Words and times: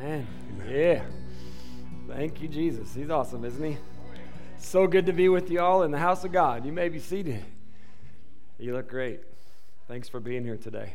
Amen. 0.00 0.26
Yeah. 0.66 1.02
Thank 2.08 2.40
you, 2.40 2.48
Jesus. 2.48 2.94
He's 2.94 3.10
awesome, 3.10 3.44
isn't 3.44 3.62
he? 3.62 3.76
So 4.56 4.86
good 4.86 5.04
to 5.04 5.12
be 5.12 5.28
with 5.28 5.50
you 5.50 5.60
all 5.60 5.82
in 5.82 5.90
the 5.90 5.98
house 5.98 6.24
of 6.24 6.32
God. 6.32 6.64
You 6.64 6.72
may 6.72 6.88
be 6.88 6.98
seated. 6.98 7.44
You 8.58 8.72
look 8.72 8.88
great. 8.88 9.20
Thanks 9.88 10.08
for 10.08 10.18
being 10.18 10.42
here 10.42 10.56
today. 10.56 10.94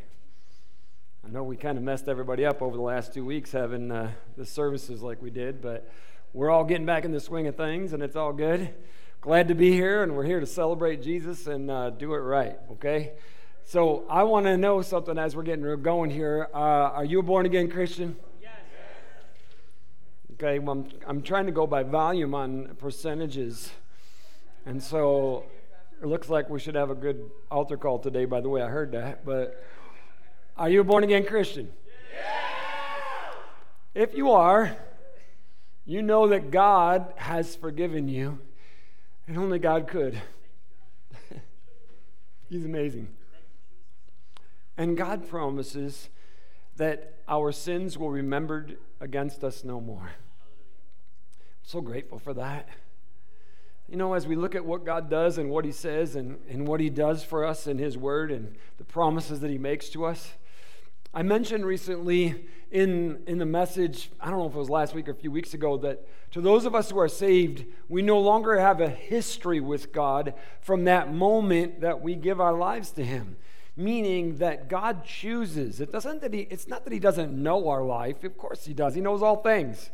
I 1.24 1.30
know 1.30 1.44
we 1.44 1.56
kind 1.56 1.78
of 1.78 1.84
messed 1.84 2.08
everybody 2.08 2.48
up 2.48 2.64
over 2.64 2.76
the 2.76 2.82
last 2.82 3.14
two 3.14 3.24
weeks 3.24 3.52
having 3.52 3.92
uh, 3.92 4.10
the 4.38 4.46
services 4.46 5.04
like 5.04 5.22
we 5.22 5.30
did, 5.30 5.62
but 5.62 5.88
we're 6.34 6.50
all 6.50 6.64
getting 6.64 6.88
back 6.88 7.06
in 7.06 7.12
the 7.12 7.20
swing 7.20 7.46
of 7.46 7.56
things 7.56 7.94
and 7.94 8.02
it's 8.02 8.16
all 8.16 8.34
good. 8.34 8.74
Glad 9.22 9.50
to 9.50 9.56
be 9.56 9.72
here, 9.72 10.02
and 10.02 10.16
we're 10.16 10.26
here 10.26 10.40
to 10.40 10.48
celebrate 10.48 11.04
Jesus 11.04 11.46
and 11.46 11.70
uh, 11.70 11.92
do 11.92 12.16
it 12.16 12.20
right, 12.20 12.58
okay? 12.72 13.14
So 13.66 14.06
I 14.10 14.24
want 14.24 14.48
to 14.48 14.58
know 14.58 14.82
something 14.82 15.20
as 15.20 15.36
we're 15.36 15.44
getting 15.44 15.82
going 15.84 16.10
here. 16.10 16.50
Uh, 16.52 16.58
are 16.58 17.06
you 17.06 17.20
a 17.20 17.24
born 17.24 17.46
again 17.46 17.70
Christian? 17.70 18.16
Okay, 20.46 20.60
well, 20.60 20.74
I'm, 20.74 20.90
I'm 21.08 21.22
trying 21.24 21.48
to 21.48 21.52
go 21.52 21.66
by 21.66 21.82
volume 21.82 22.36
on 22.36 22.76
percentages. 22.78 23.72
And 24.68 24.82
so 24.82 25.46
it 26.00 26.06
looks 26.06 26.30
like 26.30 26.52
we 26.52 26.60
should 26.60 26.76
have 26.76 26.92
a 26.92 26.96
good 26.96 27.32
altar 27.50 27.78
call 27.78 27.98
today, 27.98 28.26
by 28.26 28.42
the 28.42 28.50
way. 28.50 28.62
I 28.62 28.68
heard 28.68 28.92
that. 28.92 29.26
But 29.26 29.66
are 30.56 30.70
you 30.70 30.82
a 30.82 30.84
born 30.84 31.04
again 31.04 31.26
Christian? 31.26 31.72
If 33.96 34.14
you 34.14 34.30
are, 34.34 34.78
you 35.84 36.04
know 36.04 36.28
that 36.28 36.52
God 36.52 37.12
has 37.16 37.56
forgiven 37.56 38.08
you, 38.08 38.38
and 39.26 39.40
only 39.40 39.58
God 39.58 39.88
could. 39.88 40.22
He's 42.50 42.66
amazing. 42.66 43.08
And 44.78 44.96
God 44.96 45.28
promises 45.28 46.10
that 46.76 47.16
our 47.28 47.52
sins 47.52 47.98
will 47.98 48.10
be 48.10 48.18
remembered 48.18 48.78
against 49.02 49.44
us 49.44 49.64
no 49.64 49.82
more. 49.82 50.12
So 51.68 51.82
grateful 51.82 52.20
for 52.20 52.36
that. 52.36 52.70
You 53.90 53.98
know, 53.98 54.14
as 54.14 54.28
we 54.28 54.36
look 54.36 54.54
at 54.54 54.64
what 54.64 54.86
God 54.86 55.10
does 55.10 55.40
and 55.40 55.50
what 55.50 55.66
He 55.66 55.72
says 55.72 56.16
and, 56.16 56.38
and 56.48 56.68
what 56.68 56.80
He 56.80 56.92
does 56.92 57.24
for 57.24 57.44
us 57.44 57.66
in 57.66 57.80
His 57.80 57.98
Word 57.98 58.32
and 58.32 58.56
the 58.78 58.84
promises 58.84 59.40
that 59.40 59.50
He 59.50 59.58
makes 59.58 59.90
to 59.90 60.06
us, 60.06 60.34
I 61.12 61.24
mentioned 61.24 61.66
recently 61.66 62.46
in, 62.70 63.24
in 63.26 63.40
the 63.40 63.48
message, 63.48 64.12
I 64.22 64.30
don't 64.30 64.38
know 64.38 64.46
if 64.46 64.54
it 64.54 64.60
was 64.60 64.70
last 64.70 64.94
week 64.94 65.08
or 65.08 65.12
a 65.12 65.16
few 65.16 65.32
weeks 65.32 65.56
ago, 65.56 65.76
that 65.78 66.08
to 66.34 66.42
those 66.42 66.66
of 66.66 66.76
us 66.76 66.92
who 66.92 67.00
are 67.00 67.08
saved, 67.08 67.66
we 67.90 68.04
no 68.04 68.20
longer 68.20 68.60
have 68.60 68.80
a 68.80 68.90
history 68.90 69.60
with 69.60 69.92
God 69.92 70.36
from 70.62 70.84
that 70.84 71.12
moment 71.12 71.82
that 71.82 72.00
we 72.00 72.14
give 72.14 72.40
our 72.40 72.54
lives 72.54 72.92
to 72.92 73.04
Him 73.04 73.38
meaning 73.78 74.38
that 74.38 74.70
God 74.70 75.04
chooses. 75.04 75.82
It 75.82 75.92
doesn't 75.92 76.22
that 76.22 76.34
he, 76.34 76.48
it's 76.50 76.70
not 76.70 76.86
that 76.86 76.94
He 76.94 77.00
doesn't 77.00 77.34
know 77.34 77.68
our 77.68 77.84
life. 77.84 78.24
Of 78.24 78.38
course 78.38 78.64
He 78.64 78.74
does. 78.74 78.96
He 78.96 79.02
knows 79.02 79.22
all 79.22 79.42
things. 79.42 79.90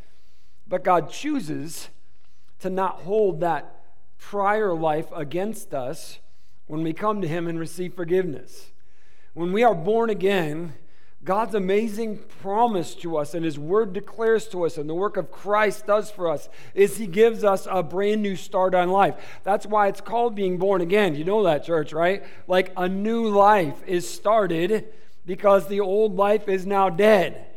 But 0.71 0.85
God 0.85 1.09
chooses 1.09 1.89
to 2.59 2.69
not 2.69 3.01
hold 3.01 3.41
that 3.41 3.83
prior 4.17 4.73
life 4.73 5.07
against 5.13 5.73
us 5.73 6.19
when 6.65 6.81
we 6.81 6.93
come 6.93 7.19
to 7.21 7.27
Him 7.27 7.45
and 7.47 7.59
receive 7.59 7.93
forgiveness. 7.93 8.71
When 9.33 9.51
we 9.51 9.63
are 9.63 9.75
born 9.75 10.09
again, 10.09 10.75
God's 11.25 11.55
amazing 11.55 12.19
promise 12.41 12.95
to 12.95 13.17
us 13.17 13.33
and 13.33 13.43
His 13.43 13.59
Word 13.59 13.91
declares 13.91 14.47
to 14.47 14.65
us, 14.65 14.77
and 14.77 14.89
the 14.89 14.95
work 14.95 15.17
of 15.17 15.29
Christ 15.29 15.87
does 15.87 16.09
for 16.09 16.29
us, 16.29 16.47
is 16.73 16.95
He 16.95 17.05
gives 17.05 17.43
us 17.43 17.67
a 17.69 17.83
brand 17.83 18.21
new 18.21 18.37
start 18.37 18.73
on 18.73 18.89
life. 18.89 19.15
That's 19.43 19.65
why 19.65 19.89
it's 19.89 19.99
called 19.99 20.35
being 20.35 20.57
born 20.57 20.79
again. 20.79 21.15
You 21.15 21.25
know 21.25 21.43
that, 21.43 21.65
church, 21.65 21.91
right? 21.91 22.23
Like 22.47 22.71
a 22.77 22.87
new 22.87 23.27
life 23.27 23.83
is 23.85 24.09
started 24.09 24.85
because 25.25 25.67
the 25.67 25.81
old 25.81 26.15
life 26.15 26.47
is 26.47 26.65
now 26.65 26.89
dead. 26.89 27.47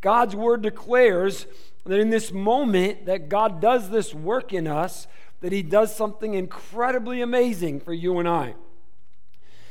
God's 0.00 0.34
Word 0.34 0.62
declares 0.62 1.46
that 1.86 1.98
in 1.98 2.10
this 2.10 2.32
moment 2.32 3.06
that 3.06 3.28
God 3.28 3.60
does 3.60 3.90
this 3.90 4.14
work 4.14 4.52
in 4.52 4.66
us, 4.66 5.06
that 5.40 5.52
He 5.52 5.62
does 5.62 5.94
something 5.94 6.34
incredibly 6.34 7.20
amazing 7.20 7.80
for 7.80 7.92
you 7.92 8.18
and 8.18 8.28
I. 8.28 8.54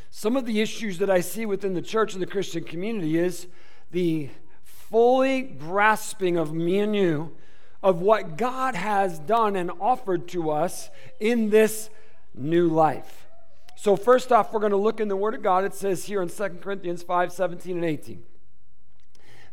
Some 0.09 0.37
of 0.37 0.45
the 0.45 0.61
issues 0.61 0.97
that 0.99 1.09
I 1.09 1.19
see 1.19 1.45
within 1.45 1.73
the 1.73 1.81
church 1.81 2.13
and 2.13 2.21
the 2.21 2.27
Christian 2.27 2.63
community 2.63 3.17
is 3.17 3.47
the 3.91 4.29
fully 4.63 5.41
grasping 5.41 6.37
of 6.37 6.53
me 6.53 6.79
and 6.79 6.95
you 6.95 7.35
of 7.83 8.01
what 8.01 8.37
God 8.37 8.75
has 8.75 9.19
done 9.19 9.55
and 9.55 9.69
offered 9.79 10.27
to 10.29 10.51
us 10.51 10.89
in 11.19 11.49
this 11.49 11.89
new 12.33 12.67
life. 12.67 13.27
So, 13.75 13.95
first 13.95 14.31
off, 14.31 14.53
we're 14.53 14.61
going 14.61 14.71
to 14.71 14.77
look 14.77 14.99
in 14.99 15.07
the 15.07 15.15
Word 15.15 15.35
of 15.35 15.43
God. 15.43 15.65
It 15.65 15.73
says 15.73 16.05
here 16.05 16.21
in 16.21 16.29
2 16.29 16.59
Corinthians 16.61 17.03
5 17.03 17.31
17 17.31 17.75
and 17.75 17.85
18. 17.85 18.23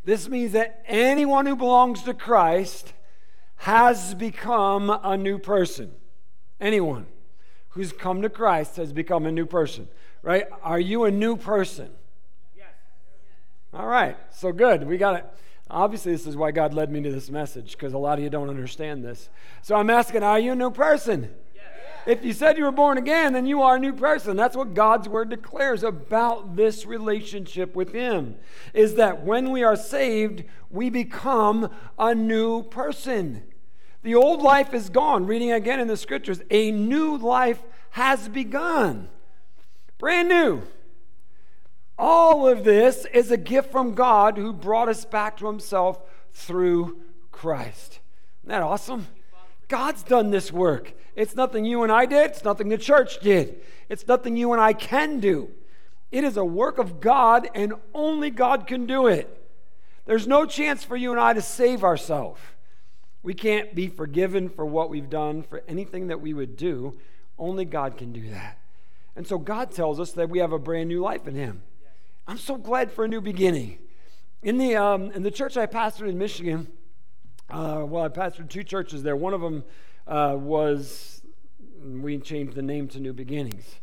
This 0.04 0.28
means 0.28 0.52
that 0.52 0.82
anyone 0.86 1.46
who 1.46 1.56
belongs 1.56 2.02
to 2.02 2.14
Christ 2.14 2.92
has 3.56 4.14
become 4.14 4.90
a 4.90 5.16
new 5.16 5.38
person. 5.38 5.92
Anyone 6.60 7.06
who's 7.70 7.92
come 7.92 8.22
to 8.22 8.28
Christ 8.28 8.76
has 8.76 8.92
become 8.92 9.26
a 9.26 9.32
new 9.32 9.46
person 9.46 9.88
right? 10.22 10.46
Are 10.62 10.80
you 10.80 11.04
a 11.04 11.10
new 11.10 11.36
person? 11.36 11.90
Yes. 12.56 12.68
All 13.74 13.86
right, 13.86 14.16
so 14.30 14.52
good. 14.52 14.86
We 14.86 14.96
got 14.96 15.16
it. 15.16 15.26
Obviously, 15.70 16.12
this 16.12 16.26
is 16.26 16.36
why 16.36 16.50
God 16.50 16.74
led 16.74 16.90
me 16.90 17.02
to 17.02 17.10
this 17.10 17.30
message 17.30 17.72
because 17.72 17.94
a 17.94 17.98
lot 17.98 18.18
of 18.18 18.24
you 18.24 18.30
don't 18.30 18.50
understand 18.50 19.04
this. 19.04 19.28
So 19.62 19.74
I'm 19.74 19.90
asking, 19.90 20.22
are 20.22 20.38
you 20.38 20.52
a 20.52 20.56
new 20.56 20.70
person? 20.70 21.30
If 22.04 22.24
you 22.24 22.32
said 22.32 22.58
you 22.58 22.64
were 22.64 22.72
born 22.72 22.98
again, 22.98 23.32
then 23.32 23.46
you 23.46 23.62
are 23.62 23.76
a 23.76 23.80
new 23.80 23.92
person. 23.92 24.36
That's 24.36 24.56
what 24.56 24.74
God's 24.74 25.08
word 25.08 25.30
declares 25.30 25.84
about 25.84 26.56
this 26.56 26.84
relationship 26.84 27.76
with 27.76 27.92
Him. 27.92 28.36
Is 28.74 28.94
that 28.96 29.24
when 29.24 29.50
we 29.52 29.62
are 29.62 29.76
saved, 29.76 30.44
we 30.70 30.90
become 30.90 31.70
a 31.98 32.14
new 32.14 32.64
person. 32.64 33.44
The 34.02 34.16
old 34.16 34.42
life 34.42 34.74
is 34.74 34.88
gone. 34.88 35.26
Reading 35.26 35.52
again 35.52 35.78
in 35.78 35.86
the 35.86 35.96
scriptures, 35.96 36.42
a 36.50 36.72
new 36.72 37.16
life 37.16 37.62
has 37.90 38.28
begun. 38.28 39.08
Brand 39.98 40.28
new. 40.28 40.62
All 41.96 42.48
of 42.48 42.64
this 42.64 43.06
is 43.12 43.30
a 43.30 43.36
gift 43.36 43.70
from 43.70 43.94
God 43.94 44.36
who 44.36 44.52
brought 44.52 44.88
us 44.88 45.04
back 45.04 45.36
to 45.36 45.46
himself 45.46 46.00
through 46.32 47.00
Christ. 47.30 48.00
Isn't 48.42 48.48
that 48.48 48.62
awesome? 48.62 49.06
God's 49.72 50.02
done 50.02 50.28
this 50.28 50.52
work. 50.52 50.92
It's 51.16 51.34
nothing 51.34 51.64
you 51.64 51.82
and 51.82 51.90
I 51.90 52.04
did, 52.04 52.32
it's 52.32 52.44
nothing 52.44 52.68
the 52.68 52.76
church 52.76 53.20
did, 53.20 53.58
it's 53.88 54.06
nothing 54.06 54.36
you 54.36 54.52
and 54.52 54.60
I 54.60 54.74
can 54.74 55.18
do. 55.18 55.48
It 56.10 56.24
is 56.24 56.36
a 56.36 56.44
work 56.44 56.76
of 56.76 57.00
God, 57.00 57.48
and 57.54 57.72
only 57.94 58.28
God 58.28 58.66
can 58.66 58.84
do 58.84 59.06
it. 59.06 59.34
There's 60.04 60.26
no 60.26 60.44
chance 60.44 60.84
for 60.84 60.94
you 60.94 61.10
and 61.10 61.18
I 61.18 61.32
to 61.32 61.40
save 61.40 61.84
ourselves. 61.84 62.38
We 63.22 63.32
can't 63.32 63.74
be 63.74 63.88
forgiven 63.88 64.50
for 64.50 64.66
what 64.66 64.90
we've 64.90 65.08
done, 65.08 65.42
for 65.42 65.62
anything 65.66 66.08
that 66.08 66.20
we 66.20 66.34
would 66.34 66.58
do. 66.58 66.98
Only 67.38 67.64
God 67.64 67.96
can 67.96 68.12
do 68.12 68.28
that. 68.28 68.58
And 69.16 69.26
so 69.26 69.38
God 69.38 69.70
tells 69.70 69.98
us 69.98 70.12
that 70.12 70.28
we 70.28 70.40
have 70.40 70.52
a 70.52 70.58
brand 70.58 70.90
new 70.90 71.00
life 71.00 71.26
in 71.26 71.34
Him. 71.34 71.62
I'm 72.28 72.36
so 72.36 72.56
glad 72.56 72.92
for 72.92 73.06
a 73.06 73.08
new 73.08 73.22
beginning. 73.22 73.78
In 74.42 74.58
the, 74.58 74.76
um, 74.76 75.10
in 75.12 75.22
the 75.22 75.30
church 75.30 75.56
I 75.56 75.64
pastored 75.64 76.10
in 76.10 76.18
Michigan, 76.18 76.68
uh, 77.52 77.84
well, 77.84 78.04
I 78.04 78.08
pastored 78.08 78.48
two 78.48 78.64
churches 78.64 79.02
there. 79.02 79.14
One 79.14 79.34
of 79.34 79.40
them 79.40 79.64
uh, 80.06 80.36
was, 80.38 81.22
we 81.84 82.18
changed 82.18 82.54
the 82.54 82.62
name 82.62 82.88
to 82.88 83.00
New 83.00 83.12
Beginnings. 83.12 83.76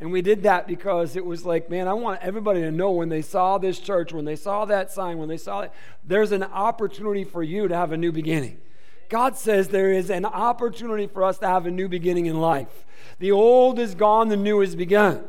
And 0.00 0.12
we 0.12 0.22
did 0.22 0.44
that 0.44 0.68
because 0.68 1.16
it 1.16 1.24
was 1.24 1.44
like, 1.44 1.70
man, 1.70 1.88
I 1.88 1.94
want 1.94 2.20
everybody 2.22 2.60
to 2.60 2.70
know 2.70 2.90
when 2.92 3.08
they 3.08 3.22
saw 3.22 3.58
this 3.58 3.80
church, 3.80 4.12
when 4.12 4.24
they 4.24 4.36
saw 4.36 4.64
that 4.66 4.92
sign, 4.92 5.18
when 5.18 5.28
they 5.28 5.36
saw 5.36 5.62
it, 5.62 5.72
there's 6.04 6.30
an 6.30 6.44
opportunity 6.44 7.24
for 7.24 7.42
you 7.42 7.66
to 7.66 7.74
have 7.74 7.90
a 7.90 7.96
new 7.96 8.12
beginning. 8.12 8.60
God 9.08 9.36
says 9.36 9.68
there 9.68 9.90
is 9.90 10.10
an 10.10 10.24
opportunity 10.24 11.06
for 11.06 11.24
us 11.24 11.38
to 11.38 11.48
have 11.48 11.66
a 11.66 11.70
new 11.70 11.88
beginning 11.88 12.26
in 12.26 12.38
life. 12.40 12.84
The 13.18 13.32
old 13.32 13.78
is 13.78 13.94
gone, 13.94 14.28
the 14.28 14.36
new 14.36 14.60
has 14.60 14.76
begun. 14.76 15.24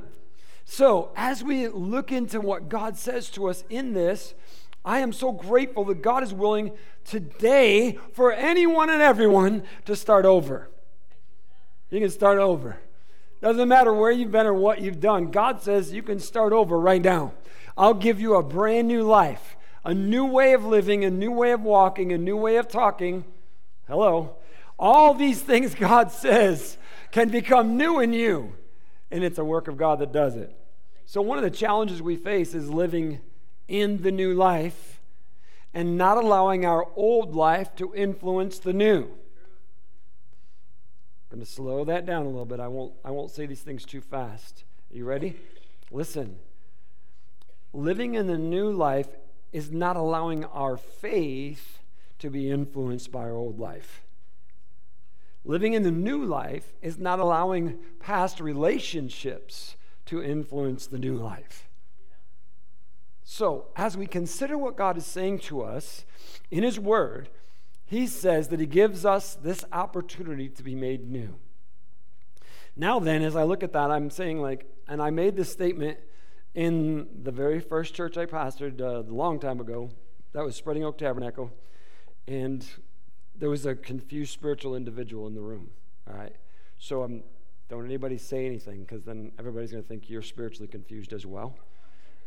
So, 0.66 1.12
as 1.16 1.44
we 1.44 1.68
look 1.68 2.12
into 2.12 2.40
what 2.42 2.70
God 2.70 2.96
says 2.96 3.30
to 3.32 3.48
us 3.48 3.64
in 3.70 3.94
this, 3.94 4.36
I 4.84 5.00
am 5.00 5.12
so 5.12 5.32
grateful 5.32 5.86
that 5.86 6.02
God 6.02 6.24
is 6.24 6.34
willing 6.34 6.72
today 7.04 7.98
for 8.14 8.32
anyone 8.32 8.90
and 8.90 9.02
everyone 9.02 9.64
to 9.86 9.96
start 9.96 10.26
over. 10.26 10.70
You 11.90 12.00
can 12.00 12.10
start 12.10 12.40
over. 12.40 12.78
Doesn't 13.42 13.68
matter 13.68 13.94
where 13.94 14.12
you've 14.12 14.32
been 14.32 14.46
or 14.46 14.54
what 14.54 14.82
you've 14.82 15.00
done. 15.00 15.32
God 15.32 15.62
says 15.62 15.94
you 15.94 16.04
can 16.04 16.20
start 16.20 16.54
over 16.54 16.80
right 16.80 17.02
now. 17.02 17.34
I'll 17.78 17.94
give 17.94 18.20
you 18.20 18.36
a 18.36 18.44
brand 18.44 18.88
new 18.88 19.04
life, 19.04 19.56
a 19.86 19.94
new 19.94 20.26
way 20.26 20.54
of 20.54 20.66
living, 20.66 21.06
a 21.06 21.10
new 21.10 21.32
way 21.32 21.52
of 21.52 21.62
walking, 21.62 22.12
a 22.12 22.18
new 22.18 22.36
way 22.36 22.58
of 22.58 22.68
talking. 22.68 23.24
Hello. 23.88 24.36
All 24.78 25.14
these 25.14 25.42
things 25.42 25.74
God 25.80 26.12
says 26.12 26.78
can 27.12 27.30
become 27.30 27.78
new 27.78 28.00
in 28.00 28.14
you. 28.14 28.56
And 29.12 29.24
it's 29.24 29.40
a 29.40 29.46
work 29.46 29.68
of 29.68 29.78
God 29.78 30.00
that 30.00 30.12
does 30.12 30.36
it. 30.36 30.56
So, 31.06 31.22
one 31.22 31.40
of 31.40 31.44
the 31.44 31.50
challenges 31.50 32.02
we 32.02 32.16
face 32.16 32.54
is 32.54 32.70
living 32.70 33.22
in 33.70 34.02
the 34.02 34.12
new 34.12 34.34
life 34.34 35.00
and 35.74 35.98
not 35.98 36.18
allowing 36.18 36.66
our 36.66 36.88
old 36.96 37.36
life 37.36 37.74
to 37.76 37.94
influence 37.96 38.60
the 38.60 38.74
new. 38.74 39.04
I'm 41.32 41.38
going 41.38 41.46
to 41.46 41.50
slow 41.50 41.86
that 41.86 42.08
down 42.08 42.26
a 42.26 42.30
little 42.30 42.46
bit. 42.46 42.60
I 42.60 42.68
won't, 42.68 42.94
I 43.06 43.12
won't 43.12 43.30
say 43.30 43.46
these 43.46 43.62
things 43.62 43.86
too 43.86 44.02
fast. 44.02 44.64
Are 44.92 44.98
you 44.98 45.06
ready? 45.06 45.36
Listen. 45.92 46.40
Living 47.72 48.16
in 48.16 48.26
the 48.26 48.38
new 48.38 48.72
life 48.72 49.10
is 49.54 49.72
not 49.72 49.96
allowing 49.96 50.44
our 50.46 50.76
faith 50.76 51.80
to 52.18 52.32
be 52.32 52.50
influenced 52.50 53.12
by 53.12 53.22
our 53.22 53.36
old 53.36 53.60
life. 53.60 54.04
Living 55.46 55.74
in 55.74 55.84
the 55.84 55.92
new 55.92 56.24
life 56.26 56.74
is 56.82 56.98
not 56.98 57.20
allowing 57.20 57.78
past 58.00 58.40
relationships 58.40 59.76
to 60.08 60.22
influence 60.22 60.88
the 60.88 60.98
new 60.98 61.16
life. 61.16 61.69
So, 63.32 63.68
as 63.76 63.96
we 63.96 64.08
consider 64.08 64.58
what 64.58 64.76
God 64.76 64.98
is 64.98 65.06
saying 65.06 65.38
to 65.42 65.62
us 65.62 66.04
in 66.50 66.64
His 66.64 66.80
Word, 66.80 67.30
He 67.86 68.08
says 68.08 68.48
that 68.48 68.60
He 68.60 68.66
gives 68.66 69.06
us 69.06 69.36
this 69.36 69.64
opportunity 69.72 70.50
to 70.50 70.64
be 70.64 70.74
made 70.74 71.08
new. 71.08 71.36
Now, 72.76 73.00
then, 73.00 73.22
as 73.22 73.36
I 73.36 73.44
look 73.44 73.62
at 73.62 73.72
that, 73.74 73.92
I'm 73.92 74.10
saying, 74.10 74.42
like, 74.42 74.66
and 74.88 75.00
I 75.00 75.12
made 75.12 75.36
this 75.36 75.52
statement 75.52 76.00
in 76.56 77.08
the 77.22 77.32
very 77.32 77.60
first 77.60 77.94
church 77.94 78.18
I 78.18 78.26
pastored 78.26 78.82
uh, 78.82 79.08
a 79.08 79.14
long 79.14 79.40
time 79.40 79.60
ago. 79.60 79.92
That 80.34 80.44
was 80.44 80.56
Spreading 80.56 80.84
Oak 80.84 80.98
Tabernacle. 80.98 81.52
And 82.28 82.66
there 83.36 83.52
was 83.52 83.64
a 83.64 83.76
confused 83.76 84.34
spiritual 84.34 84.76
individual 84.76 85.28
in 85.28 85.36
the 85.36 85.42
room. 85.42 85.70
All 86.10 86.18
right. 86.18 86.36
So 86.80 87.04
um, 87.04 87.22
don't 87.70 87.86
anybody 87.86 88.18
say 88.18 88.48
anything 88.48 88.82
because 88.82 89.04
then 89.04 89.34
everybody's 89.38 89.72
going 89.72 89.84
to 89.84 89.88
think 89.88 90.10
you're 90.10 90.24
spiritually 90.24 90.68
confused 90.68 91.14
as 91.14 91.28
well. 91.28 91.56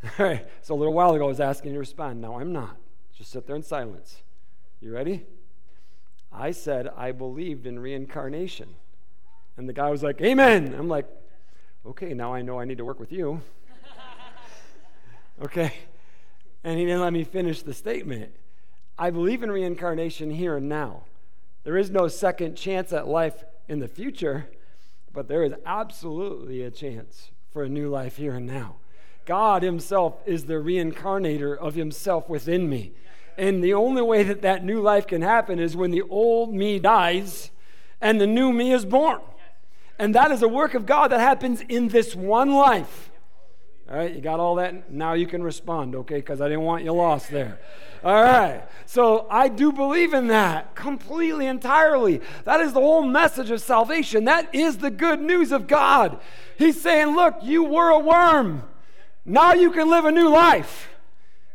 All 0.19 0.25
right. 0.25 0.47
So 0.61 0.73
a 0.73 0.77
little 0.77 0.93
while 0.93 1.13
ago, 1.13 1.25
I 1.25 1.27
was 1.27 1.39
asking 1.39 1.71
you 1.71 1.75
to 1.75 1.79
respond. 1.79 2.21
Now 2.21 2.39
I'm 2.39 2.51
not. 2.51 2.77
Just 3.17 3.31
sit 3.31 3.47
there 3.47 3.55
in 3.55 3.63
silence. 3.63 4.21
You 4.81 4.93
ready? 4.93 5.25
I 6.31 6.51
said 6.51 6.89
I 6.97 7.11
believed 7.11 7.65
in 7.65 7.79
reincarnation. 7.79 8.69
And 9.55 9.69
the 9.69 9.73
guy 9.73 9.89
was 9.89 10.03
like, 10.03 10.19
Amen. 10.21 10.75
I'm 10.77 10.89
like, 10.89 11.07
okay, 11.85 12.13
now 12.13 12.33
I 12.33 12.41
know 12.41 12.59
I 12.59 12.65
need 12.65 12.79
to 12.79 12.85
work 12.85 12.99
with 12.99 13.11
you. 13.11 13.41
okay? 15.43 15.73
And 16.63 16.79
he 16.79 16.85
didn't 16.85 17.01
let 17.01 17.13
me 17.13 17.23
finish 17.23 17.61
the 17.61 17.73
statement. 17.73 18.33
I 18.97 19.09
believe 19.09 19.43
in 19.43 19.51
reincarnation 19.51 20.31
here 20.31 20.57
and 20.57 20.67
now. 20.67 21.03
There 21.63 21.77
is 21.77 21.89
no 21.89 22.07
second 22.07 22.55
chance 22.55 22.91
at 22.91 23.07
life 23.07 23.43
in 23.69 23.79
the 23.79 23.87
future, 23.87 24.49
but 25.13 25.27
there 25.27 25.43
is 25.43 25.53
absolutely 25.65 26.61
a 26.61 26.71
chance 26.71 27.31
for 27.51 27.63
a 27.63 27.69
new 27.69 27.89
life 27.89 28.17
here 28.17 28.33
and 28.33 28.45
now. 28.45 28.75
God 29.25 29.63
Himself 29.63 30.21
is 30.25 30.45
the 30.45 30.55
reincarnator 30.55 31.57
of 31.57 31.75
Himself 31.75 32.29
within 32.29 32.69
me. 32.69 32.93
And 33.37 33.63
the 33.63 33.73
only 33.73 34.01
way 34.01 34.23
that 34.23 34.41
that 34.41 34.63
new 34.63 34.81
life 34.81 35.07
can 35.07 35.21
happen 35.21 35.59
is 35.59 35.75
when 35.75 35.91
the 35.91 36.03
old 36.03 36.53
me 36.53 36.79
dies 36.79 37.51
and 37.99 38.21
the 38.21 38.27
new 38.27 38.51
me 38.51 38.71
is 38.71 38.85
born. 38.85 39.21
And 39.97 40.13
that 40.15 40.31
is 40.31 40.41
a 40.41 40.47
work 40.47 40.73
of 40.73 40.85
God 40.85 41.11
that 41.11 41.19
happens 41.19 41.61
in 41.61 41.87
this 41.87 42.15
one 42.15 42.51
life. 42.51 43.11
All 43.89 43.97
right, 43.97 44.13
you 44.13 44.21
got 44.21 44.39
all 44.39 44.55
that? 44.55 44.91
Now 44.91 45.13
you 45.13 45.27
can 45.27 45.43
respond, 45.43 45.93
okay? 45.95 46.15
Because 46.15 46.41
I 46.41 46.47
didn't 46.47 46.63
want 46.63 46.83
you 46.83 46.93
lost 46.93 47.29
there. 47.29 47.59
All 48.03 48.21
right. 48.21 48.63
So 48.85 49.27
I 49.29 49.47
do 49.47 49.71
believe 49.71 50.13
in 50.13 50.27
that 50.27 50.75
completely, 50.75 51.47
entirely. 51.47 52.21
That 52.43 52.59
is 52.59 52.73
the 52.73 52.79
whole 52.79 53.03
message 53.03 53.51
of 53.51 53.61
salvation. 53.61 54.25
That 54.25 54.53
is 54.53 54.77
the 54.77 54.89
good 54.89 55.21
news 55.21 55.51
of 55.51 55.67
God. 55.67 56.19
He's 56.57 56.81
saying, 56.81 57.15
look, 57.15 57.35
you 57.41 57.63
were 57.63 57.89
a 57.89 57.99
worm. 57.99 58.63
Now 59.25 59.53
you 59.53 59.71
can 59.71 59.89
live 59.89 60.05
a 60.05 60.11
new 60.11 60.29
life. 60.29 60.89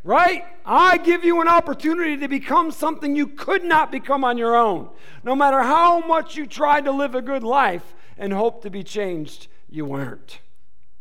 Right? 0.03 0.45
I 0.65 0.97
give 0.97 1.25
you 1.25 1.41
an 1.41 1.47
opportunity 1.47 2.17
to 2.17 2.27
become 2.27 2.71
something 2.71 3.15
you 3.15 3.27
could 3.27 3.63
not 3.63 3.91
become 3.91 4.23
on 4.23 4.37
your 4.37 4.55
own. 4.55 4.89
No 5.23 5.35
matter 5.35 5.61
how 5.61 5.99
much 5.99 6.37
you 6.37 6.47
tried 6.47 6.85
to 6.85 6.91
live 6.91 7.15
a 7.15 7.21
good 7.21 7.43
life 7.43 7.93
and 8.17 8.31
hope 8.31 8.63
to 8.63 8.69
be 8.69 8.83
changed, 8.83 9.47
you 9.69 9.85
weren't. 9.85 10.39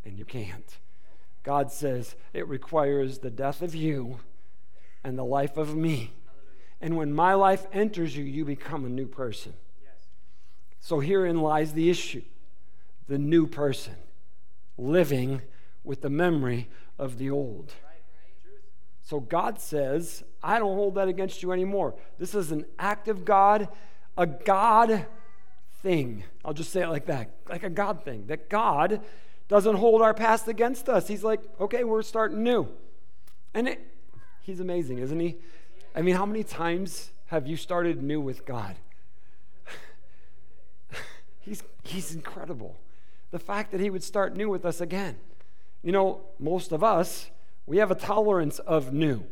And 0.04 0.18
you 0.18 0.24
can't. 0.24 0.78
God 1.44 1.70
says 1.70 2.16
it 2.32 2.46
requires 2.48 3.18
the 3.18 3.30
death 3.30 3.62
of 3.62 3.74
you 3.74 4.18
and 5.04 5.16
the 5.16 5.24
life 5.24 5.56
of 5.56 5.76
me. 5.76 6.12
And 6.80 6.96
when 6.96 7.12
my 7.12 7.34
life 7.34 7.66
enters 7.72 8.16
you, 8.16 8.24
you 8.24 8.44
become 8.44 8.84
a 8.84 8.90
new 8.90 9.06
person. 9.06 9.54
So 10.80 11.00
herein 11.00 11.40
lies 11.40 11.72
the 11.72 11.90
issue 11.90 12.22
the 13.08 13.18
new 13.18 13.46
person 13.46 13.94
living 14.76 15.40
with 15.88 16.02
the 16.02 16.10
memory 16.10 16.68
of 16.98 17.18
the 17.18 17.30
old. 17.30 17.72
So 19.02 19.20
God 19.20 19.58
says, 19.58 20.22
I 20.42 20.58
don't 20.58 20.76
hold 20.76 20.96
that 20.96 21.08
against 21.08 21.42
you 21.42 21.50
anymore. 21.50 21.94
This 22.18 22.34
is 22.34 22.52
an 22.52 22.66
act 22.78 23.08
of 23.08 23.24
God, 23.24 23.68
a 24.18 24.26
God 24.26 25.06
thing. 25.82 26.24
I'll 26.44 26.52
just 26.52 26.70
say 26.70 26.82
it 26.82 26.88
like 26.88 27.06
that, 27.06 27.30
like 27.48 27.62
a 27.62 27.70
God 27.70 28.04
thing. 28.04 28.26
That 28.26 28.50
God 28.50 29.00
doesn't 29.48 29.76
hold 29.76 30.02
our 30.02 30.12
past 30.12 30.46
against 30.46 30.90
us. 30.90 31.08
He's 31.08 31.24
like, 31.24 31.40
okay, 31.58 31.84
we're 31.84 32.02
starting 32.02 32.42
new. 32.42 32.68
And 33.54 33.66
it, 33.66 33.80
he's 34.42 34.60
amazing, 34.60 34.98
isn't 34.98 35.18
he? 35.18 35.38
I 35.96 36.02
mean, 36.02 36.14
how 36.14 36.26
many 36.26 36.44
times 36.44 37.10
have 37.28 37.46
you 37.46 37.56
started 37.56 38.02
new 38.02 38.20
with 38.20 38.44
God? 38.44 38.76
he's, 41.40 41.62
he's 41.82 42.14
incredible. 42.14 42.76
The 43.30 43.38
fact 43.38 43.72
that 43.72 43.80
he 43.80 43.88
would 43.88 44.02
start 44.02 44.36
new 44.36 44.50
with 44.50 44.66
us 44.66 44.82
again. 44.82 45.16
You 45.82 45.92
know, 45.92 46.20
most 46.38 46.72
of 46.72 46.82
us, 46.82 47.30
we 47.66 47.78
have 47.78 47.90
a 47.90 47.94
tolerance 47.94 48.58
of 48.60 48.92
new. 48.92 49.24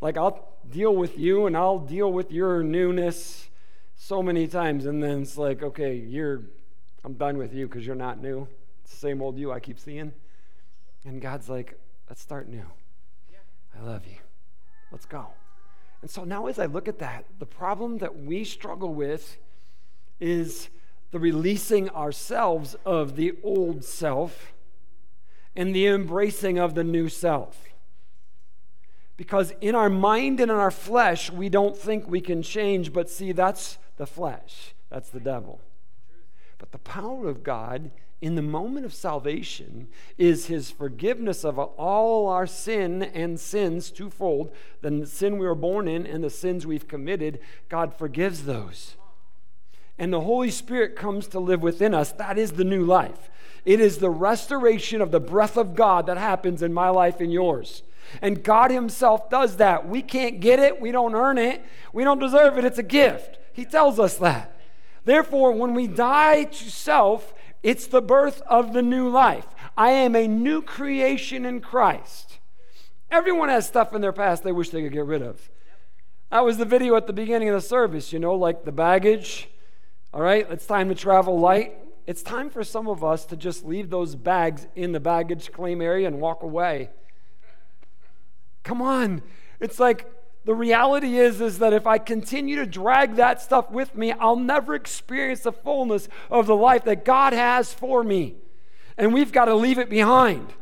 Like, 0.00 0.16
I'll 0.16 0.52
deal 0.68 0.94
with 0.94 1.18
you 1.18 1.46
and 1.46 1.56
I'll 1.56 1.78
deal 1.78 2.12
with 2.12 2.30
your 2.30 2.62
newness 2.62 3.48
so 3.96 4.22
many 4.22 4.48
times, 4.48 4.86
and 4.86 5.00
then 5.00 5.22
it's 5.22 5.38
like, 5.38 5.62
okay, 5.62 5.94
you're, 5.94 6.42
I'm 7.04 7.14
done 7.14 7.38
with 7.38 7.54
you 7.54 7.68
because 7.68 7.86
you're 7.86 7.94
not 7.94 8.20
new 8.20 8.48
It's 8.82 8.92
the 8.92 8.98
same 8.98 9.22
old 9.22 9.38
you 9.38 9.52
I 9.52 9.60
keep 9.60 9.78
seeing. 9.78 10.12
And 11.04 11.22
God's 11.22 11.48
like, 11.48 11.78
let's 12.08 12.20
start 12.20 12.48
new. 12.48 12.66
I 13.78 13.84
love 13.84 14.06
you. 14.06 14.18
Let's 14.90 15.06
go. 15.06 15.28
And 16.02 16.10
so 16.10 16.24
now, 16.24 16.46
as 16.46 16.58
I 16.58 16.66
look 16.66 16.88
at 16.88 16.98
that, 16.98 17.24
the 17.38 17.46
problem 17.46 17.98
that 17.98 18.18
we 18.24 18.44
struggle 18.44 18.92
with 18.92 19.38
is 20.18 20.68
the 21.12 21.18
releasing 21.18 21.88
ourselves 21.90 22.74
of 22.84 23.14
the 23.16 23.34
old 23.44 23.84
self 23.84 24.51
and 25.54 25.74
the 25.74 25.86
embracing 25.86 26.58
of 26.58 26.74
the 26.74 26.84
new 26.84 27.08
self. 27.08 27.64
Because 29.16 29.52
in 29.60 29.74
our 29.74 29.90
mind 29.90 30.40
and 30.40 30.50
in 30.50 30.56
our 30.56 30.70
flesh, 30.70 31.30
we 31.30 31.48
don't 31.48 31.76
think 31.76 32.08
we 32.08 32.20
can 32.20 32.42
change, 32.42 32.92
but 32.92 33.10
see, 33.10 33.32
that's 33.32 33.78
the 33.96 34.06
flesh, 34.06 34.74
that's 34.90 35.10
the 35.10 35.20
devil. 35.20 35.60
But 36.58 36.72
the 36.72 36.78
power 36.78 37.28
of 37.28 37.42
God 37.42 37.90
in 38.20 38.36
the 38.36 38.42
moment 38.42 38.86
of 38.86 38.94
salvation 38.94 39.88
is 40.16 40.46
his 40.46 40.70
forgiveness 40.70 41.44
of 41.44 41.58
all 41.58 42.28
our 42.28 42.46
sin 42.46 43.02
and 43.02 43.38
sins 43.38 43.90
twofold 43.90 44.52
the 44.80 45.04
sin 45.06 45.38
we 45.38 45.46
were 45.46 45.56
born 45.56 45.88
in 45.88 46.06
and 46.06 46.22
the 46.22 46.30
sins 46.30 46.64
we've 46.64 46.86
committed. 46.86 47.40
God 47.68 47.94
forgives 47.94 48.44
those. 48.44 48.96
And 49.98 50.12
the 50.12 50.20
holy 50.20 50.50
spirit 50.50 50.96
comes 50.96 51.26
to 51.28 51.40
live 51.40 51.62
within 51.62 51.94
us. 51.94 52.12
That 52.12 52.38
is 52.38 52.52
the 52.52 52.64
new 52.64 52.84
life 52.84 53.28
it 53.64 53.80
is 53.80 53.98
the 53.98 54.10
restoration 54.10 55.00
of 55.00 55.10
the 55.10 55.20
breath 55.20 55.56
of 55.56 55.74
god 55.74 56.06
that 56.06 56.18
happens 56.18 56.62
in 56.62 56.72
my 56.72 56.88
life 56.88 57.20
and 57.20 57.32
yours 57.32 57.82
and 58.20 58.42
god 58.42 58.70
himself 58.70 59.30
does 59.30 59.56
that 59.56 59.88
we 59.88 60.02
can't 60.02 60.40
get 60.40 60.58
it 60.58 60.80
we 60.80 60.92
don't 60.92 61.14
earn 61.14 61.38
it 61.38 61.64
we 61.92 62.04
don't 62.04 62.18
deserve 62.18 62.58
it 62.58 62.64
it's 62.64 62.78
a 62.78 62.82
gift 62.82 63.38
he 63.52 63.64
tells 63.64 63.98
us 63.98 64.16
that 64.16 64.54
therefore 65.04 65.52
when 65.52 65.74
we 65.74 65.86
die 65.86 66.44
to 66.44 66.70
self 66.70 67.34
it's 67.62 67.86
the 67.86 68.02
birth 68.02 68.42
of 68.46 68.72
the 68.72 68.82
new 68.82 69.08
life. 69.08 69.46
I 69.76 69.90
am 69.90 70.16
a 70.16 70.26
new 70.26 70.62
creation 70.62 71.46
in 71.46 71.60
Christ. 71.60 72.38
Everyone 73.10 73.48
has 73.48 73.66
stuff 73.66 73.94
in 73.94 74.00
their 74.00 74.12
past 74.12 74.42
they 74.42 74.52
wish 74.52 74.70
they 74.70 74.82
could 74.82 74.92
get 74.92 75.04
rid 75.04 75.22
of. 75.22 75.50
That 76.30 76.44
was 76.44 76.58
the 76.58 76.64
video 76.64 76.96
at 76.96 77.06
the 77.06 77.12
beginning 77.12 77.48
of 77.50 77.54
the 77.54 77.66
service, 77.66 78.12
you 78.12 78.18
know, 78.18 78.34
like 78.34 78.64
the 78.64 78.72
baggage. 78.72 79.48
All 80.12 80.22
right, 80.22 80.46
it's 80.50 80.66
time 80.66 80.88
to 80.88 80.94
travel 80.94 81.38
light. 81.38 81.74
It's 82.06 82.22
time 82.22 82.50
for 82.50 82.64
some 82.64 82.88
of 82.88 83.04
us 83.04 83.24
to 83.26 83.36
just 83.36 83.64
leave 83.64 83.90
those 83.90 84.16
bags 84.16 84.66
in 84.74 84.92
the 84.92 85.00
baggage 85.00 85.52
claim 85.52 85.80
area 85.80 86.06
and 86.06 86.20
walk 86.20 86.42
away. 86.42 86.90
Come 88.64 88.82
on. 88.82 89.22
It's 89.60 89.78
like 89.78 90.10
the 90.44 90.54
reality 90.54 91.18
is 91.18 91.40
is 91.40 91.58
that 91.58 91.72
if 91.72 91.86
i 91.86 91.98
continue 91.98 92.56
to 92.56 92.66
drag 92.66 93.16
that 93.16 93.40
stuff 93.40 93.70
with 93.70 93.94
me 93.94 94.12
i'll 94.12 94.36
never 94.36 94.74
experience 94.74 95.40
the 95.40 95.52
fullness 95.52 96.08
of 96.30 96.46
the 96.46 96.56
life 96.56 96.84
that 96.84 97.04
god 97.04 97.32
has 97.32 97.72
for 97.72 98.02
me 98.02 98.34
and 98.96 99.14
we've 99.14 99.32
got 99.32 99.46
to 99.46 99.54
leave 99.54 99.78
it 99.78 99.88
behind 99.88 100.52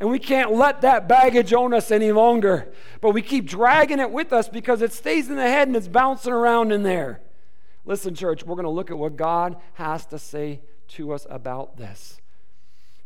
and 0.00 0.10
we 0.10 0.18
can't 0.18 0.52
let 0.52 0.80
that 0.80 1.08
baggage 1.08 1.52
own 1.52 1.72
us 1.72 1.90
any 1.90 2.12
longer 2.12 2.72
but 3.00 3.10
we 3.10 3.22
keep 3.22 3.46
dragging 3.46 4.00
it 4.00 4.10
with 4.10 4.32
us 4.32 4.48
because 4.48 4.82
it 4.82 4.92
stays 4.92 5.28
in 5.28 5.36
the 5.36 5.42
head 5.42 5.68
and 5.68 5.76
it's 5.76 5.88
bouncing 5.88 6.32
around 6.32 6.72
in 6.72 6.82
there 6.82 7.20
listen 7.84 8.14
church 8.14 8.44
we're 8.44 8.56
going 8.56 8.64
to 8.64 8.70
look 8.70 8.90
at 8.90 8.98
what 8.98 9.16
god 9.16 9.56
has 9.74 10.04
to 10.04 10.18
say 10.18 10.60
to 10.92 11.12
us 11.12 11.26
about 11.30 11.76
this 11.76 12.18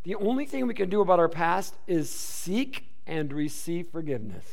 the 0.05 0.15
only 0.15 0.47
thing 0.47 0.67
we 0.67 0.75
can 0.75 0.89
do 0.89 1.01
about 1.01 1.19
our 1.19 1.29
past 1.29 1.75
is 1.87 2.09
seek 2.09 2.87
and 3.07 3.33
receive 3.33 3.89
forgiveness 3.89 4.45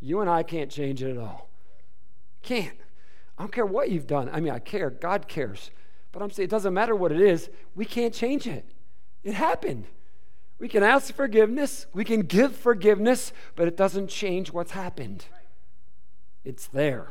you 0.00 0.20
and 0.20 0.30
I 0.30 0.42
can't 0.42 0.70
change 0.70 1.02
it 1.02 1.10
at 1.10 1.18
all. 1.18 1.48
Can't. 2.42 2.76
I 3.38 3.42
don't 3.42 3.52
care 3.52 3.66
what 3.66 3.90
you've 3.90 4.06
done. 4.06 4.30
I 4.32 4.40
mean, 4.40 4.52
I 4.52 4.58
care. 4.58 4.90
God 4.90 5.28
cares. 5.28 5.70
But 6.12 6.22
I'm 6.22 6.30
saying 6.30 6.46
it 6.46 6.50
doesn't 6.50 6.74
matter 6.74 6.96
what 6.96 7.12
it 7.12 7.20
is. 7.20 7.50
We 7.74 7.84
can't 7.84 8.14
change 8.14 8.46
it. 8.46 8.64
It 9.22 9.34
happened. 9.34 9.86
We 10.58 10.68
can 10.68 10.82
ask 10.82 11.14
forgiveness, 11.14 11.86
we 11.94 12.04
can 12.04 12.20
give 12.20 12.54
forgiveness, 12.54 13.32
but 13.56 13.66
it 13.66 13.78
doesn't 13.78 14.08
change 14.08 14.52
what's 14.52 14.72
happened. 14.72 15.24
It's 16.44 16.66
there. 16.66 17.08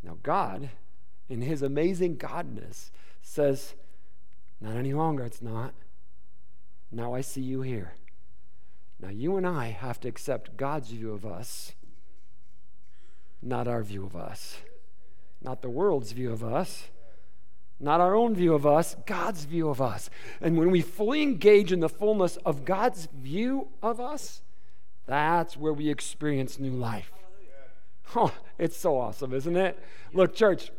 Now, 0.00 0.16
God, 0.22 0.70
in 1.32 1.40
His 1.40 1.62
amazing 1.62 2.18
Godness, 2.18 2.90
says, 3.22 3.74
Not 4.60 4.76
any 4.76 4.92
longer, 4.92 5.24
it's 5.24 5.40
not. 5.40 5.72
Now 6.90 7.14
I 7.14 7.22
see 7.22 7.40
you 7.40 7.62
here. 7.62 7.94
Now, 9.00 9.08
you 9.08 9.36
and 9.36 9.46
I 9.46 9.68
have 9.70 9.98
to 10.00 10.08
accept 10.08 10.56
God's 10.56 10.90
view 10.90 11.12
of 11.12 11.24
us, 11.24 11.72
not 13.42 13.66
our 13.66 13.82
view 13.82 14.04
of 14.04 14.14
us, 14.14 14.58
not 15.42 15.62
the 15.62 15.70
world's 15.70 16.12
view 16.12 16.30
of 16.30 16.44
us, 16.44 16.90
not 17.80 18.00
our 18.00 18.14
own 18.14 18.34
view 18.34 18.54
of 18.54 18.64
us, 18.64 18.94
God's 19.06 19.44
view 19.44 19.70
of 19.70 19.80
us. 19.80 20.08
And 20.40 20.56
when 20.56 20.70
we 20.70 20.82
fully 20.82 21.22
engage 21.22 21.72
in 21.72 21.80
the 21.80 21.88
fullness 21.88 22.36
of 22.44 22.64
God's 22.64 23.08
view 23.12 23.68
of 23.82 23.98
us, 23.98 24.42
that's 25.06 25.56
where 25.56 25.72
we 25.72 25.88
experience 25.88 26.60
new 26.60 26.72
life. 26.72 27.10
Oh, 28.14 28.34
it's 28.58 28.76
so 28.76 28.98
awesome, 28.98 29.32
isn't 29.32 29.56
it? 29.56 29.78
Look, 30.12 30.34
church, 30.34 30.70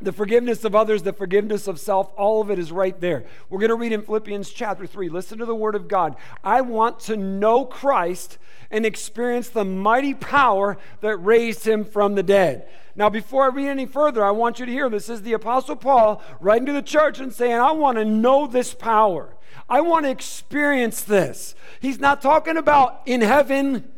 the 0.00 0.12
forgiveness 0.12 0.64
of 0.64 0.74
others, 0.74 1.02
the 1.02 1.12
forgiveness 1.12 1.66
of 1.66 1.80
self, 1.80 2.12
all 2.16 2.40
of 2.40 2.50
it 2.50 2.58
is 2.58 2.70
right 2.70 2.98
there. 3.00 3.24
We're 3.50 3.58
going 3.58 3.70
to 3.70 3.76
read 3.76 3.92
in 3.92 4.02
Philippians 4.02 4.50
chapter 4.50 4.86
3. 4.86 5.08
Listen 5.08 5.38
to 5.38 5.44
the 5.44 5.54
word 5.54 5.74
of 5.74 5.88
God. 5.88 6.16
I 6.44 6.60
want 6.60 7.00
to 7.00 7.16
know 7.16 7.64
Christ 7.64 8.38
and 8.70 8.86
experience 8.86 9.48
the 9.48 9.64
mighty 9.64 10.14
power 10.14 10.78
that 11.00 11.16
raised 11.16 11.66
him 11.66 11.84
from 11.84 12.14
the 12.14 12.22
dead. 12.22 12.68
Now, 12.94 13.08
before 13.08 13.44
I 13.44 13.48
read 13.48 13.68
any 13.68 13.86
further, 13.86 14.24
I 14.24 14.30
want 14.30 14.58
you 14.58 14.66
to 14.66 14.72
hear 14.72 14.88
this 14.88 15.08
is 15.08 15.22
the 15.22 15.32
Apostle 15.32 15.76
Paul 15.76 16.22
writing 16.40 16.66
to 16.66 16.72
the 16.72 16.82
church 16.82 17.18
and 17.20 17.32
saying, 17.32 17.54
I 17.54 17.72
want 17.72 17.98
to 17.98 18.04
know 18.04 18.46
this 18.46 18.74
power. 18.74 19.36
I 19.68 19.80
want 19.80 20.04
to 20.04 20.10
experience 20.10 21.02
this. 21.02 21.54
He's 21.80 21.98
not 21.98 22.22
talking 22.22 22.56
about 22.56 23.02
in 23.06 23.20
heaven, 23.20 23.88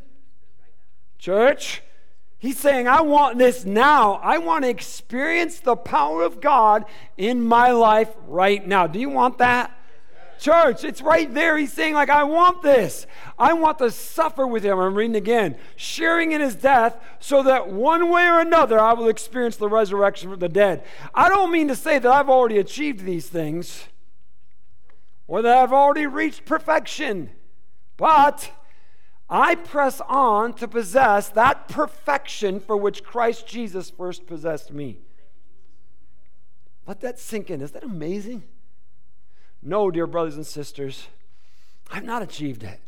church. 1.19 1.83
He's 2.41 2.59
saying, 2.59 2.89
I 2.89 3.03
want 3.03 3.39
this 3.39 3.67
now. 3.67 4.15
I 4.15 4.39
want 4.39 4.65
to 4.65 4.71
experience 4.71 5.61
the 5.61 5.77
power 5.77 6.23
of 6.23 6.41
God 6.41 6.87
in 7.19 7.43
my 7.43 7.71
life 7.71 8.09
right 8.27 8.67
now. 8.67 8.87
Do 8.87 8.99
you 8.99 9.11
want 9.11 9.39
that? 9.39 9.77
Church, 10.39 10.83
it's 10.83 11.03
right 11.03 11.33
there. 11.35 11.59
He's 11.59 11.71
saying, 11.71 11.93
like, 11.93 12.09
I 12.09 12.25
want 12.25 12.63
this. 12.63 13.07
I 13.39 13.53
want 13.53 13.77
to 13.81 13.91
suffer 13.91 14.47
with 14.47 14.65
him. 14.65 14.79
I'm 14.79 14.95
reading 14.95 15.17
again. 15.17 15.59
Sharing 15.77 16.33
in 16.33 16.41
his 16.41 16.55
death, 16.55 16.97
so 17.19 17.43
that 17.43 17.69
one 17.69 18.09
way 18.09 18.27
or 18.27 18.41
another 18.41 18.81
I 18.81 18.95
will 18.95 19.09
experience 19.09 19.57
the 19.57 19.69
resurrection 19.69 20.31
from 20.31 20.39
the 20.39 20.49
dead. 20.49 20.83
I 21.15 21.29
don't 21.29 21.53
mean 21.53 21.69
to 21.69 21.77
say 21.77 21.99
that 21.99 22.11
I've 22.11 22.31
already 22.31 22.57
achieved 22.57 23.05
these 23.05 23.29
things 23.29 23.85
or 25.29 25.43
that 25.43 25.59
I've 25.59 25.75
already 25.75 26.07
reached 26.07 26.47
perfection, 26.47 27.29
but 27.99 28.51
I 29.31 29.55
press 29.55 30.01
on 30.09 30.55
to 30.55 30.67
possess 30.67 31.29
that 31.31 31.69
perfection 31.69 32.59
for 32.59 32.77
which 32.77 33.05
Christ 33.05 33.47
Jesus 33.47 33.89
first 33.89 34.27
possessed 34.27 34.73
me. 34.73 34.99
Let 36.87 37.01
that 37.01 37.21
sink 37.21 37.49
in. 37.49 37.61
Is 37.61 37.71
that 37.71 37.85
amazing? 37.85 38.43
No, 39.63 39.91
dear 39.91 40.09
brothers 40.09 40.35
and 40.35 40.47
sisters, 40.47 41.07
I've 41.93 42.05
not 42.05 42.23
achieved 42.23 42.65
it, 42.65 42.81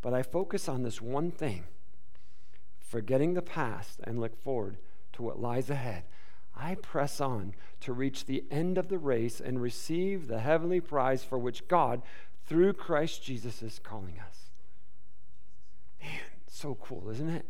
but 0.00 0.14
I 0.14 0.22
focus 0.22 0.68
on 0.68 0.82
this 0.82 1.02
one 1.02 1.30
thing 1.30 1.64
forgetting 2.78 3.34
the 3.34 3.42
past 3.42 3.98
and 4.04 4.20
look 4.20 4.40
forward 4.40 4.76
to 5.12 5.22
what 5.22 5.40
lies 5.40 5.68
ahead. 5.68 6.04
I 6.56 6.76
press 6.76 7.20
on 7.20 7.54
to 7.80 7.92
reach 7.92 8.24
the 8.24 8.44
end 8.50 8.78
of 8.78 8.88
the 8.88 8.98
race 8.98 9.40
and 9.40 9.60
receive 9.60 10.28
the 10.28 10.38
heavenly 10.38 10.80
prize 10.80 11.24
for 11.24 11.36
which 11.36 11.66
God, 11.66 12.02
through 12.46 12.74
Christ 12.74 13.24
Jesus, 13.24 13.62
is 13.62 13.80
calling 13.82 14.20
us. 14.20 14.43
Man, 16.04 16.20
so 16.46 16.76
cool, 16.76 17.08
isn't 17.10 17.28
it? 17.28 17.46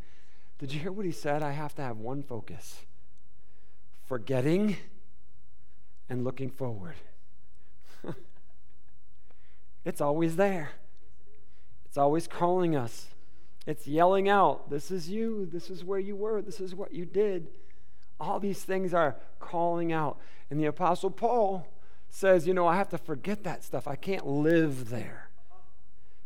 Did 0.58 0.72
you 0.72 0.80
hear 0.80 0.92
what 0.92 1.04
he 1.04 1.12
said? 1.12 1.42
I 1.42 1.52
have 1.52 1.74
to 1.76 1.82
have 1.82 1.98
one 1.98 2.22
focus 2.22 2.78
forgetting 4.06 4.76
and 6.08 6.24
looking 6.24 6.50
forward. 6.50 6.94
it's 9.84 10.00
always 10.00 10.36
there, 10.36 10.70
it's 11.86 11.98
always 11.98 12.26
calling 12.26 12.76
us. 12.76 13.08
It's 13.66 13.86
yelling 13.86 14.28
out, 14.28 14.68
This 14.68 14.90
is 14.90 15.08
you. 15.08 15.48
This 15.50 15.70
is 15.70 15.82
where 15.82 15.98
you 15.98 16.14
were. 16.14 16.42
This 16.42 16.60
is 16.60 16.74
what 16.74 16.92
you 16.92 17.06
did. 17.06 17.48
All 18.20 18.38
these 18.38 18.62
things 18.62 18.92
are 18.92 19.16
calling 19.40 19.90
out. 19.90 20.18
And 20.50 20.60
the 20.60 20.66
Apostle 20.66 21.10
Paul 21.10 21.66
says, 22.10 22.46
You 22.46 22.52
know, 22.52 22.66
I 22.66 22.76
have 22.76 22.90
to 22.90 22.98
forget 22.98 23.42
that 23.44 23.64
stuff. 23.64 23.88
I 23.88 23.96
can't 23.96 24.26
live 24.26 24.90
there. 24.90 25.30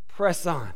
Press 0.09 0.47
on 0.47 0.73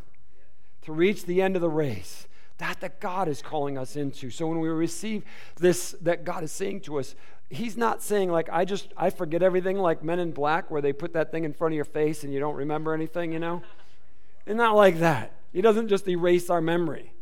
to 0.83 0.93
reach 0.93 1.25
the 1.25 1.43
end 1.43 1.57
of 1.57 1.63
the 1.63 1.69
race. 1.69 2.27
That 2.59 2.81
that 2.81 3.01
God 3.01 3.29
is 3.29 3.43
calling 3.43 3.77
us 3.79 3.97
into. 3.97 4.31
So 4.31 4.47
when 4.47 4.61
we 4.61 4.69
receive 4.69 5.25
this 5.57 5.97
that 6.03 6.25
God 6.25 6.45
is 6.45 6.53
saying 6.53 6.81
to 6.83 6.99
us, 6.99 7.15
He's 7.51 7.77
not 7.77 8.03
saying 8.03 8.31
like 8.31 8.49
I 8.53 8.65
just 8.65 8.93
I 8.97 9.11
forget 9.11 9.43
everything 9.43 9.79
like 9.79 10.03
Men 10.03 10.19
in 10.19 10.33
Black, 10.33 10.71
where 10.71 10.81
they 10.81 10.93
put 10.93 11.13
that 11.15 11.31
thing 11.31 11.45
in 11.45 11.53
front 11.53 11.73
of 11.73 11.77
your 11.77 11.85
face 11.85 12.25
and 12.25 12.33
you 12.33 12.41
don't 12.41 12.57
remember 12.57 12.95
anything, 12.95 13.33
you 13.33 13.39
know? 13.39 13.63
And 14.47 14.57
not 14.57 14.75
like 14.75 14.99
that. 14.99 15.33
He 15.53 15.61
doesn't 15.61 15.89
just 15.89 16.09
erase 16.09 16.51
our 16.51 16.61
memory. 16.61 17.13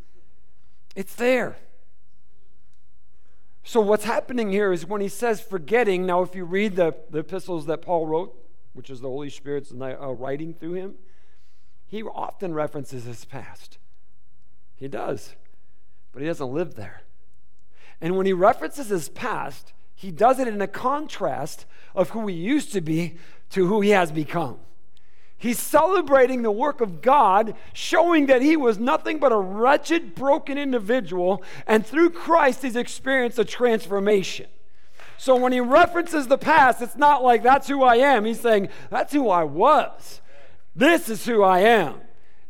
It's 0.95 1.15
there. 1.15 1.57
So 3.63 3.79
what's 3.79 4.05
happening 4.05 4.51
here 4.51 4.71
is 4.71 4.85
when 4.85 5.01
he 5.01 5.07
says 5.07 5.39
forgetting, 5.39 6.05
now 6.05 6.21
if 6.23 6.35
you 6.35 6.45
read 6.45 6.75
the, 6.75 6.95
the 7.09 7.19
epistles 7.19 7.67
that 7.67 7.81
Paul 7.81 8.07
wrote, 8.07 8.35
which 8.73 8.89
is 8.89 9.01
the 9.01 9.07
Holy 9.07 9.29
Spirit's 9.29 9.71
uh, 9.71 9.95
writing 10.13 10.53
through 10.53 10.73
him, 10.73 10.95
he 11.91 12.01
often 12.03 12.53
references 12.53 13.03
his 13.03 13.25
past. 13.25 13.77
He 14.77 14.87
does, 14.87 15.35
but 16.13 16.21
he 16.21 16.27
doesn't 16.29 16.53
live 16.53 16.75
there. 16.75 17.01
And 17.99 18.15
when 18.15 18.25
he 18.25 18.31
references 18.31 18.87
his 18.87 19.09
past, 19.09 19.73
he 19.93 20.09
does 20.09 20.39
it 20.39 20.47
in 20.47 20.61
a 20.61 20.67
contrast 20.67 21.65
of 21.93 22.11
who 22.11 22.27
he 22.27 22.35
used 22.35 22.71
to 22.71 22.79
be 22.79 23.17
to 23.49 23.67
who 23.67 23.81
he 23.81 23.89
has 23.89 24.09
become. 24.09 24.59
He's 25.37 25.59
celebrating 25.59 26.43
the 26.43 26.51
work 26.51 26.79
of 26.79 27.01
God, 27.01 27.55
showing 27.73 28.27
that 28.27 28.41
he 28.41 28.55
was 28.55 28.79
nothing 28.79 29.19
but 29.19 29.33
a 29.33 29.37
wretched, 29.37 30.15
broken 30.15 30.57
individual, 30.57 31.43
and 31.67 31.85
through 31.85 32.11
Christ, 32.11 32.61
he's 32.61 32.77
experienced 32.77 33.37
a 33.37 33.43
transformation. 33.43 34.47
So 35.17 35.35
when 35.35 35.51
he 35.51 35.59
references 35.59 36.27
the 36.27 36.37
past, 36.37 36.81
it's 36.81 36.95
not 36.95 37.21
like 37.21 37.43
that's 37.43 37.67
who 37.67 37.83
I 37.83 37.97
am. 37.97 38.23
He's 38.23 38.39
saying, 38.39 38.69
that's 38.89 39.11
who 39.11 39.29
I 39.29 39.43
was. 39.43 40.20
This 40.75 41.09
is 41.09 41.25
who 41.25 41.43
I 41.43 41.59
am. 41.59 42.01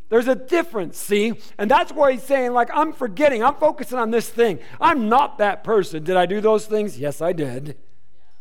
There's 0.10 0.28
a 0.28 0.36
difference, 0.36 0.98
see? 0.98 1.34
And 1.58 1.72
that's 1.72 1.94
why 1.94 2.12
he's 2.12 2.24
saying, 2.24 2.52
like, 2.52 2.70
I'm 2.74 2.92
forgetting, 2.92 3.44
I'm 3.44 3.56
focusing 3.56 3.98
on 3.98 4.12
this 4.12 4.30
thing. 4.30 4.60
I'm 4.80 5.08
not 5.08 5.38
that 5.38 5.64
person. 5.64 6.04
Did 6.04 6.18
I 6.18 6.26
do 6.26 6.42
those 6.42 6.66
things? 6.66 7.00
Yes, 7.00 7.22
I 7.22 7.32
did. 7.32 7.78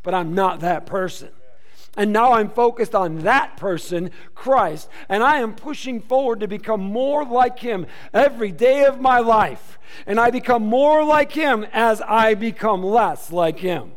But 0.02 0.12
I'm 0.12 0.34
not 0.34 0.58
that 0.60 0.84
person. 0.84 1.28
And 1.96 2.12
now 2.12 2.32
I'm 2.32 2.50
focused 2.50 2.94
on 2.94 3.20
that 3.20 3.56
person, 3.56 4.10
Christ. 4.34 4.88
And 5.08 5.22
I 5.22 5.38
am 5.38 5.54
pushing 5.54 6.00
forward 6.00 6.40
to 6.40 6.49
become 6.49 6.80
more 6.80 7.25
like 7.25 7.60
him 7.60 7.87
every 8.12 8.50
day 8.50 8.84
of 8.84 9.00
my 9.00 9.20
life. 9.20 9.78
And 10.08 10.18
I 10.18 10.30
become 10.30 10.64
more 10.64 11.04
like 11.04 11.30
him 11.30 11.64
as 11.72 12.00
I 12.00 12.34
become 12.34 12.82
less 12.82 13.30
like 13.30 13.60
him. 13.60 13.92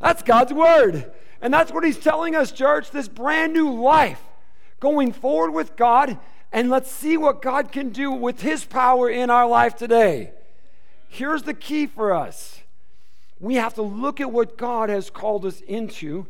That's 0.00 0.22
God's 0.22 0.52
word. 0.52 1.10
And 1.40 1.52
that's 1.52 1.72
what 1.72 1.84
he's 1.84 1.98
telling 1.98 2.36
us, 2.36 2.52
church, 2.52 2.92
this 2.92 3.08
brand 3.08 3.52
new 3.52 3.72
life 3.72 4.22
going 4.80 5.12
forward 5.12 5.52
with 5.52 5.76
God, 5.76 6.18
and 6.52 6.70
let's 6.70 6.90
see 6.90 7.16
what 7.16 7.42
God 7.42 7.70
can 7.70 7.90
do 7.90 8.10
with 8.10 8.40
His 8.40 8.64
power 8.64 9.08
in 9.08 9.30
our 9.30 9.46
life 9.46 9.76
today. 9.76 10.32
Here's 11.08 11.42
the 11.42 11.54
key 11.54 11.86
for 11.86 12.12
us 12.12 12.62
we 13.38 13.54
have 13.54 13.74
to 13.74 13.82
look 13.82 14.20
at 14.20 14.30
what 14.30 14.58
God 14.58 14.90
has 14.90 15.08
called 15.08 15.46
us 15.46 15.60
into 15.62 16.26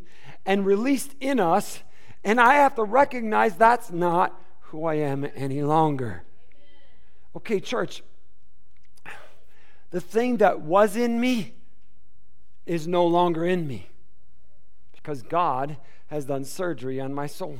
and 0.46 0.64
released 0.64 1.14
in 1.20 1.40
us, 1.40 1.80
and 2.22 2.40
I 2.40 2.54
have 2.54 2.76
to 2.76 2.84
recognize 2.84 3.56
that's 3.56 3.90
not 3.90 4.40
who 4.60 4.84
I 4.84 4.94
am 4.94 5.28
any 5.34 5.62
longer. 5.62 6.22
Okay, 7.36 7.60
church, 7.60 8.02
the 9.90 10.00
thing 10.00 10.36
that 10.38 10.60
was 10.60 10.96
in 10.96 11.20
me 11.20 11.54
is 12.64 12.86
no 12.86 13.04
longer 13.06 13.44
in 13.44 13.66
me 13.66 13.88
because 14.92 15.22
God 15.22 15.76
has 16.06 16.24
done 16.24 16.44
surgery 16.44 17.00
on 17.00 17.12
my 17.12 17.26
soul. 17.26 17.58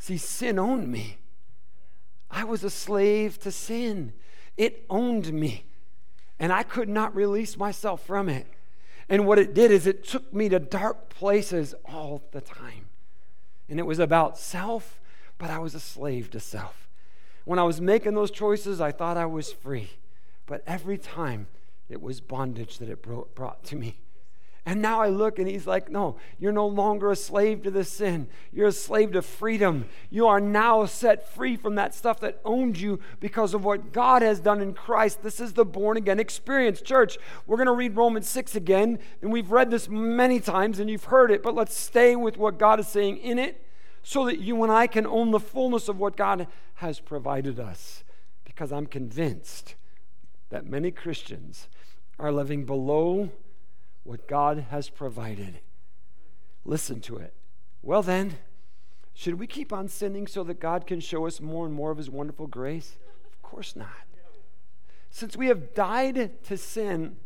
See, 0.00 0.16
sin 0.16 0.58
owned 0.58 0.88
me. 0.88 1.18
I 2.30 2.44
was 2.44 2.64
a 2.64 2.70
slave 2.70 3.38
to 3.40 3.52
sin, 3.52 4.14
it 4.56 4.86
owned 4.88 5.32
me. 5.32 5.66
And 6.38 6.52
I 6.52 6.62
could 6.62 6.88
not 6.88 7.14
release 7.14 7.58
myself 7.58 8.06
from 8.06 8.30
it. 8.30 8.46
And 9.10 9.26
what 9.26 9.38
it 9.38 9.52
did 9.52 9.70
is 9.70 9.86
it 9.86 10.04
took 10.04 10.32
me 10.32 10.48
to 10.48 10.58
dark 10.58 11.10
places 11.10 11.74
all 11.84 12.22
the 12.32 12.40
time. 12.40 12.86
And 13.68 13.78
it 13.78 13.84
was 13.84 13.98
about 13.98 14.38
self, 14.38 14.98
but 15.36 15.50
I 15.50 15.58
was 15.58 15.74
a 15.74 15.80
slave 15.80 16.30
to 16.30 16.40
self. 16.40 16.88
When 17.44 17.58
I 17.58 17.64
was 17.64 17.78
making 17.78 18.14
those 18.14 18.30
choices, 18.30 18.80
I 18.80 18.92
thought 18.92 19.18
I 19.18 19.26
was 19.26 19.52
free. 19.52 19.90
But 20.46 20.62
every 20.66 20.96
time, 20.96 21.46
it 21.90 22.00
was 22.00 22.22
bondage 22.22 22.78
that 22.78 22.88
it 22.88 23.02
brought 23.02 23.64
to 23.64 23.76
me. 23.76 23.98
And 24.66 24.82
now 24.82 25.00
I 25.00 25.08
look 25.08 25.38
and 25.38 25.48
he's 25.48 25.66
like, 25.66 25.90
No, 25.90 26.16
you're 26.38 26.52
no 26.52 26.66
longer 26.66 27.10
a 27.10 27.16
slave 27.16 27.62
to 27.62 27.70
the 27.70 27.84
sin. 27.84 28.28
You're 28.52 28.68
a 28.68 28.72
slave 28.72 29.12
to 29.12 29.22
freedom. 29.22 29.86
You 30.10 30.26
are 30.26 30.40
now 30.40 30.84
set 30.84 31.32
free 31.32 31.56
from 31.56 31.76
that 31.76 31.94
stuff 31.94 32.20
that 32.20 32.40
owned 32.44 32.78
you 32.78 33.00
because 33.20 33.54
of 33.54 33.64
what 33.64 33.92
God 33.92 34.20
has 34.22 34.38
done 34.38 34.60
in 34.60 34.74
Christ. 34.74 35.22
This 35.22 35.40
is 35.40 35.54
the 35.54 35.64
born 35.64 35.96
again 35.96 36.20
experience. 36.20 36.82
Church, 36.82 37.16
we're 37.46 37.56
going 37.56 37.66
to 37.66 37.72
read 37.72 37.96
Romans 37.96 38.28
6 38.28 38.54
again. 38.54 38.98
And 39.22 39.32
we've 39.32 39.50
read 39.50 39.70
this 39.70 39.88
many 39.88 40.40
times 40.40 40.78
and 40.78 40.90
you've 40.90 41.04
heard 41.04 41.30
it, 41.30 41.42
but 41.42 41.54
let's 41.54 41.76
stay 41.76 42.14
with 42.14 42.36
what 42.36 42.58
God 42.58 42.80
is 42.80 42.88
saying 42.88 43.16
in 43.18 43.38
it 43.38 43.64
so 44.02 44.26
that 44.26 44.40
you 44.40 44.62
and 44.62 44.72
I 44.72 44.86
can 44.86 45.06
own 45.06 45.30
the 45.30 45.40
fullness 45.40 45.88
of 45.88 45.98
what 45.98 46.16
God 46.16 46.46
has 46.74 47.00
provided 47.00 47.58
us. 47.58 48.04
Because 48.44 48.72
I'm 48.72 48.86
convinced 48.86 49.74
that 50.50 50.66
many 50.66 50.90
Christians 50.90 51.68
are 52.18 52.32
living 52.32 52.66
below 52.66 53.30
what 54.04 54.28
God 54.28 54.66
has 54.70 54.88
provided. 54.88 55.60
Listen 56.64 57.00
to 57.02 57.16
it. 57.16 57.34
Well, 57.82 58.02
then, 58.02 58.38
should 59.14 59.38
we 59.38 59.46
keep 59.46 59.72
on 59.72 59.88
sinning 59.88 60.26
so 60.26 60.44
that 60.44 60.60
God 60.60 60.86
can 60.86 61.00
show 61.00 61.26
us 61.26 61.40
more 61.40 61.66
and 61.66 61.74
more 61.74 61.90
of 61.90 61.98
His 61.98 62.10
wonderful 62.10 62.46
grace? 62.46 62.96
Of 63.26 63.42
course 63.42 63.76
not. 63.76 63.88
Since 65.10 65.36
we 65.36 65.48
have 65.48 65.74
died 65.74 66.42
to 66.44 66.56
sin, 66.56 67.16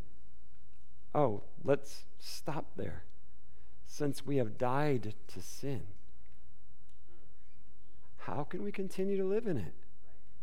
oh, 1.14 1.43
let's 1.62 2.04
stop 2.19 2.66
there. 2.76 3.04
Since 3.87 4.25
we 4.25 4.37
have 4.38 4.57
died 4.59 5.14
to 5.28 5.40
sin, 5.40 5.83
how 8.19 8.45
can 8.45 8.62
we 8.62 8.73
continue 8.73 9.16
to 9.19 9.25
live 9.25 9.47
in 9.47 9.59
it? 9.59 9.75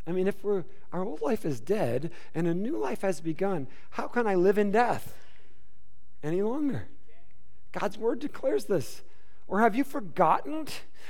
I 0.05 0.11
mean, 0.11 0.27
if 0.27 0.43
we're, 0.43 0.63
our 0.93 1.03
old 1.03 1.21
life 1.21 1.45
is 1.45 1.59
dead 1.59 2.11
and 2.33 2.47
a 2.47 2.53
new 2.53 2.77
life 2.77 3.01
has 3.01 3.21
begun, 3.21 3.67
how 3.91 4.07
can 4.07 4.27
I 4.27 4.35
live 4.35 4.57
in 4.57 4.71
death? 4.71 5.30
Any 6.23 6.41
longer. 6.41 6.87
God's 7.71 7.97
word 7.97 8.19
declares 8.19 8.65
this. 8.65 9.01
Or 9.47 9.59
have 9.61 9.75
you 9.75 9.83
forgotten 9.83 10.67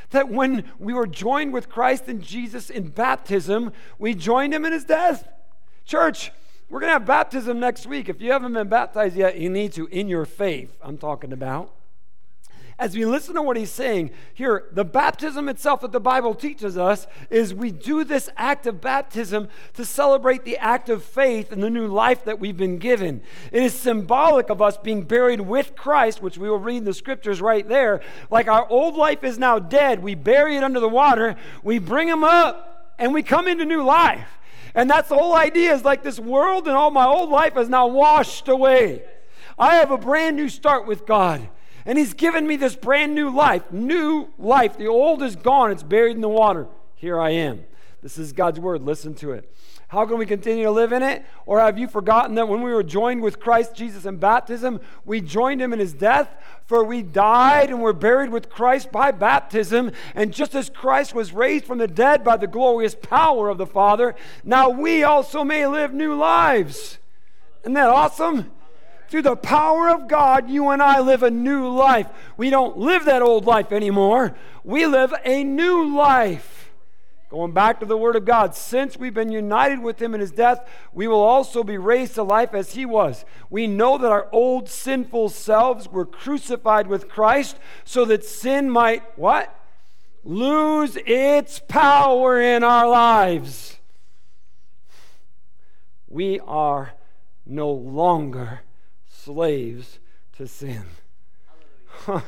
that 0.10 0.30
when 0.30 0.66
we 0.80 0.94
were 0.94 1.08
joined 1.08 1.54
with 1.54 1.70
Christ 1.70 2.08
and 2.08 2.22
Jesus 2.22 2.70
in 2.70 2.90
baptism, 2.90 3.72
we 4.00 4.14
joined 4.14 4.54
him 4.54 4.66
in 4.66 4.74
his 4.74 4.86
death? 4.86 5.28
Church, 5.86 6.32
we're 6.70 6.80
going 6.80 6.90
to 6.90 6.94
have 6.94 7.06
baptism 7.06 7.60
next 7.60 7.86
week. 7.86 8.10
If 8.10 8.22
you 8.22 8.32
haven't 8.32 8.54
been 8.54 8.70
baptized 8.70 9.16
yet, 9.16 9.38
you 9.38 9.50
need 9.50 9.74
to 9.74 9.88
in 9.88 10.08
your 10.08 10.26
faith, 10.26 10.76
I'm 10.82 10.98
talking 10.98 11.34
about 11.34 11.74
as 12.82 12.96
we 12.96 13.06
listen 13.06 13.36
to 13.36 13.44
what 13.44 13.58
he's 13.58 13.70
saying 13.70 14.10
here, 14.34 14.64
the 14.72 14.84
baptism 14.84 15.48
itself 15.48 15.82
that 15.82 15.92
the 15.92 16.00
Bible 16.00 16.34
teaches 16.34 16.80
us 16.80 17.06
is 17.30 17.54
we 17.54 17.70
do 17.70 18.04
this 18.04 18.28
act 18.36 18.66
of 18.66 18.82
baptism 18.82 19.50
to 19.76 19.86
celebrate 19.86 20.46
the 20.46 20.58
act 20.58 20.90
of 20.90 21.04
faith 21.04 21.52
and 21.52 21.62
the 21.62 21.70
new 21.70 21.86
life 21.86 22.26
that 22.26 22.40
we've 22.40 22.58
been 22.58 22.80
given. 22.80 23.22
It 23.52 23.62
is 23.62 23.76
symbolic 23.76 24.50
of 24.50 24.64
us 24.64 24.78
being 24.78 25.04
buried 25.04 25.42
with 25.42 25.76
Christ, 25.76 26.24
which 26.24 26.40
we 26.40 26.50
will 26.50 26.58
read 26.58 26.78
in 26.78 26.86
the 26.86 26.94
scriptures 26.96 27.40
right 27.40 27.70
there. 27.70 28.02
Like 28.32 28.48
our 28.48 28.68
old 28.68 28.96
life 28.96 29.24
is 29.24 29.38
now 29.38 29.60
dead, 29.60 30.02
we 30.02 30.16
bury 30.16 30.58
it 30.58 30.64
under 30.64 30.80
the 30.80 30.90
water, 30.90 31.36
we 31.62 31.78
bring 31.78 32.08
him 32.08 32.24
up, 32.24 32.96
and 32.98 33.14
we 33.14 33.22
come 33.22 33.48
into 33.48 33.64
new 33.64 33.84
life. 33.84 34.40
And 34.74 34.90
that's 34.90 35.10
the 35.10 35.18
whole 35.18 35.36
idea 35.36 35.72
is 35.72 35.84
like 35.84 36.02
this 36.02 36.20
world 36.20 36.68
and 36.68 36.76
all 36.76 36.90
my 36.90 37.06
old 37.06 37.30
life 37.30 37.58
is 37.58 37.70
now 37.70 37.86
washed 37.86 38.48
away. 38.48 39.04
I 39.60 39.76
have 39.76 39.92
a 39.92 40.00
brand 40.00 40.36
new 40.36 40.50
start 40.50 40.88
with 40.88 41.06
God. 41.06 41.48
And 41.86 41.98
He's 41.98 42.14
given 42.14 42.48
me 42.48 42.56
this 42.56 42.76
brand 42.76 43.16
new 43.16 43.30
life. 43.30 43.72
New 43.72 44.30
life. 44.38 44.78
The 44.78 44.88
old 44.88 45.24
is 45.24 45.36
gone, 45.36 45.72
it's 45.72 45.84
buried 45.84 46.16
in 46.16 46.22
the 46.22 46.30
water. 46.30 46.68
Here 46.96 47.20
I 47.20 47.32
am. 47.32 47.64
This 48.02 48.18
is 48.18 48.34
God's 48.34 48.60
word. 48.60 48.82
Listen 48.82 49.14
to 49.16 49.32
it. 49.32 49.52
How 49.92 50.06
can 50.06 50.18
we 50.18 50.26
continue 50.26 50.64
to 50.64 50.72
live 50.72 50.94
in 50.94 51.04
it? 51.04 51.26
Or 51.46 51.60
have 51.60 51.78
you 51.78 51.86
forgotten 51.86 52.36
that 52.36 52.48
when 52.48 52.62
we 52.62 52.72
were 52.72 52.82
joined 52.82 53.22
with 53.22 53.42
Christ 53.42 53.76
Jesus 53.76 54.06
in 54.06 54.18
baptism, 54.18 54.80
we 55.04 55.20
joined 55.20 55.62
him 55.62 55.74
in 55.74 55.80
his 55.80 55.92
death? 55.92 56.30
For 56.66 56.82
we 56.84 57.02
died 57.02 57.70
and 57.70 57.82
were 57.82 57.92
buried 57.92 58.30
with 58.30 58.50
Christ 58.50 58.90
by 58.90 59.12
baptism. 59.12 59.92
And 60.16 60.34
just 60.34 60.56
as 60.56 60.70
Christ 60.70 61.14
was 61.14 61.34
raised 61.34 61.66
from 61.66 61.78
the 61.78 61.90
dead 61.90 62.24
by 62.24 62.38
the 62.38 62.48
glorious 62.48 62.96
power 62.96 63.50
of 63.50 63.58
the 63.58 63.68
Father, 63.68 64.16
now 64.46 64.70
we 64.70 65.04
also 65.04 65.44
may 65.44 65.68
live 65.68 65.94
new 65.94 66.16
lives. 66.16 66.98
Isn't 67.64 67.74
that 67.74 67.90
awesome? 67.90 68.50
Through 69.12 69.24
the 69.24 69.36
power 69.36 69.90
of 69.90 70.08
God, 70.08 70.50
you 70.50 70.70
and 70.70 70.82
I 70.82 71.02
live 71.02 71.22
a 71.22 71.30
new 71.30 71.68
life. 71.68 72.08
We 72.38 72.50
don't 72.50 72.78
live 72.78 73.04
that 73.04 73.22
old 73.22 73.44
life 73.44 73.74
anymore. 73.74 74.38
We 74.64 74.86
live 74.86 75.14
a 75.26 75.44
new 75.44 75.94
life. 75.94 76.72
Going 77.28 77.52
back 77.52 77.82
to 77.82 77.86
the 77.86 77.98
Word 77.98 78.16
of 78.16 78.24
God, 78.24 78.56
since 78.56 78.96
we've 78.96 79.14
been 79.14 79.30
united 79.30 79.82
with 79.82 80.02
Him 80.02 80.16
in 80.16 80.22
His 80.22 80.32
death, 80.32 80.66
we 80.94 81.10
will 81.10 81.20
also 81.20 81.62
be 81.62 81.78
raised 81.78 82.16
to 82.16 82.24
life 82.24 82.54
as 82.54 82.72
He 82.72 82.86
was. 82.86 83.26
We 83.50 83.68
know 83.68 83.98
that 83.98 84.10
our 84.10 84.30
old 84.32 84.70
sinful 84.70 85.28
selves 85.28 85.90
were 85.90 86.06
crucified 86.06 86.88
with 86.88 87.10
Christ 87.10 87.58
so 87.84 88.06
that 88.06 88.24
sin 88.24 88.70
might, 88.70 89.04
what? 89.18 89.54
Lose 90.24 90.98
its 91.06 91.60
power 91.60 92.40
in 92.40 92.64
our 92.64 92.88
lives. 92.88 93.78
We 96.08 96.40
are 96.40 96.94
no 97.46 97.70
longer 97.72 98.62
slaves 99.24 100.00
to 100.38 100.48
sin. 100.48 100.84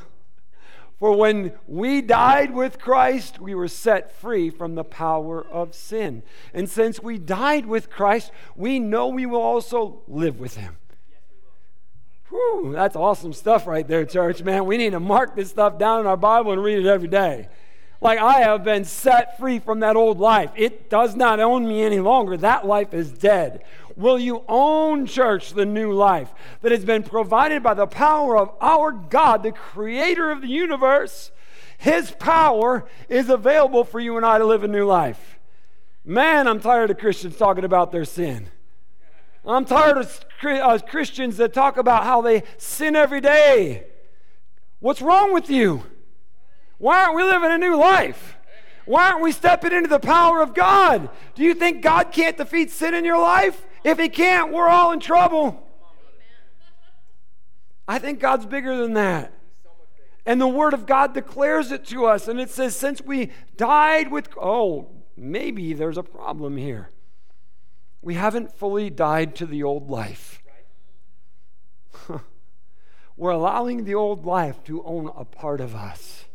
For 0.99 1.17
when 1.17 1.51
we 1.67 2.01
died 2.01 2.53
with 2.53 2.79
Christ, 2.79 3.39
we 3.39 3.53
were 3.53 3.67
set 3.67 4.15
free 4.15 4.49
from 4.49 4.75
the 4.75 4.85
power 4.85 5.45
of 5.45 5.75
sin. 5.75 6.23
And 6.53 6.69
since 6.69 7.01
we 7.01 7.17
died 7.17 7.65
with 7.65 7.89
Christ, 7.89 8.31
we 8.55 8.79
know 8.79 9.09
we 9.09 9.25
will 9.25 9.41
also 9.41 10.01
live 10.07 10.39
with 10.39 10.55
him. 10.55 10.77
Whew, 12.29 12.71
that's 12.73 12.95
awesome 12.95 13.33
stuff 13.33 13.67
right 13.67 13.85
there, 13.85 14.05
church, 14.05 14.41
man. 14.43 14.65
We 14.65 14.77
need 14.77 14.91
to 14.91 14.99
mark 14.99 15.35
this 15.35 15.49
stuff 15.49 15.77
down 15.77 15.99
in 15.99 16.07
our 16.07 16.15
Bible 16.15 16.53
and 16.53 16.63
read 16.63 16.79
it 16.79 16.85
every 16.85 17.09
day. 17.09 17.49
Like, 18.03 18.19
I 18.19 18.39
have 18.39 18.63
been 18.63 18.83
set 18.83 19.37
free 19.37 19.59
from 19.59 19.79
that 19.79 19.95
old 19.95 20.19
life. 20.19 20.51
It 20.55 20.89
does 20.89 21.15
not 21.15 21.39
own 21.39 21.67
me 21.67 21.83
any 21.83 21.99
longer. 21.99 22.35
That 22.35 22.65
life 22.65 22.93
is 22.93 23.11
dead. 23.11 23.63
Will 23.95 24.17
you 24.17 24.43
own, 24.47 25.05
church, 25.05 25.53
the 25.53 25.65
new 25.65 25.93
life 25.93 26.33
that 26.61 26.71
has 26.71 26.83
been 26.83 27.03
provided 27.03 27.61
by 27.61 27.73
the 27.73 27.87
power 27.87 28.37
of 28.37 28.51
our 28.59 28.91
God, 28.91 29.43
the 29.43 29.51
creator 29.51 30.31
of 30.31 30.41
the 30.41 30.47
universe? 30.47 31.31
His 31.77 32.11
power 32.11 32.85
is 33.09 33.29
available 33.29 33.83
for 33.83 33.99
you 33.99 34.17
and 34.17 34.25
I 34.25 34.37
to 34.37 34.45
live 34.45 34.63
a 34.63 34.67
new 34.67 34.85
life. 34.85 35.39
Man, 36.05 36.47
I'm 36.47 36.59
tired 36.59 36.91
of 36.91 36.97
Christians 36.97 37.37
talking 37.37 37.63
about 37.63 37.91
their 37.91 38.05
sin. 38.05 38.49
I'm 39.45 39.65
tired 39.65 39.97
of 39.97 40.25
uh, 40.43 40.79
Christians 40.87 41.37
that 41.37 41.53
talk 41.53 41.77
about 41.77 42.03
how 42.03 42.21
they 42.21 42.43
sin 42.57 42.95
every 42.95 43.21
day. 43.21 43.85
What's 44.79 45.01
wrong 45.01 45.33
with 45.33 45.49
you? 45.49 45.83
Why 46.77 47.03
aren't 47.03 47.15
we 47.15 47.23
living 47.23 47.51
a 47.51 47.57
new 47.57 47.75
life? 47.75 48.37
Why 48.85 49.09
aren't 49.09 49.23
we 49.23 49.31
stepping 49.31 49.71
into 49.71 49.89
the 49.89 49.99
power 49.99 50.41
of 50.41 50.53
God? 50.53 51.09
Do 51.35 51.43
you 51.43 51.53
think 51.53 51.81
God 51.81 52.11
can't 52.11 52.37
defeat 52.37 52.69
sin 52.71 52.93
in 52.93 53.05
your 53.05 53.19
life? 53.19 53.65
If 53.83 53.99
He 53.99 54.09
can't, 54.09 54.51
we're 54.51 54.67
all 54.67 54.91
in 54.91 54.99
trouble. 54.99 55.59
I 57.87 57.99
think 57.99 58.19
God's 58.19 58.45
bigger 58.45 58.75
than 58.75 58.93
that. 58.93 59.33
And 60.25 60.39
the 60.39 60.47
Word 60.47 60.73
of 60.73 60.85
God 60.85 61.13
declares 61.13 61.71
it 61.71 61.85
to 61.87 62.05
us. 62.05 62.27
And 62.27 62.39
it 62.39 62.49
says, 62.49 62.75
since 62.75 63.01
we 63.01 63.31
died 63.57 64.11
with, 64.11 64.29
oh, 64.37 64.89
maybe 65.17 65.73
there's 65.73 65.97
a 65.97 66.03
problem 66.03 66.57
here. 66.57 66.89
We 68.01 68.15
haven't 68.15 68.57
fully 68.57 68.89
died 68.89 69.35
to 69.37 69.45
the 69.45 69.63
old 69.63 69.89
life. 69.89 70.41
We're 73.17 73.31
allowing 73.31 73.85
the 73.85 73.95
old 73.95 74.25
life 74.25 74.63
to 74.65 74.83
own 74.83 75.11
a 75.15 75.23
part 75.23 75.61
of 75.61 75.75
us. 75.75 76.25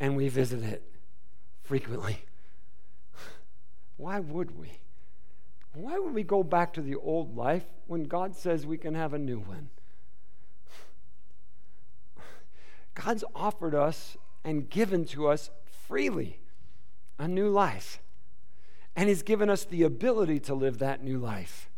And 0.00 0.16
we 0.16 0.28
visit 0.28 0.62
it 0.62 0.89
frequently. 1.70 2.18
Why 3.96 4.18
would 4.18 4.58
we? 4.58 4.80
Why 5.72 6.00
would 6.00 6.12
we 6.12 6.24
go 6.24 6.42
back 6.42 6.72
to 6.72 6.82
the 6.82 6.96
old 6.96 7.36
life 7.36 7.62
when 7.86 8.06
God 8.06 8.34
says 8.34 8.66
we 8.66 8.76
can 8.76 8.96
have 8.96 9.14
a 9.14 9.20
new 9.20 9.38
one? 9.38 9.70
God's 12.96 13.22
offered 13.36 13.76
us 13.76 14.16
and 14.42 14.68
given 14.68 15.04
to 15.04 15.28
us 15.28 15.50
freely 15.86 16.40
a 17.20 17.28
new 17.28 17.48
life. 17.48 18.00
And 18.96 19.08
He's 19.08 19.22
given 19.22 19.48
us 19.48 19.62
the 19.62 19.84
ability 19.84 20.40
to 20.40 20.54
live 20.54 20.78
that 20.78 21.04
new 21.04 21.18
life. 21.18 21.70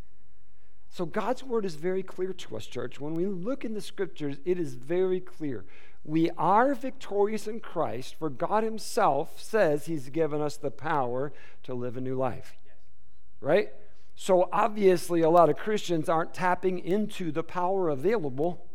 So 0.89 1.05
God's 1.05 1.43
word 1.43 1.65
is 1.65 1.75
very 1.75 2.01
clear 2.01 2.33
to 2.33 2.57
us, 2.57 2.65
church. 2.65 2.99
When 2.99 3.13
we 3.13 3.27
look 3.27 3.63
in 3.63 3.75
the 3.75 3.81
scriptures, 3.81 4.37
it 4.43 4.57
is 4.57 4.73
very 4.73 5.19
clear. 5.19 5.65
We 6.03 6.29
are 6.37 6.73
victorious 6.75 7.47
in 7.47 7.59
Christ, 7.61 8.15
for 8.19 8.29
God 8.29 8.63
Himself 8.63 9.41
says 9.41 9.85
He's 9.85 10.09
given 10.09 10.41
us 10.41 10.57
the 10.57 10.71
power 10.71 11.31
to 11.63 11.73
live 11.73 11.95
a 11.95 12.01
new 12.01 12.15
life. 12.15 12.57
Right? 13.39 13.69
So 14.15 14.49
obviously, 14.51 15.21
a 15.21 15.29
lot 15.29 15.49
of 15.49 15.57
Christians 15.57 16.09
aren't 16.09 16.33
tapping 16.33 16.79
into 16.79 17.31
the 17.31 17.43
power 17.43 17.89
available. 17.89 18.65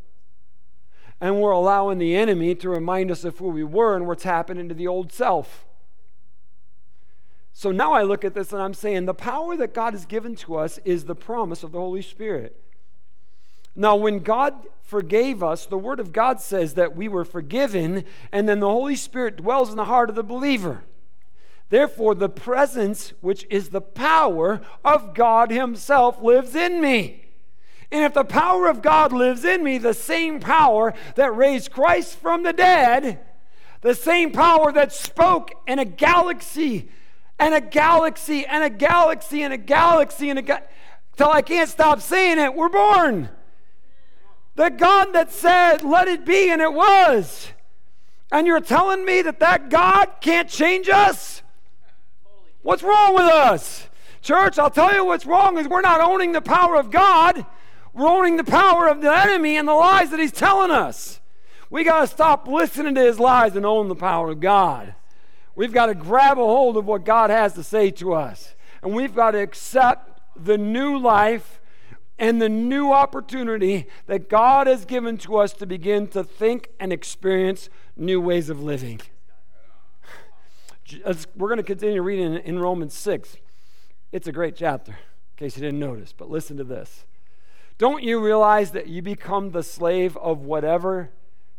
And 1.21 1.41
we're 1.41 1.51
allowing 1.51 1.99
the 1.99 2.17
enemy 2.17 2.55
to 2.57 2.69
remind 2.69 3.11
us 3.11 3.25
of 3.25 3.39
who 3.39 3.49
we 3.49 3.65
were, 3.65 3.97
and 3.97 4.07
we're 4.07 4.15
tapping 4.15 4.59
into 4.59 4.75
the 4.75 4.87
old 4.87 5.13
self. 5.13 5.67
So 7.53 7.73
now 7.73 7.93
I 7.93 8.03
look 8.03 8.25
at 8.25 8.35
this 8.35 8.53
and 8.53 8.63
I'm 8.63 8.73
saying 8.73 9.07
the 9.07 9.15
power 9.15 9.57
that 9.57 9.75
God 9.75 9.93
has 9.93 10.07
given 10.07 10.37
to 10.37 10.55
us 10.55 10.79
is 10.85 11.05
the 11.07 11.17
promise 11.17 11.65
of 11.65 11.73
the 11.73 11.81
Holy 11.81 12.03
Spirit. 12.03 12.63
Now, 13.79 13.95
when 13.95 14.19
God 14.19 14.67
forgave 14.83 15.41
us, 15.41 15.65
the 15.65 15.79
Word 15.79 16.01
of 16.01 16.13
God 16.13 16.41
says 16.41 16.75
that 16.75 16.97
we 16.97 17.07
were 17.07 17.25
forgiven, 17.25 18.05
and 18.33 18.49
then 18.49 18.59
the 18.59 18.69
Holy 18.69 18.97
Spirit 18.97 19.37
dwells 19.37 19.71
in 19.71 19.77
the 19.77 19.85
heart 19.85 20.11
of 20.11 20.17
the 20.17 20.25
believer. 20.25 20.83
Therefore, 21.69 22.17
the 22.17 22.29
presence, 22.29 23.13
which 23.21 23.47
is 23.51 23.69
the 23.69 23.81
power 23.81 24.61
of 24.85 25.15
God 25.15 25.53
Himself, 25.53 26.21
lives 26.21 26.57
in 26.57 26.81
me. 26.81 27.27
And 27.93 28.03
if 28.03 28.15
the 28.15 28.25
power 28.25 28.69
of 28.69 28.83
God 28.83 29.13
lives 29.13 29.45
in 29.45 29.63
me, 29.63 29.79
the 29.79 29.95
same 29.95 30.41
power 30.41 30.93
that 31.15 31.37
raised 31.37 31.71
Christ 31.71 32.19
from 32.19 32.43
the 32.43 32.53
dead, 32.53 33.21
the 33.83 33.95
same 33.95 34.33
power 34.33 34.73
that 34.73 34.93
spoke 34.93 35.53
in 35.69 35.79
a 35.79 35.85
galaxy 35.85 36.91
and 37.39 37.55
a 37.55 37.61
galaxy 37.61 38.45
and 38.45 38.65
a 38.65 38.71
galaxy 38.71 39.45
and 39.45 39.53
a 39.53 39.59
galaxy 39.59 40.31
and 40.31 40.41
a 40.41 40.43
ga- 40.43 40.63
till 41.17 41.31
I 41.31 41.43
can't 41.43 41.71
stop 41.71 42.01
saying 42.01 42.41
it, 42.41 42.53
we're 42.55 42.69
born. 42.69 43.29
The 44.59 44.71
God 44.71 45.13
that 45.13 45.31
said, 45.31 45.85
let 45.85 46.09
it 46.09 46.27
be, 46.27 46.51
and 46.51 46.61
it 46.61 46.73
was. 46.73 47.53
And 48.33 48.45
you're 48.45 48.61
telling 48.61 49.05
me 49.05 49.23
that 49.23 49.39
that 49.39 49.71
God 49.71 50.07
can't 50.21 50.49
change 50.49 50.89
us? 50.89 51.45
What's 52.63 52.83
wrong 52.83 53.15
with 53.15 53.23
us? 53.23 53.89
Church, 54.21 54.59
I'll 54.59 54.69
tell 54.69 54.93
you 54.93 55.05
what's 55.05 55.27
wrong 55.27 55.59
is 55.59 55.69
we're 55.69 55.81
not 55.81 56.01
owning 56.01 56.33
the 56.33 56.41
power 56.41 56.75
of 56.75 56.91
God. 56.91 57.47
We're 57.95 58.09
owning 58.09 58.37
the 58.37 58.43
power 58.43 58.89
of 58.89 59.01
the 59.01 59.15
enemy 59.15 59.57
and 59.59 59.69
the 59.69 59.75
lies 59.75 60.11
that 60.11 60.19
he's 60.19 60.33
telling 60.33 60.73
us. 60.73 61.21
We 61.71 61.85
got 61.85 62.01
to 62.01 62.09
stop 62.09 62.49
listening 62.49 62.97
to 62.97 63.01
his 63.01 63.21
lies 63.21 63.55
and 63.55 63.65
own 63.65 63.87
the 63.87 63.95
power 63.95 64.31
of 64.31 64.41
God. 64.41 64.93
We've 65.55 65.73
got 65.73 65.87
to 65.87 65.95
grab 65.95 66.37
a 66.37 66.43
hold 66.43 66.77
of 66.77 66.85
what 66.85 67.05
God 67.05 67.31
has 67.31 67.53
to 67.53 67.63
say 67.63 67.93
to 67.93 68.13
us. 68.13 68.57
And 68.83 68.93
we've 68.93 69.15
got 69.15 69.31
to 69.31 69.39
accept 69.39 70.21
the 70.35 70.59
new 70.59 70.99
life 70.99 71.61
and 72.19 72.43
the 72.43 72.49
new 72.49 72.93
opportunity 72.93 73.87
that 74.07 74.29
God 74.29 74.67
has 74.67 74.85
given 74.85 75.17
to 75.19 75.37
us 75.37 75.53
to 75.55 75.67
begin 75.67 76.09
to 76.09 76.25
think 76.25 76.71
and 76.81 76.93
experience 76.93 77.71
new 77.97 78.21
ways 78.21 78.51
of 78.51 78.63
living. 78.63 79.01
We're 81.37 81.49
going 81.49 81.59
to 81.59 81.63
continue 81.63 82.03
reading 82.03 82.35
in 82.37 82.59
Romans 82.59 82.95
6. 82.95 83.37
It's 84.11 84.27
a 84.27 84.33
great 84.33 84.57
chapter, 84.57 84.93
in 84.93 85.37
case 85.37 85.57
you 85.57 85.63
didn't 85.63 85.81
notice, 85.81 86.13
but 86.17 86.31
listen 86.31 86.57
to 86.57 86.65
this. 86.65 87.05
Don't 87.77 88.03
you 88.03 88.25
realize 88.25 88.73
that 88.73 88.89
you 88.89 89.03
become 89.03 89.51
the 89.51 89.63
slave 89.63 90.17
of 90.17 90.41
whatever 90.41 91.11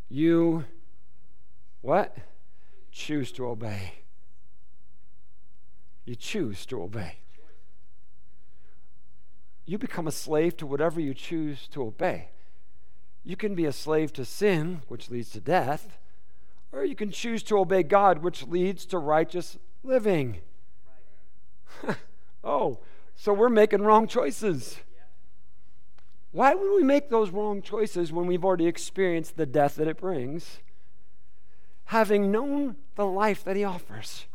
you 0.10 0.66
what? 1.82 2.18
Choose 2.92 3.32
to 3.34 3.48
obey. 3.48 3.94
You 6.04 6.16
choose 6.16 6.66
to 6.66 6.82
obey. 6.82 7.20
You 9.70 9.78
become 9.78 10.08
a 10.08 10.12
slave 10.12 10.58
to 10.58 10.66
whatever 10.66 11.00
you 11.00 11.14
choose 11.14 11.68
to 11.74 11.84
obey. 11.84 12.30
You 13.24 13.36
can 13.36 13.54
be 13.54 13.66
a 13.66 13.72
slave 13.72 14.12
to 14.14 14.26
sin, 14.26 14.82
which 14.88 15.12
leads 15.12 15.30
to 15.34 15.40
death, 15.40 16.00
or 16.72 16.84
you 16.84 16.96
can 16.96 17.12
choose 17.12 17.44
to 17.44 17.60
obey 17.60 17.84
God, 17.84 18.24
which 18.24 18.48
leads 18.48 18.84
to 18.88 18.98
righteous 18.98 19.60
living. 19.84 20.40
oh, 22.44 22.80
so 23.16 23.32
we're 23.32 23.48
making 23.48 23.84
wrong 23.84 24.08
choices. 24.08 24.80
Why 26.32 26.56
would 26.56 26.76
we 26.76 26.82
make 26.82 27.12
those 27.12 27.30
wrong 27.30 27.62
choices 27.62 28.12
when 28.12 28.26
we've 28.26 28.44
already 28.44 28.66
experienced 28.66 29.38
the 29.38 29.46
death 29.46 29.76
that 29.76 29.88
it 29.88 30.00
brings, 30.00 30.62
having 31.86 32.32
known 32.32 32.76
the 32.96 33.06
life 33.06 33.44
that 33.44 33.56
He 33.56 33.64
offers? 33.64 34.26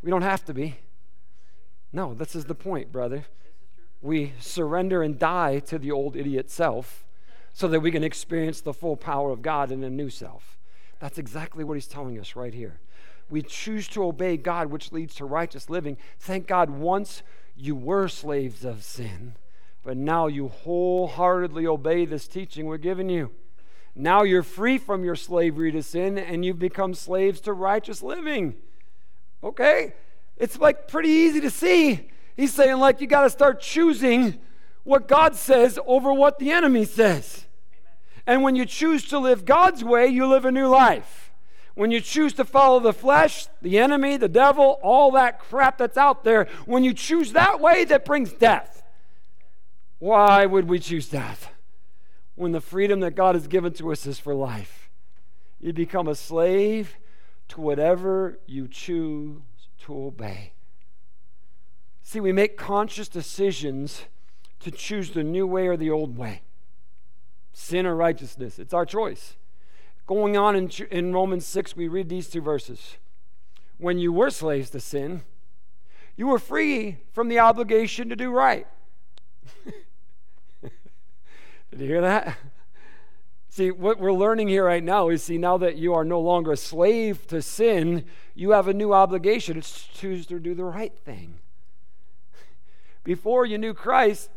We 0.00 0.10
don't 0.12 0.22
have 0.22 0.44
to 0.44 0.54
be. 0.54 0.76
No, 1.92 2.14
this 2.14 2.34
is 2.34 2.46
the 2.46 2.54
point, 2.54 2.90
brother. 2.90 3.26
We 4.00 4.32
surrender 4.40 5.02
and 5.02 5.18
die 5.18 5.60
to 5.60 5.78
the 5.78 5.90
old 5.92 6.16
idiot 6.16 6.50
self 6.50 7.04
so 7.52 7.68
that 7.68 7.80
we 7.80 7.90
can 7.90 8.02
experience 8.02 8.60
the 8.60 8.72
full 8.72 8.96
power 8.96 9.30
of 9.30 9.42
God 9.42 9.70
in 9.70 9.84
a 9.84 9.90
new 9.90 10.10
self. 10.10 10.58
That's 10.98 11.18
exactly 11.18 11.64
what 11.64 11.74
He's 11.74 11.86
telling 11.86 12.18
us 12.18 12.34
right 12.34 12.54
here. 12.54 12.80
We 13.28 13.42
choose 13.42 13.88
to 13.88 14.04
obey 14.04 14.36
God, 14.36 14.68
which 14.68 14.92
leads 14.92 15.14
to 15.16 15.24
righteous 15.24 15.70
living. 15.70 15.96
Thank 16.18 16.46
God, 16.46 16.70
once 16.70 17.22
you 17.54 17.74
were 17.74 18.08
slaves 18.08 18.64
of 18.64 18.82
sin 18.82 19.34
but 19.82 19.96
now 19.96 20.26
you 20.26 20.48
wholeheartedly 20.48 21.66
obey 21.66 22.04
this 22.04 22.28
teaching 22.28 22.66
we're 22.66 22.76
giving 22.76 23.08
you. 23.08 23.30
Now 23.94 24.22
you're 24.22 24.42
free 24.42 24.78
from 24.78 25.04
your 25.04 25.16
slavery 25.16 25.72
to 25.72 25.82
sin 25.82 26.16
and 26.18 26.44
you've 26.44 26.58
become 26.58 26.94
slaves 26.94 27.40
to 27.42 27.52
righteous 27.52 28.02
living. 28.02 28.54
Okay? 29.42 29.94
It's 30.42 30.58
like 30.58 30.88
pretty 30.88 31.10
easy 31.10 31.40
to 31.42 31.50
see. 31.50 32.10
He's 32.36 32.52
saying, 32.52 32.78
like, 32.80 33.00
you 33.00 33.06
got 33.06 33.22
to 33.22 33.30
start 33.30 33.60
choosing 33.60 34.40
what 34.82 35.06
God 35.06 35.36
says 35.36 35.78
over 35.86 36.12
what 36.12 36.40
the 36.40 36.50
enemy 36.50 36.84
says. 36.84 37.46
And 38.26 38.42
when 38.42 38.56
you 38.56 38.66
choose 38.66 39.04
to 39.10 39.20
live 39.20 39.44
God's 39.44 39.84
way, 39.84 40.08
you 40.08 40.26
live 40.26 40.44
a 40.44 40.50
new 40.50 40.66
life. 40.66 41.30
When 41.76 41.92
you 41.92 42.00
choose 42.00 42.32
to 42.32 42.44
follow 42.44 42.80
the 42.80 42.92
flesh, 42.92 43.46
the 43.62 43.78
enemy, 43.78 44.16
the 44.16 44.28
devil, 44.28 44.80
all 44.82 45.12
that 45.12 45.38
crap 45.38 45.78
that's 45.78 45.96
out 45.96 46.24
there, 46.24 46.48
when 46.66 46.82
you 46.82 46.92
choose 46.92 47.34
that 47.34 47.60
way, 47.60 47.84
that 47.84 48.04
brings 48.04 48.32
death. 48.32 48.82
Why 50.00 50.44
would 50.44 50.68
we 50.68 50.80
choose 50.80 51.08
death 51.08 51.52
when 52.34 52.50
the 52.50 52.60
freedom 52.60 52.98
that 53.00 53.14
God 53.14 53.36
has 53.36 53.46
given 53.46 53.74
to 53.74 53.92
us 53.92 54.08
is 54.08 54.18
for 54.18 54.34
life? 54.34 54.90
You 55.60 55.72
become 55.72 56.08
a 56.08 56.16
slave 56.16 56.96
to 57.50 57.60
whatever 57.60 58.40
you 58.48 58.66
choose 58.66 59.40
to 59.82 60.06
obey. 60.06 60.52
See, 62.02 62.20
we 62.20 62.32
make 62.32 62.56
conscious 62.56 63.08
decisions 63.08 64.02
to 64.60 64.70
choose 64.70 65.10
the 65.10 65.24
new 65.24 65.46
way 65.46 65.66
or 65.66 65.76
the 65.76 65.90
old 65.90 66.16
way 66.16 66.42
sin 67.52 67.86
or 67.86 67.94
righteousness. 67.94 68.58
It's 68.58 68.74
our 68.74 68.86
choice. 68.86 69.36
Going 70.06 70.36
on 70.36 70.56
in, 70.56 70.70
in 70.90 71.12
Romans 71.12 71.46
6, 71.46 71.76
we 71.76 71.86
read 71.86 72.08
these 72.08 72.28
two 72.28 72.40
verses. 72.40 72.96
When 73.78 73.98
you 73.98 74.12
were 74.12 74.30
slaves 74.30 74.70
to 74.70 74.80
sin, 74.80 75.22
you 76.16 76.26
were 76.26 76.38
free 76.38 76.98
from 77.12 77.28
the 77.28 77.38
obligation 77.38 78.08
to 78.08 78.16
do 78.16 78.30
right. 78.30 78.66
Did 80.62 81.80
you 81.80 81.86
hear 81.86 82.00
that? 82.00 82.36
See, 83.52 83.70
what 83.70 83.98
we're 83.98 84.14
learning 84.14 84.48
here 84.48 84.64
right 84.64 84.82
now 84.82 85.10
is 85.10 85.24
see, 85.24 85.36
now 85.36 85.58
that 85.58 85.76
you 85.76 85.92
are 85.92 86.06
no 86.06 86.18
longer 86.18 86.52
a 86.52 86.56
slave 86.56 87.26
to 87.26 87.42
sin, 87.42 88.06
you 88.34 88.52
have 88.52 88.66
a 88.66 88.72
new 88.72 88.94
obligation. 88.94 89.58
It's 89.58 89.88
to 89.88 89.92
choose 89.92 90.24
to 90.28 90.40
do 90.40 90.54
the 90.54 90.64
right 90.64 90.96
thing. 91.04 91.34
Before 93.04 93.44
you 93.44 93.58
knew 93.58 93.74
Christ, 93.74 94.30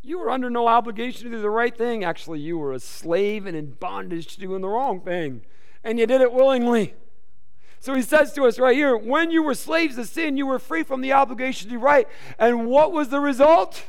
you 0.00 0.18
were 0.18 0.30
under 0.30 0.48
no 0.48 0.66
obligation 0.66 1.24
to 1.24 1.36
do 1.36 1.42
the 1.42 1.50
right 1.50 1.76
thing. 1.76 2.04
Actually, 2.04 2.40
you 2.40 2.56
were 2.56 2.72
a 2.72 2.80
slave 2.80 3.44
and 3.44 3.54
in 3.54 3.72
bondage 3.72 4.28
to 4.28 4.40
doing 4.40 4.62
the 4.62 4.68
wrong 4.68 5.02
thing, 5.02 5.42
and 5.84 5.98
you 5.98 6.06
did 6.06 6.22
it 6.22 6.32
willingly. 6.32 6.94
So 7.80 7.92
he 7.92 8.00
says 8.00 8.32
to 8.32 8.46
us 8.46 8.58
right 8.58 8.74
here 8.74 8.96
when 8.96 9.30
you 9.30 9.42
were 9.42 9.54
slaves 9.54 9.96
to 9.96 10.06
sin, 10.06 10.38
you 10.38 10.46
were 10.46 10.58
free 10.58 10.84
from 10.84 11.02
the 11.02 11.12
obligation 11.12 11.68
to 11.68 11.74
do 11.74 11.78
right. 11.78 12.08
And 12.38 12.64
what 12.64 12.92
was 12.92 13.10
the 13.10 13.20
result? 13.20 13.84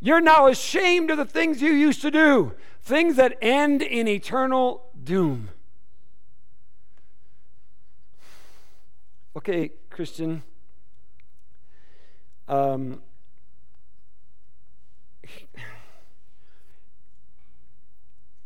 You're 0.00 0.20
now 0.20 0.48
ashamed 0.48 1.10
of 1.10 1.16
the 1.16 1.24
things 1.24 1.62
you 1.62 1.72
used 1.72 2.02
to 2.02 2.10
do, 2.10 2.52
things 2.84 3.16
that 3.16 3.36
end 3.40 3.82
in 3.82 4.06
eternal 4.06 4.84
doom. 5.02 5.48
Okay, 9.36 9.72
Christian. 9.90 10.42
Um, 12.46 13.02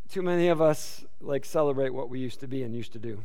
too 0.09 0.21
many 0.21 0.47
of 0.47 0.61
us 0.61 1.05
like 1.21 1.43
celebrate 1.43 1.89
what 1.89 2.09
we 2.09 2.19
used 2.19 2.39
to 2.39 2.47
be 2.47 2.63
and 2.63 2.73
used 2.73 2.93
to 2.93 2.99
do. 2.99 3.21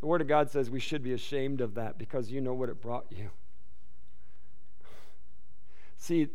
The 0.00 0.06
Word 0.06 0.20
of 0.20 0.28
God 0.28 0.50
says 0.50 0.68
we 0.68 0.80
should 0.80 1.02
be 1.02 1.14
ashamed 1.14 1.62
of 1.62 1.74
that 1.74 1.96
because 1.96 2.30
you 2.30 2.42
know 2.42 2.52
what 2.52 2.68
it 2.68 2.80
brought 2.80 3.06
you. 3.10 3.30
See, 5.96 6.28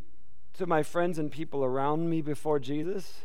to 0.59 0.67
my 0.67 0.83
friends 0.83 1.17
and 1.17 1.31
people 1.31 1.63
around 1.63 2.09
me 2.09 2.21
before 2.21 2.59
Jesus, 2.59 3.21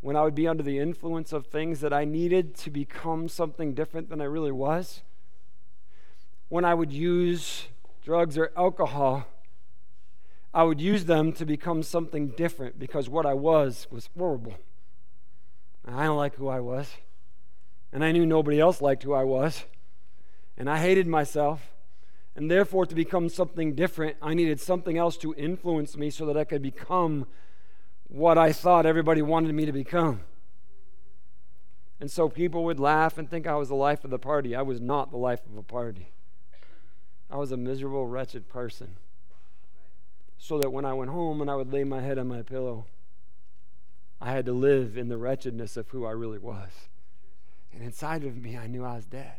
when 0.00 0.14
I 0.14 0.22
would 0.22 0.36
be 0.36 0.46
under 0.46 0.62
the 0.62 0.78
influence 0.78 1.32
of 1.32 1.46
things 1.46 1.80
that 1.80 1.92
I 1.92 2.04
needed 2.04 2.54
to 2.58 2.70
become 2.70 3.28
something 3.28 3.74
different 3.74 4.08
than 4.08 4.20
I 4.20 4.24
really 4.24 4.52
was, 4.52 5.02
when 6.48 6.64
I 6.64 6.74
would 6.74 6.92
use 6.92 7.66
drugs 8.04 8.38
or 8.38 8.52
alcohol, 8.56 9.26
I 10.54 10.62
would 10.62 10.80
use 10.80 11.06
them 11.06 11.32
to 11.34 11.44
become 11.44 11.82
something 11.82 12.28
different 12.28 12.78
because 12.78 13.08
what 13.08 13.26
I 13.26 13.34
was 13.34 13.88
was 13.90 14.08
horrible. 14.16 14.54
I 15.84 16.04
don't 16.04 16.16
like 16.16 16.36
who 16.36 16.46
I 16.46 16.60
was. 16.60 16.92
And 17.92 18.04
I 18.04 18.12
knew 18.12 18.24
nobody 18.24 18.60
else 18.60 18.80
liked 18.80 19.02
who 19.02 19.12
I 19.12 19.24
was. 19.24 19.64
And 20.56 20.70
I 20.70 20.78
hated 20.78 21.08
myself. 21.08 21.72
And 22.36 22.50
therefore, 22.50 22.86
to 22.86 22.94
become 22.94 23.28
something 23.28 23.74
different, 23.74 24.16
I 24.22 24.34
needed 24.34 24.60
something 24.60 24.96
else 24.96 25.16
to 25.18 25.34
influence 25.34 25.96
me 25.96 26.10
so 26.10 26.26
that 26.26 26.36
I 26.36 26.44
could 26.44 26.62
become 26.62 27.26
what 28.08 28.38
I 28.38 28.52
thought 28.52 28.86
everybody 28.86 29.22
wanted 29.22 29.54
me 29.54 29.66
to 29.66 29.72
become. 29.72 30.22
And 32.00 32.10
so 32.10 32.28
people 32.28 32.64
would 32.64 32.80
laugh 32.80 33.18
and 33.18 33.28
think 33.28 33.46
I 33.46 33.56
was 33.56 33.68
the 33.68 33.74
life 33.74 34.04
of 34.04 34.10
the 34.10 34.18
party. 34.18 34.56
I 34.56 34.62
was 34.62 34.80
not 34.80 35.10
the 35.10 35.18
life 35.18 35.44
of 35.46 35.56
a 35.56 35.62
party. 35.62 36.12
I 37.30 37.36
was 37.36 37.52
a 37.52 37.56
miserable, 37.56 38.06
wretched 38.06 38.48
person. 38.48 38.96
so 40.38 40.58
that 40.58 40.72
when 40.72 40.86
I 40.86 40.94
went 40.94 41.10
home 41.10 41.42
and 41.42 41.50
I 41.50 41.54
would 41.54 41.70
lay 41.70 41.84
my 41.84 42.00
head 42.00 42.18
on 42.18 42.26
my 42.26 42.40
pillow, 42.40 42.86
I 44.20 44.32
had 44.32 44.46
to 44.46 44.52
live 44.52 44.96
in 44.96 45.08
the 45.08 45.18
wretchedness 45.18 45.76
of 45.76 45.90
who 45.90 46.06
I 46.06 46.12
really 46.12 46.38
was. 46.38 46.70
And 47.72 47.82
inside 47.82 48.24
of 48.24 48.36
me, 48.36 48.56
I 48.56 48.66
knew 48.66 48.84
I 48.84 48.96
was 48.96 49.04
dead. 49.04 49.36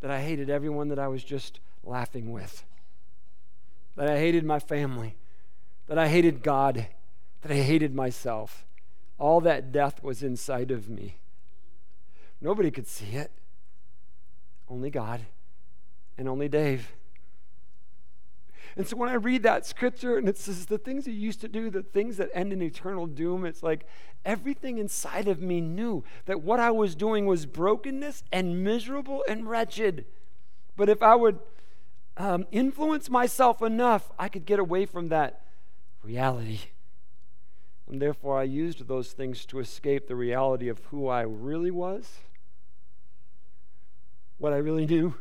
That 0.00 0.10
I 0.10 0.20
hated 0.20 0.50
everyone 0.50 0.88
that 0.88 0.98
I 0.98 1.06
was 1.06 1.22
just 1.22 1.60
laughing 1.84 2.32
with. 2.32 2.64
That 3.96 4.08
I 4.08 4.18
hated 4.18 4.44
my 4.44 4.58
family. 4.58 5.16
That 5.86 5.98
I 5.98 6.08
hated 6.08 6.42
God. 6.42 6.86
That 7.42 7.52
I 7.52 7.56
hated 7.56 7.94
myself. 7.94 8.64
All 9.18 9.40
that 9.42 9.72
death 9.72 10.02
was 10.02 10.22
inside 10.22 10.70
of 10.70 10.88
me. 10.88 11.18
Nobody 12.40 12.70
could 12.70 12.86
see 12.86 13.16
it. 13.16 13.30
Only 14.68 14.90
God 14.90 15.20
and 16.16 16.28
only 16.28 16.48
Dave. 16.48 16.92
And 18.76 18.88
so 18.88 18.96
when 18.96 19.10
I 19.10 19.14
read 19.14 19.42
that 19.42 19.66
scripture 19.66 20.16
and 20.16 20.28
it 20.28 20.38
says 20.38 20.66
the 20.66 20.78
things 20.78 21.06
you 21.06 21.12
used 21.12 21.40
to 21.42 21.48
do, 21.48 21.68
the 21.68 21.82
things 21.82 22.16
that 22.16 22.30
end 22.32 22.52
in 22.52 22.62
eternal 22.62 23.06
doom, 23.06 23.44
it's 23.44 23.62
like 23.62 23.86
everything 24.24 24.78
inside 24.78 25.28
of 25.28 25.42
me 25.42 25.60
knew 25.60 26.04
that 26.24 26.42
what 26.42 26.58
I 26.58 26.70
was 26.70 26.94
doing 26.94 27.26
was 27.26 27.44
brokenness 27.44 28.24
and 28.32 28.64
miserable 28.64 29.22
and 29.28 29.48
wretched. 29.48 30.06
But 30.76 30.88
if 30.88 31.02
I 31.02 31.14
would 31.14 31.38
um, 32.16 32.46
influence 32.52 33.08
myself 33.08 33.62
enough, 33.62 34.10
I 34.18 34.28
could 34.28 34.44
get 34.44 34.58
away 34.58 34.86
from 34.86 35.08
that 35.08 35.42
reality. 36.02 36.60
And 37.88 38.00
therefore, 38.00 38.38
I 38.38 38.44
used 38.44 38.86
those 38.86 39.12
things 39.12 39.44
to 39.46 39.58
escape 39.58 40.08
the 40.08 40.16
reality 40.16 40.68
of 40.68 40.78
who 40.86 41.08
I 41.08 41.22
really 41.22 41.70
was, 41.70 42.10
what 44.38 44.52
I 44.52 44.56
really 44.56 44.86
knew, 44.86 45.14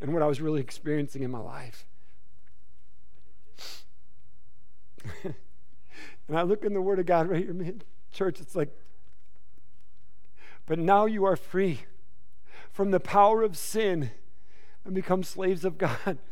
and 0.00 0.12
what 0.12 0.22
I 0.22 0.26
was 0.26 0.40
really 0.40 0.60
experiencing 0.60 1.22
in 1.22 1.30
my 1.30 1.38
life. 1.38 1.86
and 5.24 5.34
I 6.36 6.42
look 6.42 6.64
in 6.64 6.74
the 6.74 6.80
Word 6.80 6.98
of 6.98 7.06
God 7.06 7.28
right 7.28 7.44
here, 7.44 7.54
man. 7.54 7.82
Church, 8.12 8.40
it's 8.40 8.54
like, 8.54 8.76
but 10.66 10.78
now 10.78 11.06
you 11.06 11.24
are 11.24 11.36
free 11.36 11.80
from 12.72 12.90
the 12.90 13.00
power 13.00 13.42
of 13.42 13.56
sin 13.56 14.10
and 14.84 14.94
become 14.94 15.22
slaves 15.22 15.64
of 15.64 15.78
God. 15.78 16.18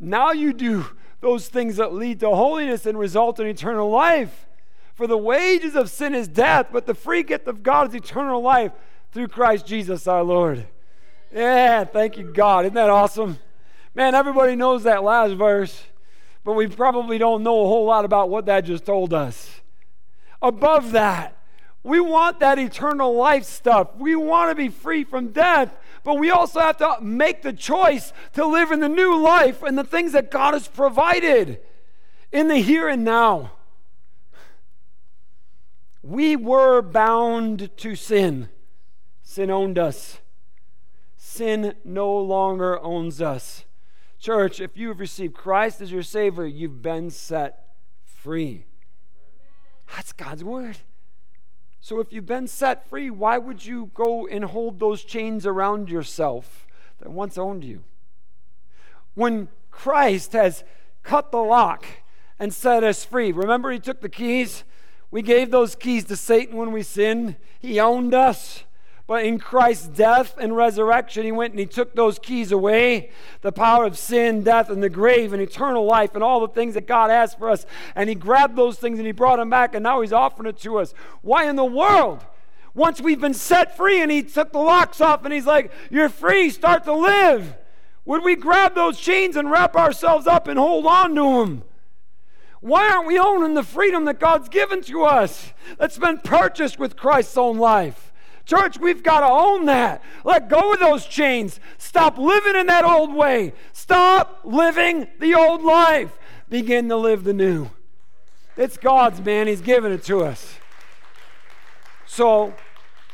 Now 0.00 0.32
you 0.32 0.52
do 0.52 0.86
those 1.20 1.46
things 1.46 1.76
that 1.76 1.94
lead 1.94 2.18
to 2.20 2.28
holiness 2.28 2.84
and 2.84 2.98
result 2.98 3.38
in 3.38 3.46
eternal 3.46 3.88
life. 3.88 4.48
For 4.92 5.06
the 5.06 5.16
wages 5.16 5.76
of 5.76 5.88
sin 5.88 6.16
is 6.16 6.26
death, 6.26 6.66
but 6.72 6.84
the 6.84 6.94
free 6.94 7.22
gift 7.22 7.46
of 7.46 7.62
God 7.62 7.88
is 7.88 7.94
eternal 7.94 8.42
life 8.42 8.72
through 9.12 9.28
Christ 9.28 9.66
Jesus 9.66 10.08
our 10.08 10.24
Lord. 10.24 10.66
Yeah, 11.32 11.84
thank 11.84 12.18
you, 12.18 12.32
God. 12.32 12.64
Isn't 12.64 12.74
that 12.74 12.90
awesome? 12.90 13.38
Man, 13.94 14.16
everybody 14.16 14.56
knows 14.56 14.82
that 14.82 15.04
last 15.04 15.34
verse 15.34 15.84
but 16.44 16.52
we 16.52 16.66
probably 16.66 17.16
don't 17.16 17.42
know 17.42 17.64
a 17.64 17.66
whole 17.66 17.86
lot 17.86 18.04
about 18.04 18.28
what 18.28 18.46
that 18.46 18.60
just 18.60 18.84
told 18.84 19.14
us. 19.14 19.62
Above 20.42 20.92
that, 20.92 21.36
we 21.82 22.00
want 22.00 22.38
that 22.40 22.58
eternal 22.58 23.14
life 23.14 23.44
stuff. 23.44 23.96
We 23.96 24.14
want 24.14 24.50
to 24.50 24.54
be 24.54 24.68
free 24.68 25.04
from 25.04 25.28
death, 25.28 25.74
but 26.04 26.18
we 26.18 26.30
also 26.30 26.60
have 26.60 26.76
to 26.76 26.98
make 27.00 27.42
the 27.42 27.52
choice 27.52 28.12
to 28.34 28.46
live 28.46 28.70
in 28.70 28.80
the 28.80 28.88
new 28.88 29.16
life 29.16 29.62
and 29.62 29.76
the 29.76 29.84
things 29.84 30.12
that 30.12 30.30
God 30.30 30.54
has 30.54 30.68
provided 30.68 31.60
in 32.30 32.48
the 32.48 32.58
here 32.58 32.88
and 32.88 33.04
now. 33.04 33.52
We 36.02 36.36
were 36.36 36.82
bound 36.82 37.74
to 37.78 37.96
sin. 37.96 38.50
Sin 39.22 39.50
owned 39.50 39.78
us. 39.78 40.18
Sin 41.16 41.74
no 41.84 42.14
longer 42.14 42.78
owns 42.82 43.22
us. 43.22 43.64
Church, 44.18 44.60
if 44.60 44.76
you 44.76 44.88
have 44.88 45.00
received 45.00 45.34
Christ 45.34 45.80
as 45.80 45.90
your 45.90 46.02
Savior, 46.02 46.46
you've 46.46 46.82
been 46.82 47.10
set 47.10 47.74
free. 48.04 48.66
That's 49.94 50.12
God's 50.12 50.44
word. 50.44 50.76
So 51.84 52.00
if 52.00 52.14
you've 52.14 52.24
been 52.24 52.48
set 52.48 52.88
free, 52.88 53.10
why 53.10 53.36
would 53.36 53.66
you 53.66 53.90
go 53.92 54.26
and 54.26 54.42
hold 54.42 54.80
those 54.80 55.04
chains 55.04 55.44
around 55.44 55.90
yourself 55.90 56.66
that 56.98 57.10
once 57.10 57.36
owned 57.36 57.62
you? 57.62 57.84
When 59.12 59.48
Christ 59.70 60.32
has 60.32 60.64
cut 61.02 61.30
the 61.30 61.42
lock 61.42 61.84
and 62.38 62.54
set 62.54 62.84
us 62.84 63.04
free, 63.04 63.32
remember 63.32 63.70
He 63.70 63.78
took 63.78 64.00
the 64.00 64.08
keys? 64.08 64.64
We 65.10 65.20
gave 65.20 65.50
those 65.50 65.74
keys 65.74 66.04
to 66.04 66.16
Satan 66.16 66.56
when 66.56 66.72
we 66.72 66.82
sinned, 66.82 67.36
He 67.60 67.78
owned 67.78 68.14
us. 68.14 68.64
But 69.06 69.26
in 69.26 69.38
Christ's 69.38 69.88
death 69.88 70.34
and 70.38 70.56
resurrection, 70.56 71.24
he 71.24 71.32
went 71.32 71.52
and 71.52 71.60
he 71.60 71.66
took 71.66 71.94
those 71.94 72.18
keys 72.18 72.52
away 72.52 73.10
the 73.42 73.52
power 73.52 73.84
of 73.84 73.98
sin, 73.98 74.42
death, 74.42 74.70
and 74.70 74.82
the 74.82 74.88
grave, 74.88 75.34
and 75.34 75.42
eternal 75.42 75.84
life, 75.84 76.14
and 76.14 76.24
all 76.24 76.40
the 76.40 76.48
things 76.48 76.72
that 76.72 76.86
God 76.86 77.10
has 77.10 77.34
for 77.34 77.50
us. 77.50 77.66
And 77.94 78.08
he 78.08 78.14
grabbed 78.14 78.56
those 78.56 78.78
things 78.78 78.98
and 78.98 79.06
he 79.06 79.12
brought 79.12 79.36
them 79.36 79.50
back, 79.50 79.74
and 79.74 79.82
now 79.82 80.00
he's 80.00 80.12
offering 80.12 80.48
it 80.48 80.58
to 80.60 80.78
us. 80.78 80.94
Why 81.20 81.48
in 81.48 81.56
the 81.56 81.64
world? 81.64 82.24
Once 82.74 83.00
we've 83.00 83.20
been 83.20 83.34
set 83.34 83.76
free 83.76 84.00
and 84.00 84.10
he 84.10 84.22
took 84.22 84.52
the 84.52 84.58
locks 84.58 85.00
off 85.00 85.24
and 85.24 85.32
he's 85.32 85.46
like, 85.46 85.70
You're 85.90 86.08
free, 86.08 86.48
start 86.48 86.84
to 86.84 86.94
live. 86.94 87.56
Would 88.06 88.24
we 88.24 88.36
grab 88.36 88.74
those 88.74 88.98
chains 88.98 89.36
and 89.36 89.50
wrap 89.50 89.76
ourselves 89.76 90.26
up 90.26 90.48
and 90.48 90.58
hold 90.58 90.86
on 90.86 91.14
to 91.14 91.40
them? 91.40 91.62
Why 92.60 92.88
aren't 92.88 93.06
we 93.06 93.18
owning 93.18 93.54
the 93.54 93.62
freedom 93.62 94.06
that 94.06 94.18
God's 94.18 94.48
given 94.48 94.80
to 94.82 95.04
us 95.04 95.52
that's 95.78 95.98
been 95.98 96.18
purchased 96.18 96.78
with 96.78 96.96
Christ's 96.96 97.36
own 97.36 97.58
life? 97.58 98.12
Church, 98.46 98.78
we've 98.78 99.02
got 99.02 99.20
to 99.20 99.26
own 99.26 99.64
that. 99.66 100.02
Let 100.22 100.48
go 100.48 100.74
of 100.74 100.80
those 100.80 101.06
chains. 101.06 101.60
Stop 101.78 102.18
living 102.18 102.56
in 102.56 102.66
that 102.66 102.84
old 102.84 103.14
way. 103.14 103.54
Stop 103.72 104.40
living 104.44 105.06
the 105.18 105.34
old 105.34 105.62
life. 105.62 106.18
Begin 106.50 106.88
to 106.90 106.96
live 106.96 107.24
the 107.24 107.32
new. 107.32 107.70
It's 108.56 108.76
God's, 108.76 109.20
man. 109.20 109.46
He's 109.46 109.62
given 109.62 109.92
it 109.92 110.04
to 110.04 110.22
us. 110.22 110.56
So 112.06 112.54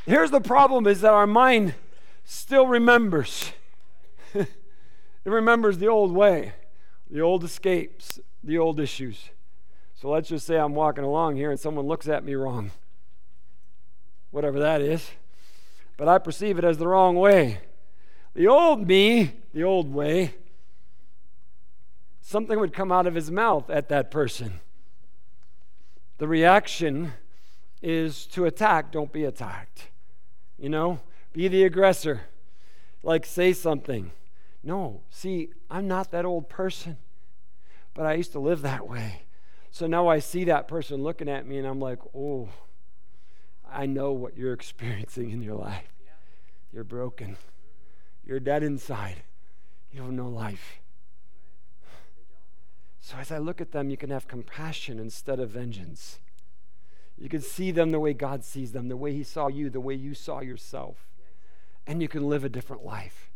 here's 0.05 0.33
the 0.33 0.41
problem 0.41 0.87
is 0.87 1.01
that 1.03 1.13
our 1.13 1.29
mind 1.29 1.75
still 2.25 2.67
remembers. 2.67 3.53
it 4.35 4.49
remembers 5.25 5.79
the 5.79 5.87
old 5.87 6.13
way, 6.13 6.55
the 7.09 7.21
old 7.21 7.45
escapes, 7.45 8.19
the 8.43 8.59
old 8.59 8.81
issues. 8.81 9.31
So 9.95 10.11
let's 10.11 10.29
just 10.29 10.47
say 10.47 10.57
I'm 10.59 10.75
walking 10.75 11.05
along 11.05 11.37
here 11.37 11.51
and 11.51 11.61
someone 11.61 11.87
looks 11.87 12.09
at 12.09 12.25
me 12.25 12.35
wrong. 12.35 12.73
Whatever 14.33 14.59
that 14.59 14.81
is 14.81 15.11
but 16.01 16.09
I 16.09 16.17
perceive 16.17 16.57
it 16.57 16.65
as 16.65 16.79
the 16.79 16.89
wrong 16.89 17.15
way. 17.15 17.61
The 18.33 18.49
old 18.49 18.89
me, 18.89 19.35
the 19.53 19.65
old 19.65 19.93
way, 19.93 20.35
something 22.23 22.59
would 22.59 22.73
come 22.73 22.91
out 22.91 23.07
of 23.07 23.15
his 23.15 23.31
mouth 23.31 23.69
at 23.69 23.91
that 23.91 24.11
person. 24.11 24.61
The 26.17 26.27
reaction 26.27 27.13
is 27.83 28.25
to 28.29 28.47
attack, 28.47 28.91
don't 28.91 29.13
be 29.13 29.25
attacked. 29.25 29.89
You 30.59 30.71
know, 30.71 31.01
be 31.35 31.49
the 31.49 31.65
aggressor. 31.65 32.23
Like, 33.03 33.27
say 33.27 33.53
something. 33.53 34.11
No, 34.65 35.03
see, 35.11 35.51
I'm 35.71 35.87
not 35.87 36.13
that 36.13 36.25
old 36.25 36.49
person, 36.49 36.97
but 37.93 38.07
I 38.07 38.15
used 38.15 38.33
to 38.33 38.39
live 38.39 38.63
that 38.63 38.89
way. 38.89 39.25
So 39.71 39.87
now 39.87 40.09
I 40.09 40.21
see 40.21 40.45
that 40.45 40.67
person 40.67 41.03
looking 41.03 41.29
at 41.29 41.47
me 41.47 41.59
and 41.59 41.67
I'm 41.67 41.79
like, 41.79 41.99
oh, 42.17 42.49
I 43.73 43.87
know 43.87 44.13
what 44.13 44.37
you're 44.37 44.53
experiencing 44.61 45.31
in 45.31 45.43
your 45.43 45.57
life. 45.57 45.93
You're 46.73 46.85
broken. 46.85 47.37
You're 48.25 48.41
dead 48.41 48.63
inside. 48.63 49.23
You 49.93 50.03
have 50.03 50.13
no 50.13 50.29
life. 50.29 50.81
So 53.01 53.17
as 53.17 53.33
I 53.33 53.39
look 53.39 53.61
at 53.61 53.73
them, 53.73 53.91
you 53.91 53.97
can 53.97 54.11
have 54.11 54.29
compassion 54.29 54.99
instead 54.99 55.41
of 55.41 55.51
vengeance. 55.51 56.21
You 57.19 57.29
can 57.29 57.41
see 57.41 57.71
them 57.71 57.91
the 57.91 58.01
way 58.01 58.15
God 58.15 58.45
sees 58.45 58.73
them, 58.73 58.89
the 58.89 58.97
way 58.97 59.13
He 59.13 59.25
saw 59.25 59.49
you, 59.49 59.69
the 59.69 59.81
way 59.81 59.95
you 59.95 60.15
saw 60.15 60.41
yourself. 60.41 61.09
And 61.87 62.01
you 62.01 62.09
can 62.09 62.29
live 62.29 62.45
a 62.45 62.49
different 62.49 62.85
life. 62.85 63.31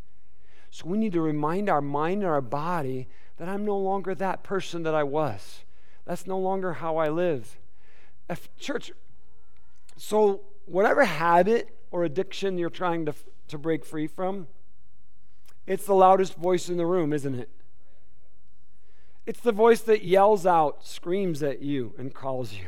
So 0.71 0.87
we 0.87 0.99
need 0.99 1.13
to 1.13 1.21
remind 1.21 1.69
our 1.69 1.81
mind 1.81 2.23
and 2.23 2.31
our 2.31 2.41
body 2.41 3.09
that 3.37 3.49
I'm 3.49 3.65
no 3.65 3.77
longer 3.77 4.15
that 4.15 4.43
person 4.43 4.85
that 4.85 4.95
I 4.95 5.03
was. 5.03 5.65
That's 6.05 6.27
no 6.27 6.39
longer 6.39 6.75
how 6.75 6.97
I 6.97 7.09
live. 7.09 7.59
If, 8.29 8.55
church, 8.57 8.93
so 9.97 10.43
whatever 10.67 11.05
habit 11.05 11.69
or 11.91 12.05
addiction 12.05 12.59
you're 12.59 12.71
trying 12.71 13.07
to, 13.07 13.15
to 13.49 13.59
break 13.59 13.85
free 13.85 14.07
from, 14.07 14.49
it's 15.67 15.87
the 15.87 15.95
loudest 15.95 16.35
voice 16.35 16.69
in 16.69 16.77
the 16.77 16.87
room, 16.87 17.13
isn't 17.13 17.35
it? 17.35 17.49
It's 19.27 19.41
the 19.41 19.53
voice 19.53 19.81
that 19.83 20.05
yells 20.05 20.45
out, 20.45 20.87
screams 20.87 21.43
at 21.43 21.63
you, 21.63 21.95
and 21.97 22.13
calls 22.13 22.53
you. 22.53 22.67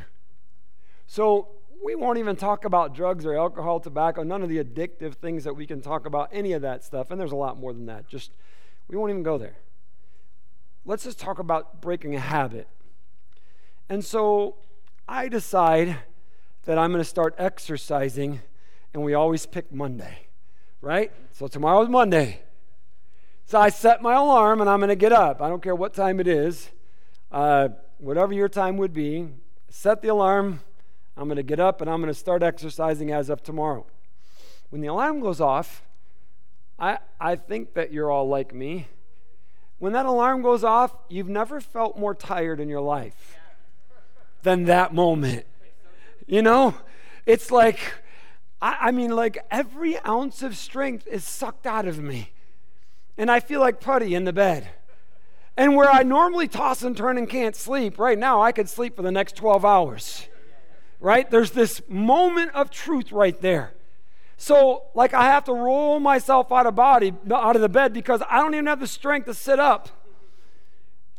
So 1.07 1.49
we 1.85 1.95
won't 1.95 2.19
even 2.19 2.37
talk 2.37 2.65
about 2.65 2.95
drugs 2.95 3.27
or 3.27 3.37
alcohol, 3.37 3.81
tobacco, 3.81 4.23
none 4.23 4.43
of 4.43 4.49
the 4.49 4.63
addictive 4.63 5.15
things 5.15 5.45
that 5.45 5.55
we 5.55 5.67
can 5.67 5.83
talk 5.83 6.07
about, 6.07 6.31
any 6.33 6.53
of 6.53 6.63
that 6.63 6.83
stuff. 6.83 7.11
And 7.11 7.21
there's 7.21 7.33
a 7.33 7.37
lot 7.37 7.59
more 7.59 7.73
than 7.73 7.87
that. 7.87 8.09
Just, 8.09 8.33
we 8.89 8.97
won't 8.97 9.11
even 9.11 9.23
go 9.23 9.37
there. 9.37 9.57
Let's 10.87 11.05
just 11.05 11.19
talk 11.19 11.39
about 11.39 11.83
breaking 11.83 12.15
a 12.15 12.21
habit. 12.21 12.69
And 13.89 14.05
so 14.05 14.57
I 15.07 15.29
decide 15.29 15.99
that 16.67 16.79
I'm 16.79 16.93
going 16.93 17.03
to 17.03 17.09
start 17.09 17.35
exercising, 17.39 18.41
and 18.93 19.03
we 19.03 19.15
always 19.15 19.47
pick 19.47 19.73
Monday, 19.73 20.27
right? 20.81 21.11
So 21.33 21.49
tomorrow's 21.49 21.89
Monday. 21.89 22.41
So 23.47 23.61
I 23.61 23.69
set 23.71 24.03
my 24.03 24.15
alarm 24.15 24.61
and 24.61 24.69
I'm 24.69 24.81
going 24.81 24.89
to 24.89 24.97
get 24.97 25.13
up. 25.13 25.41
I 25.41 25.49
don't 25.49 25.63
care 25.63 25.75
what 25.75 25.95
time 25.95 26.21
it 26.21 26.27
is. 26.27 26.71
uh, 27.31 27.69
whatever 27.99 28.33
your 28.33 28.49
time 28.49 28.77
would 28.77 28.93
be, 28.93 29.29
set 29.69 30.03
the 30.03 30.09
alarm. 30.09 30.61
I'm 31.17 31.25
going 31.25 31.37
to 31.37 31.43
get 31.43 31.61
up 31.61 31.81
and 31.81 31.91
I'm 31.91 32.01
going 32.01 32.13
to 32.13 32.19
start 32.19 32.43
exercising 32.43 33.11
as 33.11 33.29
of 33.31 33.43
tomorrow. 33.43 33.87
When 34.71 34.81
the 34.81 34.89
alarm 34.89 35.21
goes 35.21 35.41
off, 35.41 35.83
I, 36.79 36.99
I 37.21 37.37
think 37.37 37.75
that 37.75 37.93
you're 37.93 38.11
all 38.11 38.29
like 38.29 38.55
me. 38.55 38.89
When 39.79 39.93
that 39.93 40.07
alarm 40.07 40.43
goes 40.43 40.65
off, 40.65 40.95
you've 41.09 41.29
never 41.29 41.61
felt 41.61 41.99
more 41.99 42.15
tired 42.15 42.61
in 42.61 42.69
your 42.69 42.81
life 42.81 43.39
than 44.43 44.65
that 44.65 44.95
moment. 44.95 45.47
You 46.27 46.43
know, 46.43 46.75
it's 47.25 47.51
like, 47.51 47.81
I, 48.61 48.77
I 48.81 48.91
mean, 48.91 49.11
like 49.15 49.39
every 49.51 49.99
ounce 50.01 50.43
of 50.43 50.57
strength 50.57 51.07
is 51.07 51.25
sucked 51.25 51.67
out 51.67 51.87
of 51.87 51.99
me. 51.99 52.33
And 53.17 53.31
I 53.31 53.41
feel 53.41 53.61
like 53.61 53.81
putty 53.81 54.15
in 54.15 54.25
the 54.25 54.33
bed. 54.33 54.69
And 55.57 55.75
where 55.75 55.91
I 55.91 56.03
normally 56.03 56.49
toss 56.49 56.83
and 56.83 56.97
turn 56.97 57.17
and 57.17 57.29
can't 57.29 57.57
sleep, 57.57 57.99
right 57.99 58.19
now 58.19 58.43
I 58.43 58.53
could 58.53 58.69
sleep 58.69 58.97
for 58.97 59.03
the 59.03 59.13
next 59.13 59.37
12 59.37 59.65
hours. 59.65 60.27
Right? 61.01 61.31
There's 61.31 61.53
this 61.53 61.81
moment 61.89 62.53
of 62.55 62.71
truth 62.71 63.13
right 63.13 63.41
there. 63.41 63.73
So, 64.37 64.83
like, 64.95 65.15
I 65.15 65.25
have 65.25 65.45
to 65.45 65.55
roll 65.55 65.99
myself 65.99 66.53
out 66.53 66.67
of 66.67 66.75
body, 66.75 67.15
out 67.33 67.57
of 67.57 67.63
the 67.63 67.71
bed, 67.71 67.95
because 67.95 68.23
I 68.29 68.39
don't 68.39 68.53
even 68.53 68.67
have 68.67 68.81
the 68.81 68.87
strength 68.87 69.25
to 69.27 69.35
sit 69.35 69.59
up. 69.59 69.89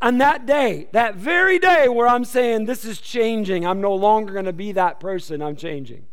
On 0.02 0.20
that 0.20 0.46
day, 0.46 0.88
that 0.92 1.16
very 1.16 1.58
day 1.58 1.88
where 1.88 2.08
I'm 2.08 2.26
saying, 2.26 2.66
This 2.66 2.86
is 2.86 3.02
changing, 3.02 3.66
I'm 3.66 3.82
no 3.82 3.96
longer 3.96 4.34
going 4.34 4.46
to 4.46 4.54
be 4.54 4.72
that 4.74 5.00
person, 5.00 5.42
I'm 5.42 5.56
changing. 5.56 6.06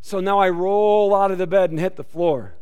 So 0.00 0.20
now 0.20 0.38
I 0.38 0.50
roll 0.50 1.14
out 1.14 1.30
of 1.30 1.38
the 1.38 1.46
bed 1.46 1.70
and 1.70 1.80
hit 1.80 1.96
the 1.96 2.04
floor. 2.04 2.54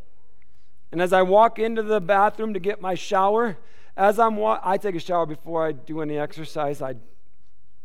And 0.93 1.01
as 1.01 1.13
I 1.13 1.23
walk 1.23 1.59
into 1.59 1.83
the 1.83 2.01
bathroom 2.01 2.55
to 2.55 2.61
get 2.61 2.81
my 2.81 2.95
shower, 2.95 3.57
as 3.97 4.19
I'm 4.19 4.37
wa- 4.37 4.61
I 4.63 4.77
take 4.77 4.95
a 4.95 5.01
shower 5.01 5.27
before 5.27 5.67
I 5.67 5.73
do 5.73 6.01
any 6.01 6.19
exercise. 6.19 6.81
I 6.83 6.95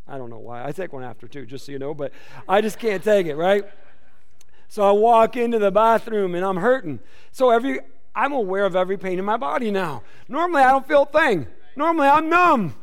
I 0.10 0.18
don't 0.18 0.30
know 0.30 0.40
why. 0.40 0.66
I 0.66 0.72
take 0.72 0.94
one 0.94 1.04
after 1.04 1.28
too, 1.28 1.46
just 1.46 1.66
so 1.66 1.72
you 1.74 1.80
know, 1.80 1.94
but 1.94 2.14
I 2.48 2.62
just 2.62 2.80
can't 2.80 3.04
take 3.04 3.28
it, 3.28 3.36
right? 3.36 3.66
So 4.70 4.84
I 4.84 4.92
walk 4.92 5.36
into 5.36 5.60
the 5.60 5.72
bathroom 5.72 6.34
and 6.34 6.46
I'm 6.46 6.58
hurting. 6.58 7.00
So 7.32 7.50
every 7.50 7.80
I'm 8.16 8.32
aware 8.32 8.66
of 8.66 8.76
every 8.76 8.98
pain 8.98 9.20
in 9.20 9.26
my 9.26 9.38
body 9.38 9.70
now. 9.70 10.04
Normally 10.28 10.64
I 10.64 10.72
don't 10.72 10.88
feel 10.88 11.04
a 11.04 11.06
thing. 11.06 11.48
Normally 11.78 12.08
I'm 12.08 12.28
numb. 12.28 12.74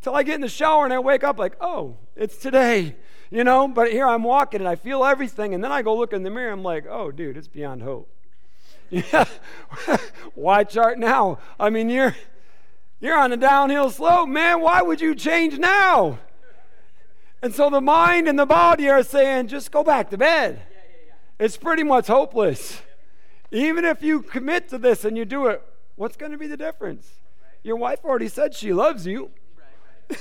Till 0.00 0.14
I 0.14 0.22
get 0.22 0.36
in 0.36 0.40
the 0.40 0.48
shower 0.48 0.84
and 0.84 0.94
I 0.94 1.00
wake 1.00 1.24
up 1.24 1.36
like, 1.36 1.56
oh, 1.60 1.96
it's 2.14 2.36
today. 2.36 2.94
You 3.28 3.42
know, 3.42 3.66
but 3.66 3.90
here 3.90 4.06
I'm 4.06 4.22
walking 4.22 4.60
and 4.60 4.68
I 4.68 4.76
feel 4.76 5.04
everything, 5.04 5.52
and 5.52 5.62
then 5.64 5.72
I 5.72 5.82
go 5.82 5.96
look 5.96 6.12
in 6.12 6.22
the 6.22 6.30
mirror, 6.30 6.52
I'm 6.52 6.62
like, 6.62 6.86
oh 6.88 7.10
dude, 7.10 7.36
it's 7.36 7.48
beyond 7.48 7.82
hope. 7.82 8.08
Yeah. 8.88 9.24
Why 10.36 10.62
chart 10.62 10.96
now? 10.96 11.40
I 11.58 11.70
mean, 11.70 11.90
you're 11.90 12.14
you're 13.00 13.18
on 13.18 13.32
a 13.32 13.36
downhill 13.36 13.90
slope, 13.90 14.28
man. 14.28 14.60
Why 14.60 14.80
would 14.80 15.00
you 15.00 15.16
change 15.16 15.58
now? 15.58 16.20
And 17.42 17.52
so 17.52 17.68
the 17.68 17.80
mind 17.80 18.28
and 18.28 18.38
the 18.38 18.46
body 18.46 18.88
are 18.88 19.02
saying, 19.02 19.48
just 19.48 19.72
go 19.72 19.82
back 19.82 20.10
to 20.10 20.16
bed. 20.16 20.62
It's 21.40 21.56
pretty 21.56 21.82
much 21.82 22.06
hopeless. 22.06 22.80
Even 23.50 23.84
if 23.84 24.02
you 24.02 24.22
commit 24.22 24.68
to 24.68 24.78
this 24.78 25.04
and 25.04 25.16
you 25.18 25.24
do 25.24 25.46
it, 25.46 25.62
what's 25.96 26.16
going 26.16 26.32
to 26.32 26.38
be 26.38 26.46
the 26.46 26.56
difference? 26.56 27.10
Your 27.66 27.74
wife 27.74 28.04
already 28.04 28.28
said 28.28 28.54
she 28.54 28.72
loves 28.72 29.08
you. 29.08 29.30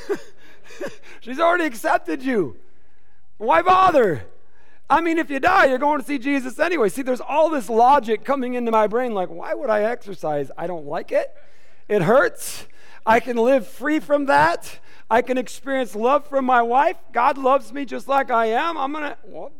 She's 1.21 1.39
already 1.39 1.65
accepted 1.65 2.23
you. 2.23 2.57
Why 3.37 3.61
bother? 3.61 4.25
I 4.89 4.99
mean, 4.99 5.19
if 5.19 5.29
you 5.29 5.39
die, 5.39 5.65
you're 5.65 5.77
going 5.77 5.99
to 5.99 6.05
see 6.05 6.17
Jesus 6.17 6.57
anyway. 6.57 6.89
See, 6.89 7.03
there's 7.03 7.21
all 7.21 7.51
this 7.51 7.69
logic 7.69 8.25
coming 8.25 8.55
into 8.55 8.71
my 8.71 8.87
brain 8.87 9.13
like, 9.13 9.29
why 9.29 9.53
would 9.53 9.69
I 9.69 9.83
exercise? 9.83 10.49
I 10.57 10.65
don't 10.65 10.87
like 10.87 11.11
it. 11.11 11.35
It 11.87 12.01
hurts. 12.01 12.65
I 13.05 13.19
can 13.19 13.37
live 13.37 13.67
free 13.67 13.99
from 13.99 14.25
that. 14.25 14.79
I 15.07 15.21
can 15.21 15.37
experience 15.37 15.95
love 15.95 16.27
from 16.27 16.45
my 16.45 16.63
wife. 16.63 16.97
God 17.13 17.37
loves 17.37 17.71
me 17.71 17.85
just 17.85 18.07
like 18.07 18.31
I 18.31 18.47
am. 18.47 18.75
I'm 18.75 18.91
going 18.91 19.03
to, 19.03 19.17
well, 19.23 19.51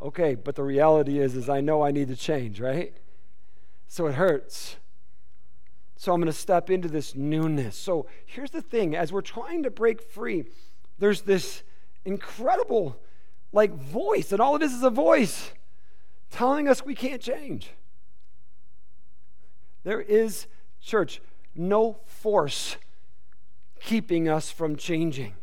okay, 0.00 0.34
but 0.34 0.54
the 0.54 0.62
reality 0.64 1.18
is, 1.18 1.36
is 1.36 1.50
I 1.50 1.60
know 1.60 1.82
I 1.82 1.90
need 1.90 2.08
to 2.08 2.16
change, 2.16 2.58
right? 2.58 2.94
So 3.86 4.06
it 4.06 4.14
hurts. 4.14 4.76
So 5.98 6.14
I'm 6.14 6.20
going 6.20 6.32
to 6.32 6.38
step 6.38 6.70
into 6.70 6.86
this 6.86 7.16
newness. 7.16 7.76
So 7.76 8.06
here's 8.24 8.52
the 8.52 8.62
thing 8.62 8.94
as 8.94 9.12
we're 9.12 9.20
trying 9.20 9.64
to 9.64 9.70
break 9.70 10.00
free, 10.00 10.44
there's 10.98 11.22
this 11.22 11.64
incredible 12.04 12.96
like 13.52 13.74
voice, 13.74 14.30
and 14.30 14.40
all 14.40 14.54
it 14.54 14.62
is 14.62 14.72
is 14.72 14.84
a 14.84 14.90
voice 14.90 15.50
telling 16.30 16.68
us 16.68 16.84
we 16.84 16.94
can't 16.94 17.20
change. 17.20 17.70
There 19.82 20.00
is, 20.00 20.46
church, 20.80 21.20
no 21.56 21.98
force 22.06 22.76
keeping 23.80 24.28
us 24.28 24.52
from 24.52 24.76
changing. 24.76 25.34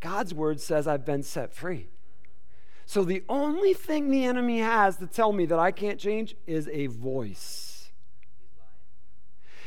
God's 0.00 0.34
word 0.34 0.60
says, 0.60 0.86
I've 0.86 1.06
been 1.06 1.22
set 1.22 1.54
free. 1.54 1.88
So 2.84 3.04
the 3.04 3.22
only 3.30 3.72
thing 3.72 4.10
the 4.10 4.24
enemy 4.24 4.58
has 4.58 4.98
to 4.98 5.06
tell 5.06 5.32
me 5.32 5.46
that 5.46 5.58
I 5.58 5.70
can't 5.70 5.98
change 5.98 6.36
is 6.46 6.68
a 6.70 6.88
voice. 6.88 7.63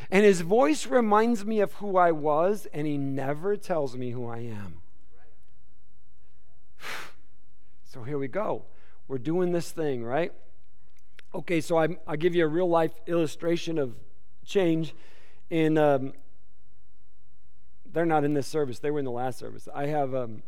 And 0.09 0.23
his 0.23 0.41
voice 0.41 0.87
reminds 0.87 1.45
me 1.45 1.59
of 1.59 1.73
who 1.73 1.97
I 1.97 2.11
was, 2.11 2.67
and 2.73 2.87
he 2.87 2.97
never 2.97 3.57
tells 3.57 3.97
me 3.97 4.11
who 4.11 4.27
I 4.27 4.37
am. 4.37 4.81
so 7.85 8.03
here 8.03 8.17
we 8.17 8.27
go. 8.27 8.63
We're 9.07 9.17
doing 9.17 9.51
this 9.51 9.71
thing, 9.71 10.03
right? 10.03 10.31
Okay, 11.35 11.59
so 11.61 11.77
I, 11.77 11.97
I'll 12.07 12.15
give 12.15 12.35
you 12.35 12.45
a 12.45 12.47
real 12.47 12.69
life 12.69 12.93
illustration 13.05 13.77
of 13.77 13.95
change. 14.45 14.95
In 15.49 15.77
um, 15.77 16.13
they're 17.85 18.05
not 18.05 18.23
in 18.23 18.33
this 18.33 18.47
service; 18.47 18.79
they 18.79 18.91
were 18.91 18.99
in 18.99 19.05
the 19.05 19.11
last 19.11 19.39
service. 19.39 19.67
I 19.73 19.87
have 19.87 20.13
um, 20.15 20.43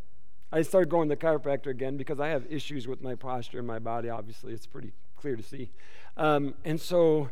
I 0.51 0.61
started 0.61 0.89
going 0.89 1.09
to 1.09 1.15
the 1.15 1.21
chiropractor 1.21 1.67
again 1.67 1.95
because 1.95 2.19
I 2.19 2.29
have 2.29 2.45
issues 2.49 2.87
with 2.87 3.01
my 3.01 3.15
posture 3.15 3.59
and 3.59 3.67
my 3.67 3.79
body. 3.79 4.09
Obviously, 4.09 4.53
it's 4.53 4.67
pretty 4.67 4.91
clear 5.15 5.35
to 5.35 5.43
see. 5.43 5.69
Um, 6.17 6.55
and 6.65 6.79
so 6.79 7.29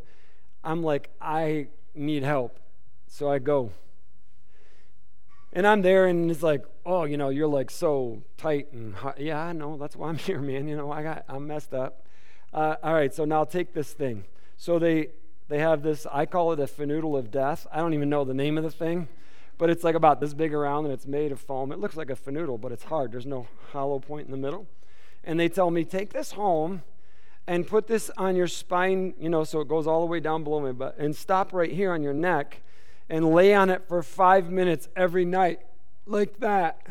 I'm 0.63 0.83
like, 0.83 1.09
I 1.21 1.67
need 1.97 2.23
help. 2.23 2.59
So 3.07 3.29
I 3.29 3.39
go. 3.39 3.71
And 5.53 5.65
I'm 5.65 5.81
there, 5.81 6.05
and 6.07 6.29
it's 6.29 6.43
like, 6.43 6.63
oh, 6.85 7.05
you 7.05 7.17
know, 7.17 7.29
you're 7.29 7.47
like 7.47 7.71
so 7.71 8.21
tight 8.37 8.71
and 8.73 8.93
hot. 8.93 9.19
yeah, 9.19 9.41
I 9.41 9.53
know. 9.53 9.77
That's 9.77 9.95
why 9.95 10.09
I'm 10.09 10.17
here, 10.29 10.41
man. 10.41 10.67
You 10.67 10.75
know, 10.75 10.91
I 10.91 11.03
got, 11.03 11.25
I'm 11.27 11.47
messed 11.47 11.73
up. 11.73 12.05
Uh, 12.53 12.75
all 12.83 12.93
right, 12.93 13.13
so 13.13 13.25
now 13.25 13.43
take 13.43 13.73
this 13.73 13.91
thing. 13.93 14.25
So 14.57 14.79
they 14.79 15.09
they 15.49 15.59
have 15.59 15.81
this. 15.81 16.05
I 16.11 16.25
call 16.25 16.51
it 16.51 16.59
a 16.59 16.65
finoodle 16.65 17.17
of 17.17 17.31
death. 17.31 17.67
I 17.71 17.77
don't 17.77 17.93
even 17.93 18.09
know 18.09 18.25
the 18.25 18.33
name 18.33 18.57
of 18.57 18.63
the 18.63 18.71
thing, 18.71 19.07
but 19.57 19.69
it's 19.69 19.83
like 19.83 19.95
about 19.95 20.19
this 20.19 20.33
big 20.33 20.53
around, 20.53 20.85
and 20.85 20.93
it's 20.93 21.05
made 21.05 21.31
of 21.31 21.39
foam. 21.39 21.71
It 21.71 21.79
looks 21.79 21.95
like 21.95 22.09
a 22.09 22.15
finoodle, 22.15 22.59
but 22.59 22.71
it's 22.71 22.83
hard. 22.83 23.11
There's 23.11 23.25
no 23.25 23.47
hollow 23.71 23.99
point 23.99 24.25
in 24.25 24.31
the 24.31 24.37
middle. 24.37 24.67
And 25.23 25.39
they 25.39 25.49
tell 25.49 25.71
me, 25.71 25.83
take 25.83 26.13
this 26.13 26.33
home 26.33 26.83
and 27.47 27.65
put 27.65 27.87
this 27.87 28.11
on 28.17 28.35
your 28.35 28.47
spine, 28.47 29.13
you 29.19 29.29
know, 29.29 29.43
so 29.45 29.61
it 29.61 29.67
goes 29.67 29.87
all 29.87 30.01
the 30.01 30.05
way 30.05 30.19
down 30.19 30.43
below 30.43 30.59
my 30.59 30.73
butt, 30.73 30.97
and 30.97 31.15
stop 31.15 31.53
right 31.53 31.71
here 31.71 31.91
on 31.91 32.03
your 32.03 32.13
neck 32.13 32.61
and 33.09 33.33
lay 33.33 33.55
on 33.55 33.69
it 33.69 33.87
for 33.87 34.03
five 34.03 34.51
minutes 34.51 34.89
every 34.95 35.23
night, 35.23 35.61
like 36.05 36.39
that. 36.39 36.85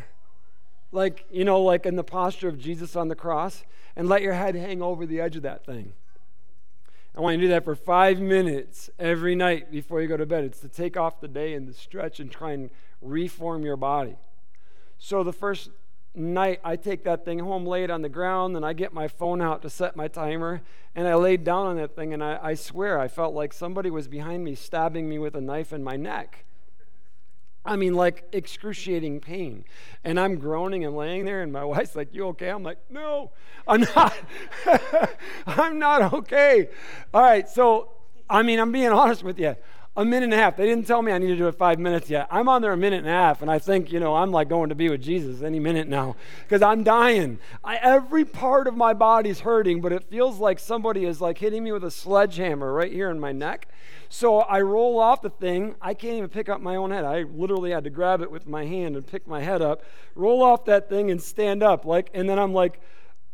Like, 0.91 1.25
you 1.29 1.45
know, 1.45 1.61
like 1.61 1.85
in 1.85 1.95
the 1.95 2.03
posture 2.03 2.47
of 2.47 2.57
Jesus 2.57 2.95
on 2.95 3.07
the 3.07 3.15
cross, 3.15 3.63
and 3.95 4.09
let 4.09 4.21
your 4.21 4.33
head 4.33 4.55
hang 4.55 4.81
over 4.81 5.05
the 5.05 5.21
edge 5.21 5.35
of 5.35 5.43
that 5.43 5.65
thing. 5.65 5.93
I 7.15 7.21
want 7.21 7.35
you 7.35 7.41
to 7.41 7.47
do 7.47 7.53
that 7.53 7.65
for 7.65 7.75
five 7.75 8.19
minutes 8.19 8.89
every 8.99 9.35
night 9.35 9.71
before 9.71 10.01
you 10.01 10.07
go 10.07 10.17
to 10.17 10.25
bed. 10.25 10.43
It's 10.43 10.59
to 10.59 10.69
take 10.69 10.95
off 10.95 11.19
the 11.19 11.27
day 11.27 11.53
and 11.55 11.73
stretch 11.75 12.19
and 12.19 12.31
try 12.31 12.51
and 12.51 12.69
reform 13.01 13.63
your 13.63 13.75
body. 13.75 14.15
So 14.99 15.23
the 15.23 15.33
first 15.33 15.69
night 16.15 16.59
I 16.63 16.75
take 16.75 17.03
that 17.03 17.25
thing 17.25 17.39
home, 17.39 17.65
lay 17.65 17.83
it 17.83 17.91
on 17.91 18.01
the 18.01 18.09
ground, 18.09 18.55
and 18.55 18.65
I 18.65 18.73
get 18.73 18.93
my 18.93 19.07
phone 19.07 19.41
out 19.41 19.61
to 19.61 19.69
set 19.69 19.95
my 19.95 20.07
timer. 20.07 20.61
And 20.95 21.07
I 21.07 21.15
laid 21.15 21.43
down 21.43 21.67
on 21.67 21.77
that 21.77 21.95
thing, 21.95 22.13
and 22.13 22.23
I, 22.23 22.39
I 22.41 22.53
swear 22.55 22.99
I 22.99 23.07
felt 23.07 23.33
like 23.33 23.53
somebody 23.53 23.89
was 23.89 24.07
behind 24.07 24.43
me 24.43 24.55
stabbing 24.55 25.07
me 25.07 25.19
with 25.19 25.35
a 25.35 25.41
knife 25.41 25.71
in 25.71 25.83
my 25.83 25.95
neck. 25.95 26.45
I 27.63 27.75
mean, 27.75 27.93
like 27.93 28.23
excruciating 28.31 29.19
pain. 29.19 29.65
And 30.03 30.19
I'm 30.19 30.37
groaning 30.37 30.85
and 30.85 30.95
laying 30.95 31.25
there, 31.25 31.41
and 31.41 31.51
my 31.51 31.63
wife's 31.65 31.95
like, 31.95 32.13
You 32.13 32.27
okay? 32.27 32.49
I'm 32.49 32.63
like, 32.63 32.79
No, 32.89 33.31
I'm 33.67 33.81
not. 33.81 34.15
I'm 35.47 35.77
not 35.77 36.13
okay. 36.13 36.69
All 37.13 37.21
right, 37.21 37.47
so, 37.47 37.91
I 38.29 38.41
mean, 38.41 38.59
I'm 38.59 38.71
being 38.71 38.89
honest 38.89 39.23
with 39.23 39.39
you 39.39 39.55
a 39.97 40.05
minute 40.05 40.25
and 40.25 40.33
a 40.33 40.37
half. 40.37 40.55
They 40.55 40.67
didn't 40.67 40.85
tell 40.85 41.01
me 41.01 41.11
I 41.11 41.17
needed 41.17 41.33
to 41.33 41.39
do 41.39 41.47
it 41.47 41.55
five 41.55 41.79
minutes 41.79 42.07
yet. 42.07 42.27
I'm 42.29 42.47
on 42.47 42.61
there 42.61 42.71
a 42.71 42.77
minute 42.77 42.99
and 42.99 43.07
a 43.07 43.11
half, 43.11 43.41
and 43.41 43.49
I 43.49 43.57
think, 43.57 43.91
you 43.91 43.99
know, 43.99 44.15
I'm 44.15 44.31
like 44.31 44.47
going 44.47 44.69
to 44.69 44.75
be 44.75 44.89
with 44.89 45.01
Jesus 45.01 45.41
any 45.41 45.59
minute 45.59 45.87
now 45.87 46.15
because 46.43 46.61
I'm 46.61 46.83
dying. 46.83 47.39
I, 47.63 47.77
every 47.77 48.23
part 48.23 48.67
of 48.67 48.77
my 48.77 48.93
body's 48.93 49.39
hurting, 49.39 49.81
but 49.81 49.91
it 49.91 50.03
feels 50.03 50.37
like 50.37 50.59
somebody 50.59 51.05
is 51.05 51.19
like 51.19 51.39
hitting 51.39 51.63
me 51.63 51.71
with 51.71 51.83
a 51.83 51.89
sledgehammer 51.89 52.71
right 52.71 52.91
here 52.91 53.09
in 53.09 53.19
my 53.19 53.31
neck. 53.31 53.69
So 54.07 54.41
I 54.41 54.61
roll 54.61 54.99
off 54.99 55.23
the 55.23 55.31
thing. 55.31 55.75
I 55.81 55.95
can't 55.95 56.13
even 56.17 56.29
pick 56.29 56.47
up 56.47 56.61
my 56.61 56.75
own 56.75 56.91
head. 56.91 57.03
I 57.03 57.23
literally 57.23 57.71
had 57.71 57.83
to 57.85 57.89
grab 57.89 58.21
it 58.21 58.29
with 58.29 58.45
my 58.45 58.65
hand 58.65 58.95
and 58.95 59.05
pick 59.05 59.27
my 59.27 59.41
head 59.41 59.63
up, 59.63 59.81
roll 60.13 60.43
off 60.43 60.63
that 60.65 60.89
thing, 60.89 61.09
and 61.09 61.19
stand 61.19 61.63
up. 61.63 61.85
Like, 61.85 62.11
and 62.13 62.29
then 62.29 62.37
I'm 62.37 62.53
like, 62.53 62.79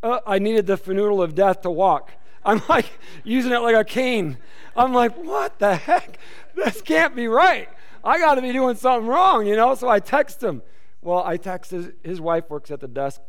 uh, 0.02 0.20
I 0.26 0.40
needed 0.40 0.66
the 0.66 0.78
finoodle 0.78 1.22
of 1.22 1.36
death 1.36 1.62
to 1.62 1.70
walk. 1.70 2.14
I'm 2.46 2.62
like 2.70 2.92
using 3.24 3.52
it 3.52 3.60
like 3.60 3.76
a 3.76 3.84
cane. 3.84 4.38
I'm 4.76 4.94
like, 4.94 5.16
what 5.16 5.60
the 5.60 5.76
heck? 5.76 6.18
This 6.56 6.82
can't 6.82 7.16
be 7.16 7.28
right. 7.28 7.70
I 8.04 8.18
got 8.20 8.36
to 8.36 8.42
be 8.42 8.52
doing 8.52 8.76
something 8.76 9.08
wrong, 9.08 9.46
you 9.46 9.56
know? 9.56 9.76
So 9.76 9.88
I 9.88 10.00
text 10.00 10.44
him. 10.44 10.62
Well, 11.02 11.24
I 11.26 11.38
text 11.38 11.72
his, 11.72 11.92
his 12.04 12.20
wife 12.20 12.50
works 12.50 12.72
at 12.72 12.80
the 12.80 12.88
desk, 12.88 13.22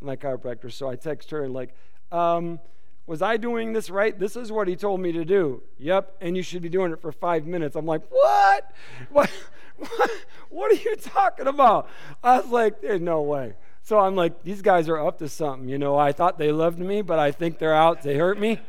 my 0.00 0.16
chiropractor. 0.16 0.72
So 0.72 0.88
I 0.88 0.96
text 0.96 1.30
her 1.30 1.44
and, 1.44 1.54
like, 1.54 1.74
um, 2.10 2.60
was 3.06 3.22
I 3.22 3.36
doing 3.36 3.72
this 3.72 3.90
right? 3.90 4.16
This 4.16 4.36
is 4.36 4.52
what 4.52 4.68
he 4.68 4.76
told 4.76 5.00
me 5.00 5.12
to 5.12 5.24
do. 5.24 5.62
Yep, 5.78 6.16
and 6.20 6.36
you 6.36 6.42
should 6.42 6.62
be 6.62 6.68
doing 6.68 6.92
it 6.92 7.00
for 7.00 7.10
five 7.12 7.46
minutes. 7.46 7.76
I'm 7.76 7.86
like, 7.86 8.02
what? 8.08 8.72
What? 9.10 9.30
What, 9.78 10.10
what 10.50 10.70
are 10.70 10.82
you 10.82 10.94
talking 10.96 11.46
about? 11.46 11.88
I 12.22 12.38
was 12.38 12.50
like, 12.50 12.80
there's 12.80 13.00
no 13.00 13.22
way. 13.22 13.54
So 13.90 13.98
I'm 13.98 14.14
like, 14.14 14.44
these 14.44 14.62
guys 14.62 14.88
are 14.88 15.04
up 15.04 15.18
to 15.18 15.28
something. 15.28 15.68
You 15.68 15.76
know, 15.76 15.98
I 15.98 16.12
thought 16.12 16.38
they 16.38 16.52
loved 16.52 16.78
me, 16.78 17.02
but 17.02 17.18
I 17.18 17.32
think 17.32 17.58
they're 17.58 17.74
out. 17.74 18.02
They 18.02 18.16
hurt 18.16 18.38
me. 18.38 18.60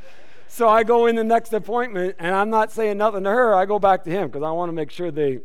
So 0.48 0.68
I 0.68 0.82
go 0.82 1.06
in 1.06 1.16
the 1.16 1.24
next 1.24 1.54
appointment, 1.54 2.16
and 2.18 2.34
I'm 2.34 2.50
not 2.50 2.72
saying 2.72 2.98
nothing 2.98 3.26
to 3.26 3.30
her. 3.30 3.54
I 3.54 3.68
go 3.68 3.78
back 3.78 4.04
to 4.06 4.10
him 4.10 4.30
because 4.30 4.42
I 4.42 4.50
want 4.50 4.70
to 4.70 4.74
make 4.74 4.90
sure 4.90 5.12
they 5.12 5.42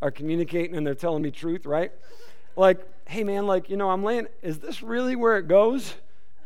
are 0.00 0.10
communicating 0.10 0.76
and 0.76 0.86
they're 0.86 0.94
telling 0.94 1.22
me 1.22 1.30
truth, 1.30 1.66
right? 1.66 1.92
Like, 2.56 2.80
hey 3.04 3.22
man, 3.22 3.46
like, 3.46 3.68
you 3.68 3.76
know, 3.76 3.90
I'm 3.90 4.02
laying, 4.02 4.28
is 4.40 4.60
this 4.60 4.82
really 4.82 5.14
where 5.14 5.36
it 5.36 5.46
goes? 5.46 5.94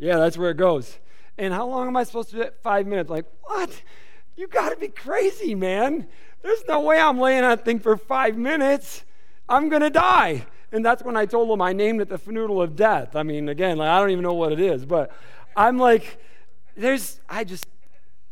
Yeah, 0.00 0.16
that's 0.16 0.36
where 0.36 0.50
it 0.50 0.56
goes. 0.56 0.98
And 1.38 1.54
how 1.54 1.68
long 1.68 1.86
am 1.86 1.96
I 1.96 2.02
supposed 2.02 2.30
to 2.30 2.34
do 2.34 2.42
it? 2.42 2.56
Five 2.64 2.88
minutes. 2.88 3.08
Like, 3.08 3.26
what? 3.44 3.80
You 4.34 4.48
got 4.48 4.70
to 4.70 4.76
be 4.76 4.88
crazy, 4.88 5.54
man. 5.54 6.08
There's 6.42 6.64
no 6.66 6.80
way 6.80 6.98
I'm 6.98 7.20
laying 7.20 7.44
on 7.44 7.50
that 7.50 7.64
thing 7.64 7.78
for 7.78 7.96
five 7.96 8.36
minutes. 8.36 9.04
I'm 9.48 9.68
going 9.68 9.82
to 9.82 9.90
die. 9.90 10.46
And 10.72 10.84
that's 10.84 11.02
when 11.02 11.16
I 11.16 11.26
told 11.26 11.50
him 11.50 11.60
I 11.60 11.74
named 11.74 12.00
it 12.00 12.08
the 12.08 12.18
fanoodle 12.18 12.62
of 12.62 12.74
death. 12.74 13.14
I 13.14 13.22
mean, 13.22 13.50
again, 13.50 13.76
like, 13.76 13.88
I 13.88 14.00
don't 14.00 14.10
even 14.10 14.22
know 14.22 14.32
what 14.32 14.52
it 14.52 14.60
is, 14.60 14.86
but 14.86 15.12
I'm 15.54 15.78
like, 15.78 16.18
there's, 16.74 17.20
I 17.28 17.44
just, 17.44 17.66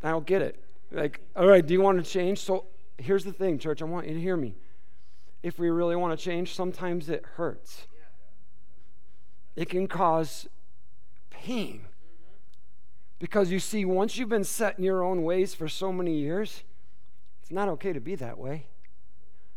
I 0.03 0.11
don't 0.11 0.27
get 0.27 0.41
it. 0.41 0.63
Like, 0.91 1.21
all 1.37 1.47
right, 1.47 1.65
do 1.65 1.75
you 1.75 1.83
want 1.83 2.03
to 2.03 2.11
change? 2.11 2.39
So 2.39 2.65
here's 2.97 3.25
the 3.25 3.33
thing, 3.33 3.59
church, 3.59 3.83
I 3.83 3.85
want 3.85 4.09
you 4.09 4.15
to 4.15 4.21
hear 4.21 4.37
me. 4.37 4.55
If 5.43 5.59
we 5.59 5.69
really 5.69 5.97
want 5.97 6.19
to 6.19 6.23
change, 6.23 6.55
sometimes 6.55 7.09
it 7.11 7.25
hurts, 7.37 7.87
it 9.55 9.69
can 9.69 9.87
cause 9.87 10.49
pain. 11.29 11.83
Because 13.19 13.51
you 13.51 13.61
see, 13.61 13.85
once 13.85 14.17
you've 14.17 14.31
been 14.31 14.45
set 14.45 14.79
in 14.79 14.85
your 14.85 15.05
own 15.05 15.23
ways 15.25 15.55
for 15.55 15.69
so 15.69 15.93
many 15.93 16.15
years, 16.15 16.65
it's 17.43 17.51
not 17.51 17.69
okay 17.69 17.93
to 17.93 18.01
be 18.01 18.15
that 18.15 18.39
way. 18.39 18.67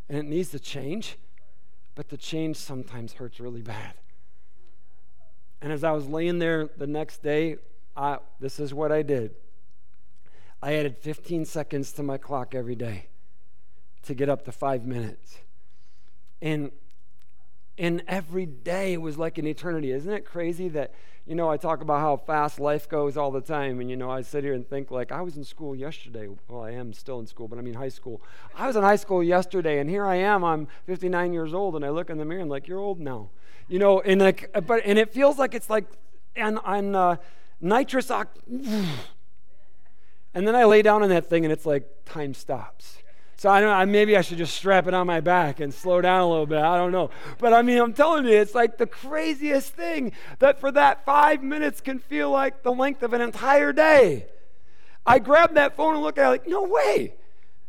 And 0.09 0.17
it 0.17 0.25
needs 0.25 0.49
to 0.49 0.59
change. 0.59 1.17
But 1.95 2.09
the 2.09 2.17
change 2.17 2.57
sometimes 2.57 3.13
hurts 3.13 3.39
really 3.39 3.61
bad. 3.61 3.93
And 5.61 5.71
as 5.71 5.83
I 5.83 5.91
was 5.91 6.07
laying 6.07 6.39
there 6.39 6.69
the 6.77 6.87
next 6.87 7.23
day, 7.23 7.57
I, 7.95 8.17
this 8.39 8.59
is 8.59 8.73
what 8.73 8.91
I 8.91 9.01
did. 9.01 9.35
I 10.61 10.73
added 10.73 10.97
15 10.97 11.45
seconds 11.45 11.91
to 11.93 12.03
my 12.03 12.17
clock 12.17 12.55
every 12.55 12.75
day 12.75 13.07
to 14.03 14.13
get 14.13 14.29
up 14.29 14.45
to 14.45 14.51
five 14.51 14.85
minutes. 14.85 15.37
And 16.41 16.71
and 17.77 18.03
every 18.07 18.45
day 18.45 18.97
was 18.97 19.17
like 19.17 19.37
an 19.37 19.47
eternity. 19.47 19.91
Isn't 19.91 20.13
it 20.13 20.25
crazy 20.25 20.69
that, 20.69 20.93
you 21.25 21.35
know, 21.35 21.49
I 21.49 21.55
talk 21.55 21.81
about 21.81 22.01
how 22.01 22.17
fast 22.17 22.59
life 22.59 22.89
goes 22.89 23.15
all 23.15 23.31
the 23.31 23.41
time. 23.41 23.79
And, 23.79 23.89
you 23.89 23.95
know, 23.95 24.11
I 24.11 24.21
sit 24.21 24.43
here 24.43 24.53
and 24.53 24.67
think, 24.67 24.91
like, 24.91 25.11
I 25.11 25.21
was 25.21 25.37
in 25.37 25.45
school 25.45 25.73
yesterday. 25.73 26.27
Well, 26.49 26.61
I 26.61 26.71
am 26.71 26.91
still 26.91 27.19
in 27.19 27.27
school, 27.27 27.47
but 27.47 27.57
I 27.57 27.61
mean 27.61 27.75
high 27.75 27.89
school. 27.89 28.21
I 28.55 28.67
was 28.67 28.75
in 28.75 28.83
high 28.83 28.97
school 28.97 29.23
yesterday, 29.23 29.79
and 29.79 29.89
here 29.89 30.05
I 30.05 30.15
am. 30.15 30.43
I'm 30.43 30.67
59 30.85 31.31
years 31.31 31.53
old, 31.53 31.75
and 31.75 31.85
I 31.85 31.89
look 31.89 32.09
in 32.09 32.17
the 32.17 32.25
mirror 32.25 32.41
and, 32.41 32.49
like, 32.49 32.67
you're 32.67 32.79
old 32.79 32.99
now. 32.99 33.29
You 33.69 33.79
know, 33.79 34.01
and, 34.01 34.19
like, 34.19 34.51
but, 34.67 34.81
and 34.85 34.99
it 34.99 35.13
feels 35.13 35.37
like 35.37 35.53
it's 35.53 35.69
like 35.69 35.85
on, 36.37 36.57
on 36.59 36.95
uh, 36.95 37.15
nitrous 37.61 38.11
oxide. 38.11 38.43
And 40.35 40.47
then 40.47 40.55
I 40.55 40.63
lay 40.63 40.81
down 40.81 41.03
on 41.03 41.09
that 41.09 41.29
thing, 41.29 41.45
and 41.45 41.51
it's 41.51 41.63
like 41.63 41.87
time 42.05 42.33
stops. 42.33 42.97
So 43.43 43.49
I 43.49 43.59
don't 43.59 43.77
know, 43.77 43.91
maybe 43.91 44.15
I 44.15 44.21
should 44.21 44.37
just 44.37 44.55
strap 44.55 44.87
it 44.87 44.93
on 44.93 45.05
my 45.05 45.19
back 45.19 45.59
and 45.59 45.73
slow 45.73 45.99
down 45.99 46.21
a 46.21 46.29
little 46.29 46.45
bit. 46.45 46.59
I 46.59 46.77
don't 46.77 46.93
know. 46.93 47.09
But 47.39 47.51
I 47.51 47.61
mean, 47.61 47.77
I'm 47.77 47.91
telling 47.91 48.23
you, 48.23 48.37
it's 48.37 48.55
like 48.55 48.77
the 48.77 48.87
craziest 48.87 49.73
thing 49.73 50.13
that 50.39 50.61
for 50.61 50.71
that 50.71 51.03
five 51.03 51.43
minutes 51.43 51.81
can 51.81 51.99
feel 51.99 52.31
like 52.31 52.63
the 52.63 52.71
length 52.71 53.03
of 53.03 53.11
an 53.11 53.19
entire 53.19 53.73
day. 53.73 54.27
I 55.05 55.19
grab 55.19 55.55
that 55.55 55.75
phone 55.75 55.95
and 55.95 56.01
look 56.01 56.17
at 56.17 56.25
it 56.25 56.29
like, 56.29 56.47
no 56.47 56.63
way. 56.63 57.15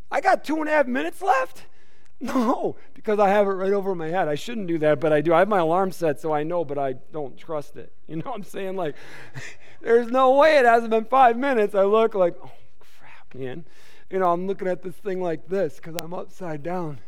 I 0.09 0.21
got 0.21 0.45
two 0.45 0.61
and 0.61 0.69
a 0.69 0.71
half 0.71 0.87
minutes 0.87 1.21
left? 1.21 1.65
No, 2.21 2.77
because 2.93 3.19
I 3.19 3.27
have 3.27 3.45
it 3.45 3.51
right 3.51 3.73
over 3.73 3.93
my 3.93 4.07
head. 4.07 4.29
I 4.29 4.35
shouldn't 4.35 4.67
do 4.67 4.77
that, 4.77 5.01
but 5.01 5.11
I 5.11 5.19
do. 5.19 5.33
I 5.33 5.39
have 5.39 5.49
my 5.49 5.59
alarm 5.59 5.91
set 5.91 6.21
so 6.21 6.31
I 6.31 6.43
know, 6.43 6.63
but 6.63 6.77
I 6.77 6.93
don't 7.11 7.37
trust 7.37 7.75
it. 7.75 7.91
You 8.07 8.15
know 8.15 8.31
what 8.31 8.37
I'm 8.37 8.43
saying? 8.43 8.77
Like, 8.77 8.95
there's 9.81 10.07
no 10.07 10.37
way 10.37 10.55
it 10.57 10.63
hasn't 10.63 10.91
been 10.91 11.03
five 11.03 11.35
minutes. 11.35 11.75
I 11.75 11.83
look 11.83 12.15
like, 12.15 12.35
oh, 12.41 12.51
crap, 12.79 13.35
man 13.35 13.65
you 14.09 14.19
know, 14.19 14.31
I'm 14.31 14.47
looking 14.47 14.67
at 14.67 14.83
this 14.83 14.95
thing 14.95 15.21
like 15.21 15.47
this 15.47 15.77
because 15.77 15.95
I'm 15.95 16.13
upside 16.13 16.63
down. 16.63 16.99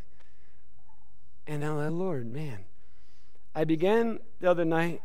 And 1.45 1.63
I'm 1.63 1.77
like, 1.77 1.91
Lord, 1.91 2.31
man. 2.31 2.65
I 3.55 3.63
began 3.63 4.19
the 4.39 4.51
other 4.51 4.65
night 4.65 5.01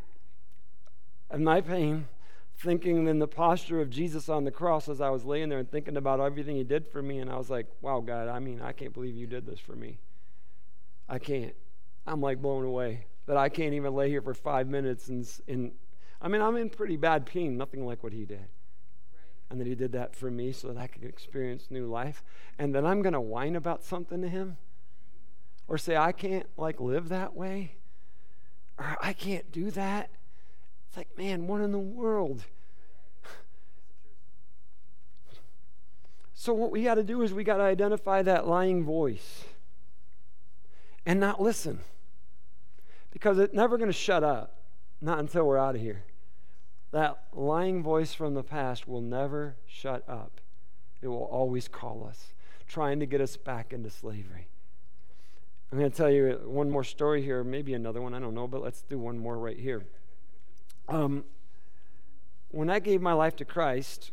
of 1.30 1.40
my 1.40 1.60
pain 1.60 2.08
thinking 2.56 3.08
in 3.08 3.18
the 3.18 3.26
posture 3.26 3.80
of 3.80 3.90
Jesus 3.90 4.28
on 4.28 4.44
the 4.44 4.50
cross 4.50 4.88
as 4.88 5.00
I 5.00 5.10
was 5.10 5.24
laying 5.24 5.48
there 5.48 5.58
and 5.58 5.70
thinking 5.70 5.96
about 5.96 6.20
everything 6.20 6.56
he 6.56 6.64
did 6.64 6.86
for 6.86 7.02
me. 7.02 7.18
And 7.18 7.30
I 7.30 7.36
was 7.36 7.48
like, 7.48 7.66
wow, 7.80 8.00
God, 8.00 8.28
I 8.28 8.38
mean, 8.40 8.60
I 8.60 8.72
can't 8.72 8.92
believe 8.92 9.16
you 9.16 9.26
did 9.26 9.46
this 9.46 9.58
for 9.58 9.74
me. 9.74 9.98
I 11.08 11.18
can't. 11.18 11.54
I'm 12.06 12.20
like 12.20 12.42
blown 12.42 12.64
away 12.64 13.06
that 13.26 13.36
I 13.36 13.48
can't 13.48 13.74
even 13.74 13.94
lay 13.94 14.08
here 14.08 14.22
for 14.22 14.34
five 14.34 14.68
minutes 14.68 15.08
and, 15.08 15.26
and 15.48 15.72
I 16.20 16.28
mean, 16.28 16.40
I'm 16.40 16.56
in 16.56 16.70
pretty 16.70 16.96
bad 16.96 17.26
pain, 17.26 17.56
nothing 17.56 17.84
like 17.84 18.02
what 18.02 18.12
he 18.12 18.24
did 18.24 18.48
and 19.52 19.60
that 19.60 19.66
he 19.66 19.74
did 19.74 19.92
that 19.92 20.16
for 20.16 20.30
me 20.30 20.50
so 20.50 20.68
that 20.68 20.78
I 20.78 20.86
could 20.86 21.04
experience 21.04 21.66
new 21.70 21.86
life, 21.86 22.24
and 22.58 22.74
then 22.74 22.86
I'm 22.86 23.02
going 23.02 23.12
to 23.12 23.20
whine 23.20 23.54
about 23.54 23.84
something 23.84 24.22
to 24.22 24.28
him 24.28 24.56
or 25.68 25.76
say, 25.76 25.94
I 25.94 26.10
can't 26.10 26.46
like 26.56 26.80
live 26.80 27.10
that 27.10 27.36
way 27.36 27.76
or 28.78 28.96
I 29.00 29.12
can't 29.12 29.52
do 29.52 29.70
that. 29.72 30.08
It's 30.88 30.96
like, 30.96 31.16
man, 31.16 31.46
what 31.46 31.60
in 31.60 31.70
the 31.70 31.78
world? 31.78 32.44
So, 36.34 36.52
what 36.52 36.72
we 36.72 36.82
got 36.82 36.94
to 36.94 37.04
do 37.04 37.22
is 37.22 37.32
we 37.32 37.44
got 37.44 37.58
to 37.58 37.62
identify 37.62 38.22
that 38.22 38.48
lying 38.48 38.82
voice 38.82 39.44
and 41.06 41.20
not 41.20 41.40
listen 41.40 41.80
because 43.12 43.38
it's 43.38 43.54
never 43.54 43.78
going 43.78 43.90
to 43.90 43.96
shut 43.96 44.24
up, 44.24 44.56
not 45.00 45.18
until 45.20 45.44
we're 45.44 45.58
out 45.58 45.76
of 45.76 45.80
here. 45.80 46.02
That 46.92 47.24
lying 47.32 47.82
voice 47.82 48.12
from 48.12 48.34
the 48.34 48.42
past 48.42 48.86
will 48.86 49.00
never 49.00 49.56
shut 49.66 50.06
up. 50.08 50.40
It 51.00 51.08
will 51.08 51.24
always 51.24 51.66
call 51.66 52.06
us, 52.06 52.34
trying 52.68 53.00
to 53.00 53.06
get 53.06 53.20
us 53.20 53.36
back 53.36 53.72
into 53.72 53.90
slavery. 53.90 54.48
I'm 55.72 55.78
going 55.78 55.90
to 55.90 55.96
tell 55.96 56.10
you 56.10 56.38
one 56.44 56.70
more 56.70 56.84
story 56.84 57.22
here, 57.22 57.42
maybe 57.42 57.72
another 57.72 58.02
one, 58.02 58.12
I 58.12 58.20
don't 58.20 58.34
know, 58.34 58.46
but 58.46 58.62
let's 58.62 58.82
do 58.82 58.98
one 58.98 59.18
more 59.18 59.38
right 59.38 59.58
here. 59.58 59.84
Um, 60.86 61.24
when 62.50 62.68
I 62.68 62.78
gave 62.78 63.00
my 63.00 63.14
life 63.14 63.36
to 63.36 63.46
Christ, 63.46 64.12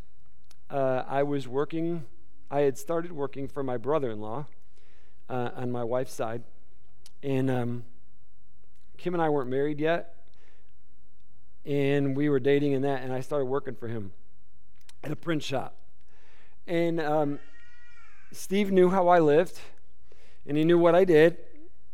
uh, 0.70 1.04
I 1.06 1.24
was 1.24 1.50
working, 1.50 2.06
I 2.50 2.62
had 2.62 2.78
started 2.78 3.12
working 3.12 3.50
for 3.50 3.62
my 3.62 3.76
brother 3.76 4.10
in 4.10 4.22
law 4.22 4.46
uh, 5.30 5.50
on 5.54 5.70
my 5.70 5.84
wife's 5.84 6.14
side. 6.14 6.44
And 7.22 7.52
um, 7.52 7.84
Kim 8.98 9.14
and 9.14 9.22
I 9.22 9.28
weren't 9.28 9.50
married 9.50 9.82
yet 9.82 10.16
and 11.66 12.16
we 12.16 12.30
were 12.30 12.40
dating 12.40 12.74
and 12.74 12.84
that, 12.84 13.04
and 13.04 13.14
I 13.14 13.22
started 13.22 13.46
working 13.46 13.76
for 13.76 13.88
him 13.88 14.12
at 15.04 15.12
a 15.12 15.16
print 15.16 15.44
shop. 15.44 15.76
And 16.68 17.00
um, 17.00 17.40
Steve 18.32 18.72
knew 18.72 18.90
how 18.90 19.08
I 19.08 19.20
lived, 19.20 19.60
and 20.48 20.58
he 20.58 20.64
knew 20.64 20.78
what 20.78 20.96
I 20.96 21.04
did. 21.04 21.38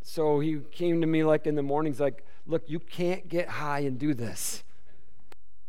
So 0.02 0.40
he 0.40 0.60
came 0.70 1.00
to 1.00 1.06
me 1.06 1.24
like 1.24 1.46
in 1.46 1.54
the 1.54 1.62
mornings, 1.62 1.98
like, 1.98 2.24
look, 2.46 2.62
you 2.66 2.78
can't 2.78 3.28
get 3.28 3.48
high 3.48 3.80
and 3.80 3.98
do 3.98 4.14
this. 4.14 4.62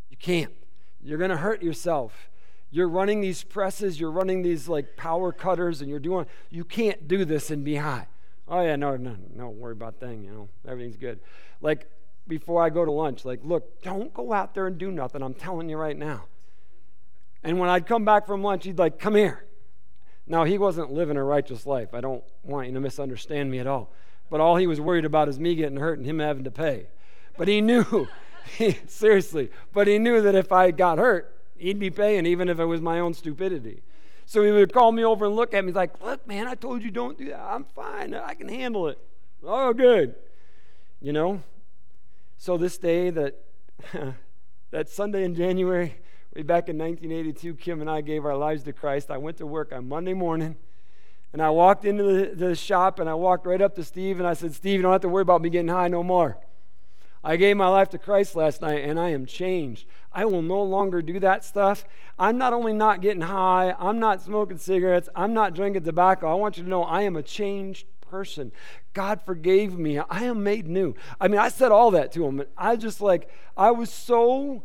You 0.09 0.17
can't. 0.17 0.53
You're 1.01 1.17
to 1.17 1.37
hurt 1.37 1.63
yourself. 1.63 2.29
You're 2.69 2.89
running 2.89 3.21
these 3.21 3.43
presses, 3.43 3.99
you're 3.99 4.11
running 4.11 4.41
these 4.41 4.67
like 4.67 4.97
power 4.97 5.31
cutters, 5.31 5.81
and 5.81 5.89
you're 5.89 5.99
doing, 5.99 6.25
you 6.49 6.65
can't 6.65 7.07
do 7.07 7.23
this 7.23 7.49
and 7.49 7.63
be 7.63 7.77
high. 7.77 8.07
Oh, 8.47 8.61
yeah, 8.61 8.75
no, 8.75 8.95
no, 8.95 9.15
no, 9.35 9.49
worry 9.49 9.73
about 9.73 9.99
thing, 9.99 10.23
you 10.23 10.31
know, 10.31 10.49
everything's 10.67 10.97
good. 10.97 11.19
Like, 11.61 11.89
before 12.27 12.63
I 12.63 12.69
go 12.69 12.85
to 12.85 12.91
lunch, 12.91 13.25
like, 13.25 13.39
look, 13.43 13.81
don't 13.81 14.13
go 14.13 14.33
out 14.33 14.53
there 14.53 14.67
and 14.67 14.77
do 14.77 14.91
nothing. 14.91 15.21
I'm 15.21 15.33
telling 15.33 15.69
you 15.69 15.77
right 15.77 15.97
now. 15.97 16.25
And 17.43 17.59
when 17.59 17.69
I'd 17.69 17.85
come 17.85 18.05
back 18.05 18.25
from 18.25 18.43
lunch, 18.43 18.65
he'd 18.65 18.79
like, 18.79 18.99
come 18.99 19.15
here. 19.15 19.45
Now, 20.27 20.43
he 20.43 20.57
wasn't 20.57 20.91
living 20.91 21.15
a 21.15 21.23
righteous 21.23 21.65
life. 21.65 21.93
I 21.93 22.01
don't 22.01 22.23
want 22.43 22.67
you 22.67 22.73
to 22.73 22.79
misunderstand 22.79 23.49
me 23.49 23.59
at 23.59 23.67
all. 23.67 23.93
But 24.29 24.41
all 24.41 24.57
he 24.57 24.67
was 24.67 24.81
worried 24.81 25.05
about 25.05 25.29
is 25.29 25.39
me 25.39 25.55
getting 25.55 25.77
hurt 25.77 25.97
and 25.97 26.05
him 26.05 26.19
having 26.19 26.43
to 26.43 26.51
pay. 26.51 26.87
But 27.37 27.47
he 27.47 27.61
knew, 27.61 28.07
seriously, 28.87 29.49
but 29.73 29.87
he 29.87 29.99
knew 29.99 30.21
that 30.21 30.35
if 30.35 30.51
I 30.51 30.71
got 30.71 30.97
hurt, 30.97 31.33
he'd 31.57 31.79
be 31.79 31.89
paying, 31.89 32.25
even 32.25 32.49
if 32.49 32.59
it 32.59 32.65
was 32.65 32.81
my 32.81 32.99
own 32.99 33.13
stupidity. 33.13 33.83
So 34.25 34.43
he 34.43 34.51
would 34.51 34.73
call 34.73 34.91
me 34.91 35.05
over 35.05 35.25
and 35.25 35.35
look 35.35 35.53
at 35.53 35.63
me. 35.63 35.71
Like, 35.71 36.03
look, 36.03 36.27
man, 36.27 36.47
I 36.47 36.55
told 36.55 36.83
you 36.83 36.91
don't 36.91 37.17
do 37.17 37.29
that. 37.29 37.39
I'm 37.39 37.63
fine. 37.63 38.13
I 38.13 38.33
can 38.33 38.49
handle 38.49 38.89
it. 38.89 38.99
Oh, 39.41 39.71
good. 39.73 40.15
You 40.99 41.13
know, 41.13 41.41
so 42.37 42.57
this 42.57 42.77
day 42.77 43.09
that 43.09 43.35
that 44.71 44.89
Sunday 44.89 45.23
in 45.23 45.33
January, 45.33 45.95
way 46.35 46.43
back 46.43 46.69
in 46.69 46.77
1982, 46.77 47.55
Kim 47.55 47.81
and 47.81 47.89
I 47.89 48.01
gave 48.01 48.25
our 48.25 48.37
lives 48.37 48.63
to 48.63 48.73
Christ. 48.73 49.09
I 49.09 49.17
went 49.17 49.37
to 49.37 49.47
work 49.47 49.71
on 49.73 49.87
Monday 49.87 50.13
morning, 50.13 50.55
And 51.33 51.41
I 51.41 51.49
walked 51.49 51.83
into 51.83 52.03
the, 52.03 52.35
the 52.35 52.55
shop 52.55 52.99
and 52.99 53.09
I 53.09 53.13
walked 53.13 53.45
right 53.45 53.61
up 53.61 53.75
to 53.75 53.83
Steve 53.83 54.19
and 54.19 54.27
I 54.27 54.33
said, 54.33 54.53
Steve, 54.53 54.77
you 54.77 54.81
don't 54.81 54.91
have 54.91 55.01
to 55.01 55.09
worry 55.09 55.23
about 55.23 55.41
me 55.41 55.49
getting 55.49 55.67
high 55.67 55.87
no 55.87 56.03
more. 56.03 56.37
I 57.23 57.35
gave 57.35 57.57
my 57.57 57.67
life 57.67 57.89
to 57.89 57.97
Christ 57.97 58.35
last 58.35 58.61
night 58.61 58.83
and 58.83 58.99
I 58.99 59.09
am 59.09 59.25
changed. 59.25 59.87
I 60.13 60.25
will 60.25 60.41
no 60.41 60.61
longer 60.63 61.01
do 61.01 61.19
that 61.19 61.43
stuff. 61.43 61.85
I'm 62.17 62.37
not 62.37 62.53
only 62.53 62.73
not 62.73 63.01
getting 63.01 63.21
high, 63.21 63.75
I'm 63.77 63.99
not 63.99 64.21
smoking 64.21 64.57
cigarettes, 64.57 65.09
I'm 65.15 65.33
not 65.33 65.53
drinking 65.53 65.83
tobacco. 65.83 66.27
I 66.31 66.35
want 66.35 66.57
you 66.57 66.63
to 66.63 66.69
know 66.69 66.83
I 66.83 67.01
am 67.01 67.15
a 67.15 67.23
changed 67.23 67.87
person. 67.99 68.51
God 68.97 69.21
forgave 69.21 69.77
me. 69.77 69.99
I 69.99 70.23
am 70.23 70.43
made 70.43 70.67
new. 70.67 70.95
I 71.21 71.27
mean, 71.27 71.39
I 71.39 71.49
said 71.49 71.71
all 71.71 71.91
that 71.91 72.11
to 72.13 72.25
him. 72.25 72.41
I 72.57 72.75
just 72.77 72.99
like, 72.99 73.29
I 73.55 73.69
was 73.69 73.91
so 73.91 74.63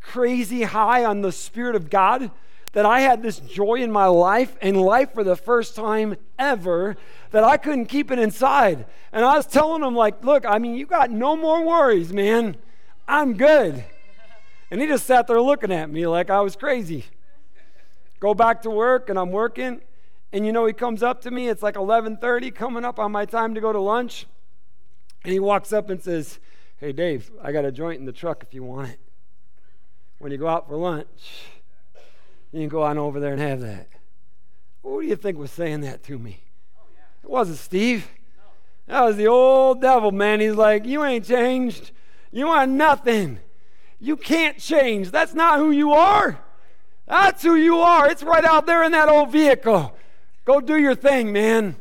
crazy 0.00 0.62
high 0.62 1.04
on 1.04 1.20
the 1.20 1.30
Spirit 1.30 1.76
of 1.76 1.90
God 1.90 2.30
that 2.72 2.86
I 2.86 3.00
had 3.00 3.22
this 3.22 3.38
joy 3.38 3.74
in 3.74 3.92
my 3.92 4.06
life 4.06 4.56
and 4.62 4.80
life 4.80 5.12
for 5.12 5.22
the 5.22 5.36
first 5.36 5.76
time 5.76 6.16
ever 6.38 6.96
that 7.32 7.44
I 7.44 7.58
couldn't 7.58 7.84
keep 7.84 8.10
it 8.10 8.18
inside. 8.18 8.86
And 9.12 9.26
I 9.26 9.36
was 9.36 9.44
telling 9.44 9.82
him, 9.82 9.94
like, 9.94 10.24
look, 10.24 10.46
I 10.46 10.58
mean, 10.58 10.76
you 10.76 10.86
got 10.86 11.10
no 11.10 11.36
more 11.36 11.62
worries, 11.62 12.14
man. 12.14 12.56
I'm 13.06 13.34
good. 13.34 13.84
And 14.70 14.80
he 14.80 14.86
just 14.86 15.04
sat 15.04 15.26
there 15.26 15.42
looking 15.42 15.70
at 15.70 15.90
me 15.90 16.06
like 16.06 16.30
I 16.30 16.40
was 16.40 16.56
crazy. 16.56 17.04
Go 18.20 18.32
back 18.32 18.62
to 18.62 18.70
work 18.70 19.10
and 19.10 19.18
I'm 19.18 19.32
working. 19.32 19.82
And 20.32 20.46
you 20.46 20.52
know, 20.52 20.66
he 20.66 20.72
comes 20.72 21.02
up 21.02 21.20
to 21.22 21.30
me, 21.30 21.48
it's 21.48 21.62
like 21.62 21.74
11:30, 21.74 22.54
coming 22.54 22.84
up 22.84 22.98
on 22.98 23.12
my 23.12 23.24
time 23.24 23.54
to 23.54 23.60
go 23.60 23.72
to 23.72 23.80
lunch. 23.80 24.26
And 25.24 25.32
he 25.32 25.40
walks 25.40 25.72
up 25.72 25.90
and 25.90 26.02
says, 26.02 26.38
Hey 26.78 26.92
Dave, 26.92 27.30
I 27.42 27.52
got 27.52 27.64
a 27.64 27.72
joint 27.72 28.00
in 28.00 28.06
the 28.06 28.12
truck 28.12 28.42
if 28.42 28.54
you 28.54 28.62
want 28.62 28.90
it. 28.90 29.00
When 30.18 30.32
you 30.32 30.38
go 30.38 30.48
out 30.48 30.68
for 30.68 30.76
lunch, 30.76 31.44
you 32.52 32.60
can 32.60 32.68
go 32.68 32.82
on 32.82 32.98
over 32.98 33.20
there 33.20 33.32
and 33.32 33.40
have 33.40 33.60
that. 33.60 33.88
Who 34.82 35.02
do 35.02 35.08
you 35.08 35.16
think 35.16 35.36
was 35.36 35.50
saying 35.50 35.82
that 35.82 36.02
to 36.04 36.18
me? 36.18 36.40
It 37.22 37.28
wasn't 37.28 37.58
Steve. 37.58 38.08
That 38.86 39.02
was 39.02 39.16
the 39.16 39.28
old 39.28 39.80
devil, 39.80 40.10
man. 40.10 40.40
He's 40.40 40.54
like, 40.54 40.84
You 40.86 41.04
ain't 41.04 41.26
changed. 41.26 41.90
You 42.32 42.46
want 42.46 42.70
nothing. 42.72 43.40
You 43.98 44.16
can't 44.16 44.58
change. 44.58 45.10
That's 45.10 45.34
not 45.34 45.58
who 45.58 45.70
you 45.70 45.92
are. 45.92 46.40
That's 47.06 47.42
who 47.42 47.56
you 47.56 47.78
are. 47.78 48.08
It's 48.08 48.22
right 48.22 48.44
out 48.44 48.66
there 48.66 48.84
in 48.84 48.92
that 48.92 49.08
old 49.08 49.32
vehicle. 49.32 49.94
Go 50.50 50.60
do 50.60 50.78
your 50.78 50.96
thing, 50.96 51.32
man. 51.32 51.76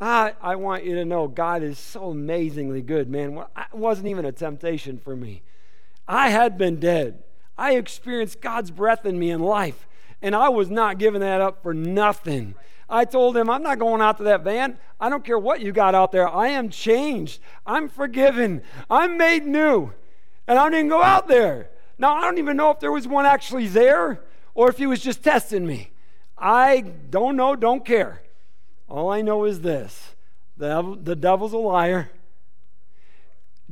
I, 0.00 0.34
I 0.40 0.54
want 0.54 0.84
you 0.84 0.94
to 0.94 1.04
know 1.04 1.26
God 1.26 1.64
is 1.64 1.76
so 1.76 2.10
amazingly 2.10 2.82
good, 2.82 3.10
man. 3.10 3.38
It 3.38 3.74
wasn't 3.74 4.06
even 4.06 4.24
a 4.24 4.30
temptation 4.30 4.96
for 4.96 5.16
me. 5.16 5.42
I 6.06 6.28
had 6.28 6.56
been 6.56 6.78
dead. 6.78 7.24
I 7.58 7.74
experienced 7.74 8.40
God's 8.40 8.70
breath 8.70 9.04
in 9.04 9.18
me 9.18 9.32
in 9.32 9.40
life, 9.40 9.88
and 10.22 10.36
I 10.36 10.50
was 10.50 10.70
not 10.70 10.98
giving 10.98 11.20
that 11.20 11.40
up 11.40 11.64
for 11.64 11.74
nothing. 11.74 12.54
I 12.88 13.04
told 13.04 13.36
him, 13.36 13.50
I'm 13.50 13.64
not 13.64 13.80
going 13.80 14.00
out 14.00 14.18
to 14.18 14.22
that 14.22 14.44
van. 14.44 14.78
I 15.00 15.08
don't 15.08 15.24
care 15.24 15.36
what 15.36 15.60
you 15.60 15.72
got 15.72 15.96
out 15.96 16.12
there. 16.12 16.28
I 16.28 16.50
am 16.50 16.68
changed. 16.68 17.40
I'm 17.66 17.88
forgiven. 17.88 18.62
I'm 18.88 19.18
made 19.18 19.44
new. 19.44 19.92
And 20.46 20.60
I 20.60 20.70
didn't 20.70 20.90
go 20.90 21.02
out 21.02 21.26
there. 21.26 21.70
Now, 21.98 22.14
I 22.14 22.20
don't 22.20 22.38
even 22.38 22.56
know 22.56 22.70
if 22.70 22.78
there 22.78 22.92
was 22.92 23.08
one 23.08 23.26
actually 23.26 23.66
there 23.66 24.22
or 24.54 24.68
if 24.68 24.78
he 24.78 24.86
was 24.86 25.00
just 25.00 25.24
testing 25.24 25.66
me. 25.66 25.90
I 26.38 26.80
don't 27.10 27.36
know, 27.36 27.56
don't 27.56 27.84
care. 27.84 28.22
All 28.88 29.10
I 29.10 29.22
know 29.22 29.44
is 29.44 29.60
this 29.60 30.14
the, 30.56 30.98
the 31.02 31.16
devil's 31.16 31.52
a 31.52 31.58
liar. 31.58 32.10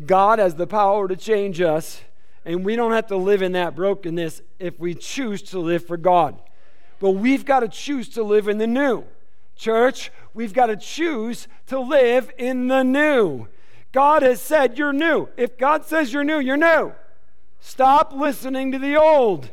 God 0.05 0.39
has 0.39 0.57
the 0.57 0.67
power 0.67 1.07
to 1.07 1.17
change 1.17 1.61
us, 1.61 2.01
and 2.45 2.65
we 2.65 2.75
don't 2.75 2.93
have 2.93 3.07
to 3.09 3.17
live 3.17 3.43
in 3.43 3.53
that 3.53 3.77
brokenness 3.77 4.43
if 4.59 4.79
we 4.81 4.95
choose 4.95 5.41
to 5.43 5.61
live 5.61 5.87
for 5.87 5.97
God. 5.97 6.41
But 6.99 7.13
we've 7.13 7.45
got 7.45 7.61
to 7.61 7.69
choose 7.69 8.09
to 8.11 8.23
live 8.23 8.49
in 8.49 8.59
the 8.59 8.67
new. 8.67 9.05
Church, 9.57 10.11
we've 10.33 10.53
got 10.53 10.67
to 10.67 10.77
choose 10.77 11.47
to 11.67 11.79
live 11.79 12.31
in 12.39 12.67
the 12.67 12.83
new. 12.83 13.47
God 13.93 14.23
has 14.23 14.41
said 14.41 14.77
you're 14.77 14.93
new. 14.93 15.29
If 15.37 15.57
God 15.57 15.85
says 15.85 16.13
you're 16.13 16.25
new, 16.25 16.41
you're 16.41 16.57
new. 16.57 16.93
Stop 17.61 18.13
listening 18.13 18.73
to 18.73 18.79
the 18.79 18.97
old. 18.97 19.51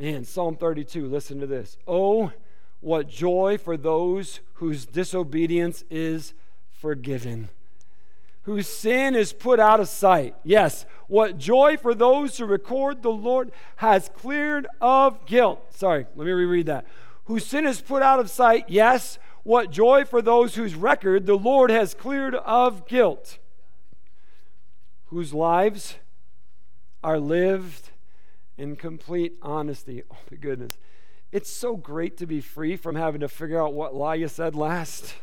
Man, 0.00 0.24
Psalm 0.24 0.56
32, 0.56 1.06
listen 1.06 1.40
to 1.40 1.46
this. 1.46 1.76
Oh, 1.86 2.32
what 2.80 3.06
joy 3.06 3.58
for 3.58 3.76
those 3.76 4.40
whose 4.54 4.86
disobedience 4.86 5.84
is 5.90 6.32
forgiven, 6.70 7.50
whose 8.44 8.66
sin 8.66 9.14
is 9.14 9.34
put 9.34 9.60
out 9.60 9.78
of 9.78 9.88
sight. 9.88 10.34
Yes, 10.42 10.86
what 11.06 11.36
joy 11.36 11.76
for 11.76 11.94
those 11.94 12.38
who 12.38 12.46
record 12.46 13.02
the 13.02 13.10
Lord 13.10 13.52
has 13.76 14.08
cleared 14.16 14.66
of 14.80 15.26
guilt. 15.26 15.74
Sorry, 15.74 16.06
let 16.16 16.24
me 16.24 16.32
reread 16.32 16.64
that. 16.64 16.86
Whose 17.26 17.44
sin 17.44 17.66
is 17.66 17.82
put 17.82 18.02
out 18.02 18.20
of 18.20 18.30
sight. 18.30 18.64
Yes, 18.68 19.18
what 19.42 19.70
joy 19.70 20.06
for 20.06 20.22
those 20.22 20.54
whose 20.54 20.74
record 20.74 21.26
the 21.26 21.36
Lord 21.36 21.70
has 21.70 21.92
cleared 21.92 22.36
of 22.36 22.88
guilt, 22.88 23.38
whose 25.08 25.34
lives 25.34 25.96
are 27.04 27.18
lived 27.18 27.90
in 28.60 28.76
complete 28.76 29.36
honesty. 29.42 30.02
Oh, 30.12 30.18
my 30.30 30.36
goodness. 30.36 30.78
It's 31.32 31.50
so 31.50 31.76
great 31.76 32.16
to 32.18 32.26
be 32.26 32.40
free 32.40 32.76
from 32.76 32.94
having 32.94 33.20
to 33.20 33.28
figure 33.28 33.60
out 33.60 33.72
what 33.72 33.94
lie 33.94 34.16
you 34.16 34.28
said 34.28 34.54
last. 34.54 35.14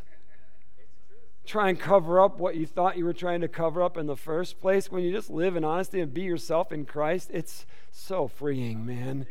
Try 1.46 1.68
and 1.68 1.78
cover 1.78 2.20
up 2.20 2.38
what 2.38 2.56
you 2.56 2.66
thought 2.66 2.98
you 2.98 3.04
were 3.04 3.12
trying 3.12 3.40
to 3.42 3.48
cover 3.48 3.82
up 3.82 3.96
in 3.96 4.06
the 4.06 4.16
first 4.16 4.60
place. 4.60 4.90
When 4.90 5.02
you 5.02 5.12
just 5.12 5.30
live 5.30 5.54
in 5.54 5.64
honesty 5.64 6.00
and 6.00 6.12
be 6.12 6.22
yourself 6.22 6.72
in 6.72 6.84
Christ, 6.84 7.30
it's 7.32 7.64
so 7.90 8.26
freeing, 8.26 8.84
man. 8.84 9.26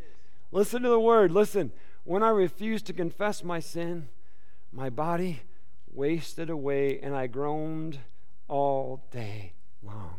Listen 0.51 0.83
to 0.83 0.89
the 0.89 0.99
word. 0.99 1.31
Listen, 1.31 1.71
when 2.03 2.23
I 2.23 2.29
refused 2.29 2.85
to 2.87 2.93
confess 2.93 3.43
my 3.43 3.59
sin, 3.59 4.07
my 4.71 4.89
body 4.89 5.41
wasted 5.91 6.49
away, 6.49 6.99
and 7.01 7.15
I 7.15 7.27
groaned 7.27 7.99
all 8.47 9.03
day 9.11 9.53
long. 9.83 10.15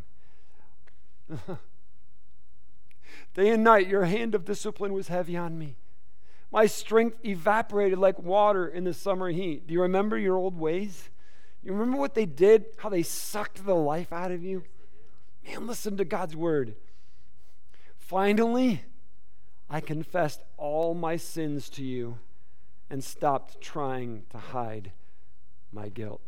day 3.39 3.51
and 3.51 3.63
night, 3.63 3.87
your 3.87 4.05
hand 4.05 4.35
of 4.35 4.45
discipline 4.45 4.93
was 4.93 5.09
heavy 5.09 5.37
on 5.37 5.57
me. 5.57 5.77
My 6.51 6.67
strength 6.67 7.25
evaporated 7.25 7.99
like 7.99 8.19
water 8.19 8.67
in 8.67 8.83
the 8.85 8.93
summer 8.93 9.29
heat. 9.29 9.67
Do 9.67 9.75
you 9.75 9.83
remember 9.83 10.19
your 10.19 10.37
old 10.37 10.59
ways? 10.59 11.09
You 11.63 11.73
remember 11.73 11.99
what 11.99 12.15
they 12.15 12.27
did? 12.27 12.67
How 12.79 12.89
they 12.89 13.05
sucked 13.05 13.65
the 13.65 13.77
life 13.77 14.13
out 14.13 14.33
of 14.33 14.43
you? 14.43 14.65
Man, 15.47 15.69
listen 15.69 15.97
to 15.99 16.05
God's 16.05 16.35
word. 16.35 16.75
Finally, 17.97 18.83
I 19.71 19.81
confessed 19.81 20.43
all 20.57 20.95
my 20.95 21.17
sins 21.17 21.69
to 21.71 21.85
you 21.85 22.19
and 22.91 23.05
stopped 23.05 23.61
trying 23.61 24.23
to 24.31 24.39
hide 24.39 24.91
my 25.71 25.91
guilt. 25.91 26.23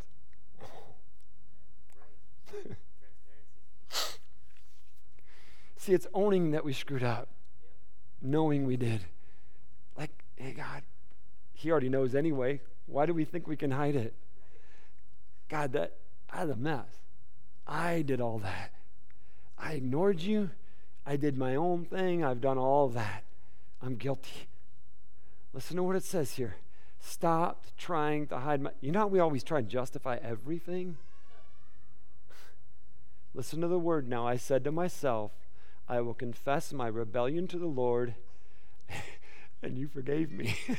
See, 5.81 5.95
it's 5.95 6.07
owning 6.13 6.51
that 6.51 6.63
we 6.63 6.75
screwed 6.75 7.03
up, 7.03 7.31
knowing 8.21 8.67
we 8.67 8.77
did. 8.77 9.01
Like, 9.97 10.11
hey, 10.37 10.53
God, 10.53 10.83
He 11.55 11.71
already 11.71 11.89
knows 11.89 12.15
anyway. 12.15 12.61
Why 12.85 13.07
do 13.07 13.15
we 13.15 13.25
think 13.25 13.49
we 13.49 13.57
can 13.57 13.71
hide 13.71 13.97
it? 13.97 14.15
God, 15.49 15.73
that 15.73 15.95
I 16.29 16.41
had 16.41 16.51
a 16.51 16.57
mess. 16.57 16.85
I 17.67 18.03
did 18.03 18.21
all 18.21 18.39
that. 18.41 18.73
I 19.59 19.73
ignored 19.73 20.21
you. 20.21 20.51
I 21.07 21.17
did 21.17 21.39
my 21.39 21.55
own 21.55 21.87
thing. 21.87 22.23
I've 22.23 22.43
done 22.43 22.59
all 22.59 22.91
that. 22.91 23.25
I'm 23.81 23.97
guilty. 23.97 24.49
Listen 25.55 25.79
to 25.79 25.83
what 25.83 25.97
it 25.97 26.05
says 26.05 26.33
here. 26.33 26.57
Stop 27.01 27.65
trying 27.79 28.27
to 28.27 28.41
hide 28.41 28.61
my. 28.61 28.73
You 28.83 28.93
know 28.93 28.99
how 28.99 29.07
we 29.07 29.19
always 29.19 29.43
try 29.43 29.61
and 29.61 29.69
justify 29.71 30.19
everything? 30.23 30.99
Listen 33.35 33.63
to 33.63 33.67
the 33.67 33.79
word 33.79 34.11
now. 34.11 34.27
I 34.27 34.37
said 34.37 34.63
to 34.65 34.73
myself, 34.73 35.33
I 35.91 36.01
will 36.03 36.15
confess 36.15 36.73
my 36.73 36.87
rebellion 36.87 37.49
to 37.49 37.59
the 37.59 37.67
Lord, 37.67 38.15
and 39.63 39.77
you 39.77 39.89
forgave 39.89 40.31
me. 40.31 40.55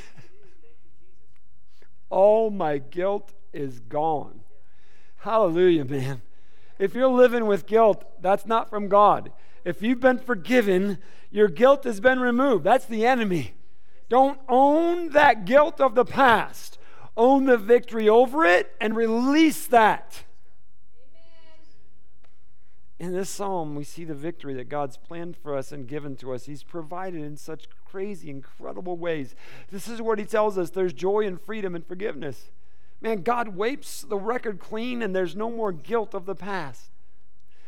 All 2.09 2.49
my 2.49 2.77
guilt 2.77 3.33
is 3.51 3.81
gone. 3.81 4.39
Hallelujah, 5.17 5.83
man. 5.83 6.21
If 6.79 6.95
you're 6.95 7.09
living 7.09 7.45
with 7.45 7.67
guilt, 7.67 8.05
that's 8.21 8.45
not 8.45 8.69
from 8.69 8.87
God. 8.87 9.33
If 9.65 9.81
you've 9.81 9.99
been 9.99 10.17
forgiven, 10.17 10.97
your 11.29 11.49
guilt 11.49 11.83
has 11.83 11.99
been 11.99 12.21
removed. 12.21 12.63
That's 12.63 12.85
the 12.85 13.05
enemy. 13.05 13.55
Don't 14.07 14.39
own 14.47 15.09
that 15.09 15.43
guilt 15.43 15.81
of 15.81 15.93
the 15.93 16.05
past. 16.05 16.79
Own 17.17 17.47
the 17.47 17.57
victory 17.57 18.07
over 18.07 18.45
it 18.45 18.71
and 18.79 18.95
release 18.95 19.67
that. 19.67 20.23
In 23.01 23.13
this 23.13 23.31
psalm, 23.31 23.73
we 23.73 23.83
see 23.83 24.03
the 24.03 24.13
victory 24.13 24.53
that 24.53 24.69
God's 24.69 24.95
planned 24.95 25.35
for 25.35 25.57
us 25.57 25.71
and 25.71 25.87
given 25.87 26.15
to 26.17 26.33
us. 26.33 26.45
He's 26.45 26.61
provided 26.61 27.23
in 27.23 27.35
such 27.35 27.65
crazy, 27.83 28.29
incredible 28.29 28.95
ways. 28.95 29.33
This 29.71 29.87
is 29.87 30.03
what 30.03 30.19
He 30.19 30.25
tells 30.25 30.55
us 30.55 30.69
there's 30.69 30.93
joy 30.93 31.25
and 31.25 31.41
freedom 31.41 31.73
and 31.73 31.83
forgiveness. 31.83 32.51
Man, 33.01 33.23
God 33.23 33.55
wipes 33.55 34.03
the 34.03 34.19
record 34.19 34.59
clean 34.59 35.01
and 35.01 35.15
there's 35.15 35.35
no 35.35 35.49
more 35.49 35.71
guilt 35.71 36.13
of 36.13 36.27
the 36.27 36.35
past. 36.35 36.91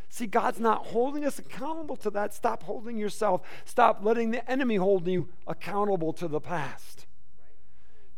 See, 0.08 0.28
God's 0.28 0.60
not 0.60 0.86
holding 0.86 1.26
us 1.26 1.40
accountable 1.40 1.96
to 1.96 2.12
that. 2.12 2.36
Stop 2.36 2.62
holding 2.62 3.00
yourself. 3.00 3.42
Stop 3.66 4.06
letting 4.06 4.30
the 4.30 4.48
enemy 4.48 4.76
hold 4.76 5.08
you 5.08 5.30
accountable 5.48 6.14
to 6.14 6.28
the 6.28 6.42
past. 6.42 7.08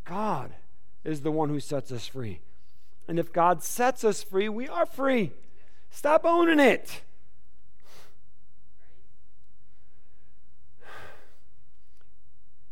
God 0.03 0.51
is 1.05 1.21
the 1.21 1.31
one 1.31 1.47
who 1.47 1.61
sets 1.61 1.93
us 1.93 2.07
free. 2.07 2.41
And 3.07 3.17
if 3.17 3.31
God 3.31 3.63
sets 3.63 4.03
us 4.03 4.21
free, 4.21 4.49
we 4.49 4.67
are 4.67 4.85
free. 4.85 5.31
Stop 5.95 6.25
owning 6.25 6.59
it. 6.59 7.03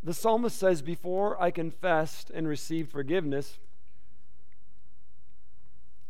The 0.04 0.14
psalmist 0.14 0.60
says, 0.60 0.82
Before 0.82 1.42
I 1.42 1.50
confessed 1.50 2.30
and 2.32 2.50
received 2.50 2.92
forgiveness, 2.92 3.60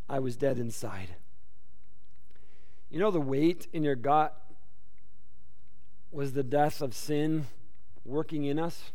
I 0.09 0.17
was 0.17 0.35
dead 0.35 0.57
inside. 0.57 1.09
You 2.89 2.97
know, 2.97 3.11
the 3.11 3.21
weight 3.21 3.67
in 3.71 3.83
your 3.83 3.95
gut 3.95 4.35
was 6.11 6.33
the 6.33 6.43
death 6.43 6.81
of 6.81 6.95
sin 6.95 7.45
working 8.03 8.43
in 8.45 8.57
us. 8.57 8.91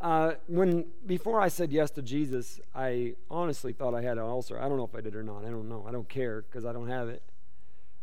Uh, 0.00 0.34
when 0.46 0.84
before 1.06 1.40
I 1.40 1.48
said 1.48 1.72
yes 1.72 1.90
to 1.92 2.02
Jesus, 2.02 2.60
I 2.74 3.14
honestly 3.30 3.72
thought 3.72 3.94
I 3.94 4.02
had 4.02 4.16
an 4.18 4.24
ulcer. 4.24 4.58
I 4.58 4.68
don't 4.68 4.76
know 4.76 4.84
if 4.84 4.94
I 4.94 5.00
did 5.00 5.16
or 5.16 5.22
not. 5.22 5.44
I 5.44 5.50
don't 5.50 5.68
know. 5.68 5.84
I 5.88 5.90
don't 5.90 6.08
care 6.08 6.42
because 6.42 6.64
I 6.64 6.72
don't 6.72 6.88
have 6.88 7.08
it. 7.08 7.22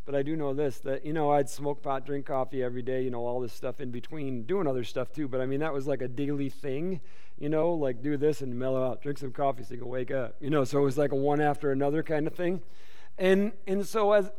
But 0.06 0.14
I 0.14 0.22
do 0.22 0.36
know 0.36 0.54
this 0.54 0.80
that, 0.80 1.06
you 1.06 1.14
know, 1.14 1.32
I'd 1.32 1.50
smoke 1.50 1.82
pot, 1.82 2.06
drink 2.06 2.28
coffee 2.28 2.62
every 2.62 2.84
day, 2.84 3.02
you 3.02 3.10
know, 3.10 3.26
all 3.26 3.40
this 3.40 3.54
stuff 3.54 3.80
in 3.80 3.90
between, 3.92 4.44
doing 4.44 4.68
other 4.68 4.84
stuff 4.84 5.12
too. 5.12 5.28
But 5.28 5.42
I 5.42 5.46
mean, 5.46 5.62
that 5.62 5.74
was 5.74 5.88
like 5.88 6.02
a 6.02 6.08
daily 6.08 6.50
thing, 6.50 7.00
you 7.40 7.50
know, 7.50 7.74
like 7.74 8.04
do 8.04 8.18
this 8.18 8.42
and 8.42 8.58
mellow 8.60 8.86
out, 8.86 9.02
drink 9.02 9.18
some 9.18 9.32
coffee 9.32 9.64
so 9.64 9.74
you 9.74 9.80
can 9.80 9.90
wake 9.90 10.12
up, 10.12 10.36
you 10.40 10.50
know. 10.50 10.64
So 10.64 10.80
it 10.80 10.84
was 10.84 10.98
like 10.98 11.12
a 11.12 11.16
one 11.16 11.42
after 11.42 11.72
another 11.72 12.04
kind 12.04 12.28
of 12.28 12.36
thing. 12.36 12.62
And, 13.18 13.54
and 13.66 13.88
so, 13.88 14.12
as, 14.12 14.30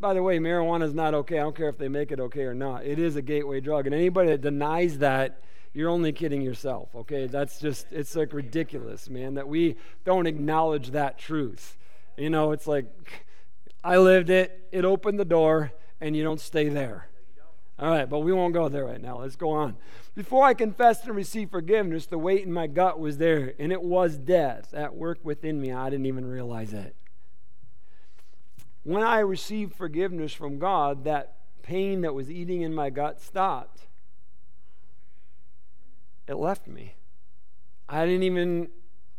by 0.00 0.12
the 0.12 0.22
way, 0.22 0.38
marijuana 0.38 0.82
is 0.82 0.94
not 0.94 1.14
okay. 1.14 1.38
I 1.38 1.42
don't 1.42 1.56
care 1.56 1.68
if 1.68 1.78
they 1.78 1.88
make 1.88 2.10
it 2.10 2.20
okay 2.20 2.42
or 2.42 2.54
not. 2.54 2.84
It 2.84 2.98
is 2.98 3.16
a 3.16 3.22
gateway 3.22 3.60
drug. 3.60 3.86
And 3.86 3.94
anybody 3.94 4.30
that 4.30 4.40
denies 4.40 4.98
that, 4.98 5.40
you're 5.76 5.90
only 5.90 6.10
kidding 6.10 6.40
yourself, 6.40 6.88
okay? 6.94 7.26
That's 7.26 7.60
just, 7.60 7.86
it's 7.92 8.16
like 8.16 8.32
ridiculous, 8.32 9.10
man, 9.10 9.34
that 9.34 9.46
we 9.46 9.76
don't 10.06 10.26
acknowledge 10.26 10.92
that 10.92 11.18
truth. 11.18 11.76
You 12.16 12.30
know, 12.30 12.52
it's 12.52 12.66
like, 12.66 12.86
I 13.84 13.98
lived 13.98 14.30
it, 14.30 14.68
it 14.72 14.86
opened 14.86 15.20
the 15.20 15.26
door, 15.26 15.72
and 16.00 16.16
you 16.16 16.24
don't 16.24 16.40
stay 16.40 16.70
there. 16.70 17.08
All 17.78 17.90
right, 17.90 18.08
but 18.08 18.20
we 18.20 18.32
won't 18.32 18.54
go 18.54 18.70
there 18.70 18.86
right 18.86 19.02
now. 19.02 19.18
Let's 19.18 19.36
go 19.36 19.50
on. 19.50 19.76
Before 20.14 20.46
I 20.46 20.54
confessed 20.54 21.04
and 21.04 21.14
received 21.14 21.50
forgiveness, 21.50 22.06
the 22.06 22.16
weight 22.16 22.46
in 22.46 22.52
my 22.54 22.68
gut 22.68 22.98
was 22.98 23.18
there, 23.18 23.52
and 23.58 23.70
it 23.70 23.82
was 23.82 24.16
death 24.16 24.72
at 24.72 24.96
work 24.96 25.18
within 25.22 25.60
me. 25.60 25.72
I 25.72 25.90
didn't 25.90 26.06
even 26.06 26.24
realize 26.24 26.72
it. 26.72 26.96
When 28.82 29.02
I 29.02 29.18
received 29.18 29.74
forgiveness 29.74 30.32
from 30.32 30.58
God, 30.58 31.04
that 31.04 31.34
pain 31.62 32.00
that 32.00 32.14
was 32.14 32.30
eating 32.30 32.62
in 32.62 32.74
my 32.74 32.88
gut 32.88 33.20
stopped. 33.20 33.82
It 36.26 36.34
left 36.34 36.66
me. 36.66 36.94
I 37.88 38.04
didn't 38.04 38.24
even, 38.24 38.68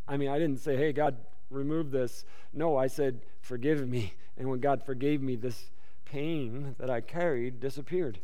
I 0.08 0.18
mean, 0.18 0.30
I 0.30 0.40
didn't 0.40 0.60
say, 0.60 0.76
hey, 0.76 0.92
God, 0.92 1.18
remove 1.50 1.92
this. 1.92 2.26
No, 2.54 2.76
I 2.78 2.88
said, 2.88 3.22
forgive 3.40 3.88
me. 3.88 4.14
And 4.38 4.50
when 4.50 4.60
God 4.60 4.84
forgave 4.84 5.22
me, 5.22 5.36
this 5.36 5.72
pain 6.06 6.76
that 6.80 6.90
I 6.90 7.02
carried 7.02 7.60
disappeared. 7.60 8.20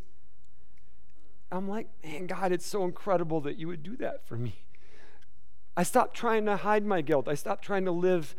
I'm 1.52 1.68
like, 1.68 1.88
man, 2.04 2.28
God, 2.28 2.52
it's 2.52 2.66
so 2.66 2.84
incredible 2.84 3.42
that 3.42 3.58
you 3.58 3.68
would 3.68 3.84
do 3.84 3.96
that 3.98 4.26
for 4.26 4.38
me. 4.38 4.64
I 5.76 5.84
stopped 5.84 6.16
trying 6.16 6.46
to 6.46 6.58
hide 6.58 6.86
my 6.86 7.02
guilt. 7.02 7.28
I 7.28 7.36
stopped 7.36 7.64
trying 7.64 7.86
to 7.86 7.92
live 7.92 8.36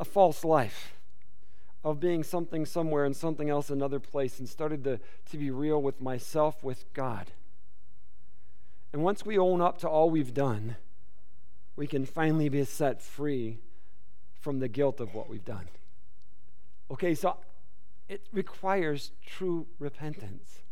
a 0.00 0.04
false 0.04 0.44
life 0.44 0.94
of 1.84 2.00
being 2.00 2.22
something 2.22 2.66
somewhere 2.66 3.04
and 3.04 3.16
something 3.16 3.48
else 3.48 3.70
another 3.70 4.00
place 4.00 4.38
and 4.38 4.48
started 4.48 4.84
to, 4.84 5.00
to 5.30 5.38
be 5.38 5.50
real 5.50 5.80
with 5.80 6.00
myself, 6.00 6.62
with 6.62 6.92
God. 6.92 7.32
And 8.92 9.02
once 9.02 9.24
we 9.24 9.38
own 9.38 9.60
up 9.60 9.78
to 9.78 9.88
all 9.88 10.10
we've 10.10 10.34
done, 10.34 10.76
we 11.76 11.86
can 11.86 12.04
finally 12.04 12.48
be 12.48 12.64
set 12.64 13.02
free 13.02 13.58
from 14.32 14.58
the 14.58 14.68
guilt 14.68 15.00
of 15.00 15.14
what 15.14 15.28
we've 15.28 15.44
done. 15.44 15.68
Okay, 16.90 17.14
so 17.14 17.36
it 18.08 18.26
requires 18.32 19.12
true 19.26 19.66
repentance. 19.78 20.62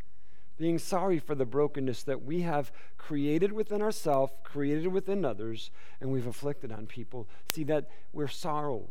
Being 0.57 0.79
sorry 0.79 1.19
for 1.19 1.35
the 1.35 1.45
brokenness 1.45 2.03
that 2.05 2.25
we 2.25 2.41
have 2.41 2.73
created 2.97 3.53
within 3.53 3.83
ourselves, 3.83 4.33
created 4.43 4.89
within 4.89 5.25
others, 5.25 5.71
and 6.01 6.11
we've 6.11 6.27
afflicted 6.27 6.73
on 6.73 6.87
people. 6.87 7.29
See 7.53 7.64
that 7.64 7.91
we're 8.14 8.29
sorrow, 8.29 8.89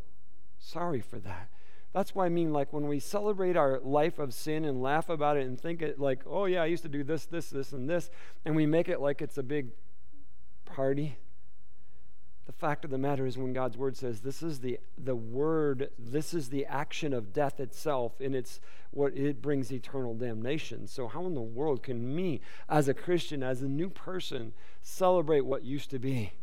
sorry 0.59 1.01
for 1.01 1.17
that. 1.19 1.49
That's 1.95 2.13
why 2.13 2.27
I 2.27 2.29
mean, 2.29 2.51
like, 2.51 2.73
when 2.73 2.87
we 2.87 2.99
celebrate 2.99 3.55
our 3.55 3.79
life 3.79 4.19
of 4.19 4.35
sin 4.35 4.65
and 4.65 4.83
laugh 4.83 5.09
about 5.09 5.37
it 5.37 5.47
and 5.47 5.59
think 5.59 5.81
it 5.81 5.97
like, 5.97 6.19
oh, 6.27 6.45
yeah, 6.45 6.61
I 6.61 6.65
used 6.67 6.83
to 6.83 6.89
do 6.89 7.03
this, 7.03 7.25
this, 7.25 7.49
this, 7.49 7.71
and 7.71 7.89
this, 7.89 8.11
and 8.43 8.55
we 8.55 8.67
make 8.67 8.87
it 8.89 8.99
like 8.99 9.21
it's 9.21 9.37
a 9.37 9.43
big 9.43 9.69
party 10.65 11.17
the 12.45 12.51
fact 12.51 12.85
of 12.85 12.91
the 12.91 12.97
matter 12.97 13.25
is, 13.25 13.37
when 13.37 13.53
God's 13.53 13.75
word 13.75 13.97
says 13.97 14.21
this 14.21 14.43
is 14.43 14.59
the, 14.59 14.79
the 14.97 15.15
word, 15.15 15.89
this 15.97 16.33
is 16.33 16.49
the 16.49 16.65
action 16.65 17.11
of 17.11 17.33
death 17.33 17.59
itself, 17.59 18.19
and 18.19 18.35
it's 18.35 18.59
what 18.91 19.17
it 19.17 19.41
brings 19.41 19.71
eternal 19.71 20.13
damnation. 20.13 20.85
So, 20.85 21.07
how 21.07 21.25
in 21.25 21.33
the 21.33 21.41
world 21.41 21.81
can 21.81 22.15
me, 22.15 22.41
as 22.69 22.87
a 22.87 22.93
Christian, 22.93 23.41
as 23.41 23.63
a 23.63 23.67
new 23.67 23.89
person, 23.89 24.53
celebrate 24.83 25.41
what 25.41 25.63
used 25.63 25.89
to 25.89 25.99
be? 25.99 26.33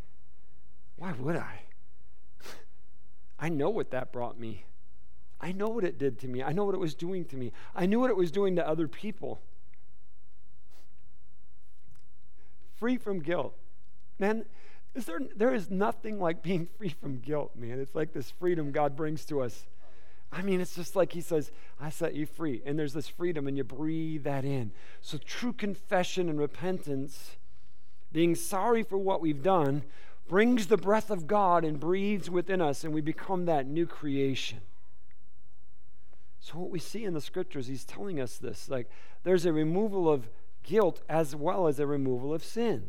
Why 0.96 1.12
would 1.12 1.36
I? 1.36 1.60
I 3.38 3.48
know 3.48 3.70
what 3.70 3.92
that 3.92 4.12
brought 4.12 4.40
me. 4.40 4.64
I 5.42 5.50
know 5.50 5.68
what 5.68 5.82
it 5.82 5.98
did 5.98 6.20
to 6.20 6.28
me. 6.28 6.42
I 6.42 6.52
know 6.52 6.64
what 6.64 6.74
it 6.74 6.80
was 6.80 6.94
doing 6.94 7.24
to 7.26 7.36
me. 7.36 7.52
I 7.74 7.86
knew 7.86 7.98
what 7.98 8.10
it 8.10 8.16
was 8.16 8.30
doing 8.30 8.54
to 8.56 8.66
other 8.66 8.86
people. 8.86 9.42
Free 12.76 12.96
from 12.96 13.18
guilt. 13.18 13.56
Man, 14.20 14.44
is 14.94 15.04
there, 15.06 15.20
there 15.34 15.52
is 15.52 15.68
nothing 15.68 16.20
like 16.20 16.42
being 16.42 16.68
free 16.78 16.90
from 16.90 17.18
guilt, 17.18 17.56
man. 17.56 17.80
It's 17.80 17.94
like 17.94 18.12
this 18.12 18.30
freedom 18.30 18.70
God 18.70 18.94
brings 18.94 19.24
to 19.26 19.42
us. 19.42 19.66
I 20.30 20.42
mean, 20.42 20.60
it's 20.60 20.76
just 20.76 20.94
like 20.96 21.12
He 21.12 21.20
says, 21.20 21.50
I 21.80 21.90
set 21.90 22.14
you 22.14 22.24
free. 22.24 22.62
And 22.64 22.78
there's 22.78 22.94
this 22.94 23.08
freedom, 23.08 23.46
and 23.48 23.56
you 23.56 23.64
breathe 23.64 24.22
that 24.24 24.44
in. 24.44 24.70
So, 25.00 25.18
true 25.18 25.52
confession 25.52 26.30
and 26.30 26.38
repentance, 26.38 27.36
being 28.12 28.34
sorry 28.34 28.82
for 28.82 28.96
what 28.96 29.20
we've 29.20 29.42
done, 29.42 29.82
brings 30.28 30.68
the 30.68 30.78
breath 30.78 31.10
of 31.10 31.26
God 31.26 31.64
and 31.64 31.78
breathes 31.78 32.30
within 32.30 32.62
us, 32.62 32.84
and 32.84 32.94
we 32.94 33.02
become 33.02 33.44
that 33.44 33.66
new 33.66 33.86
creation. 33.86 34.60
So, 36.42 36.58
what 36.58 36.70
we 36.70 36.80
see 36.80 37.04
in 37.04 37.14
the 37.14 37.20
scriptures, 37.20 37.68
He's 37.68 37.84
telling 37.84 38.20
us 38.20 38.36
this 38.36 38.68
like, 38.68 38.90
there's 39.22 39.46
a 39.46 39.52
removal 39.52 40.10
of 40.10 40.28
guilt 40.64 41.00
as 41.08 41.36
well 41.36 41.68
as 41.68 41.78
a 41.78 41.86
removal 41.86 42.34
of 42.34 42.42
sin. 42.42 42.88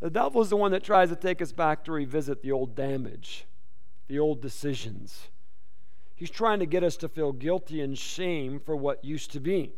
The 0.00 0.08
devil 0.08 0.40
is 0.40 0.48
the 0.48 0.56
one 0.56 0.72
that 0.72 0.82
tries 0.82 1.10
to 1.10 1.16
take 1.16 1.42
us 1.42 1.52
back 1.52 1.84
to 1.84 1.92
revisit 1.92 2.42
the 2.42 2.50
old 2.50 2.74
damage, 2.74 3.44
the 4.08 4.18
old 4.18 4.40
decisions. 4.40 5.28
He's 6.14 6.30
trying 6.30 6.60
to 6.60 6.66
get 6.66 6.82
us 6.82 6.96
to 6.96 7.10
feel 7.10 7.32
guilty 7.32 7.82
and 7.82 7.96
shame 7.96 8.58
for 8.58 8.74
what 8.74 9.04
used 9.04 9.32
to 9.32 9.40
be. 9.40 9.74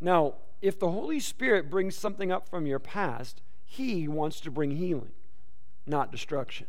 Now, 0.00 0.34
if 0.60 0.76
the 0.76 0.90
Holy 0.90 1.20
Spirit 1.20 1.70
brings 1.70 1.94
something 1.94 2.32
up 2.32 2.48
from 2.48 2.66
your 2.66 2.80
past, 2.80 3.42
He 3.64 4.08
wants 4.08 4.40
to 4.40 4.50
bring 4.50 4.72
healing, 4.72 5.12
not 5.86 6.10
destruction. 6.10 6.66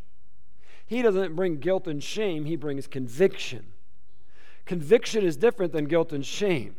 He 0.88 1.02
doesn't 1.02 1.36
bring 1.36 1.58
guilt 1.58 1.88
and 1.88 2.02
shame, 2.02 2.46
He 2.46 2.56
brings 2.56 2.88
conviction. 2.88 3.68
Conviction 4.66 5.24
is 5.24 5.38
different 5.38 5.72
than 5.72 5.86
guilt 5.86 6.12
and 6.12 6.26
shame. 6.26 6.76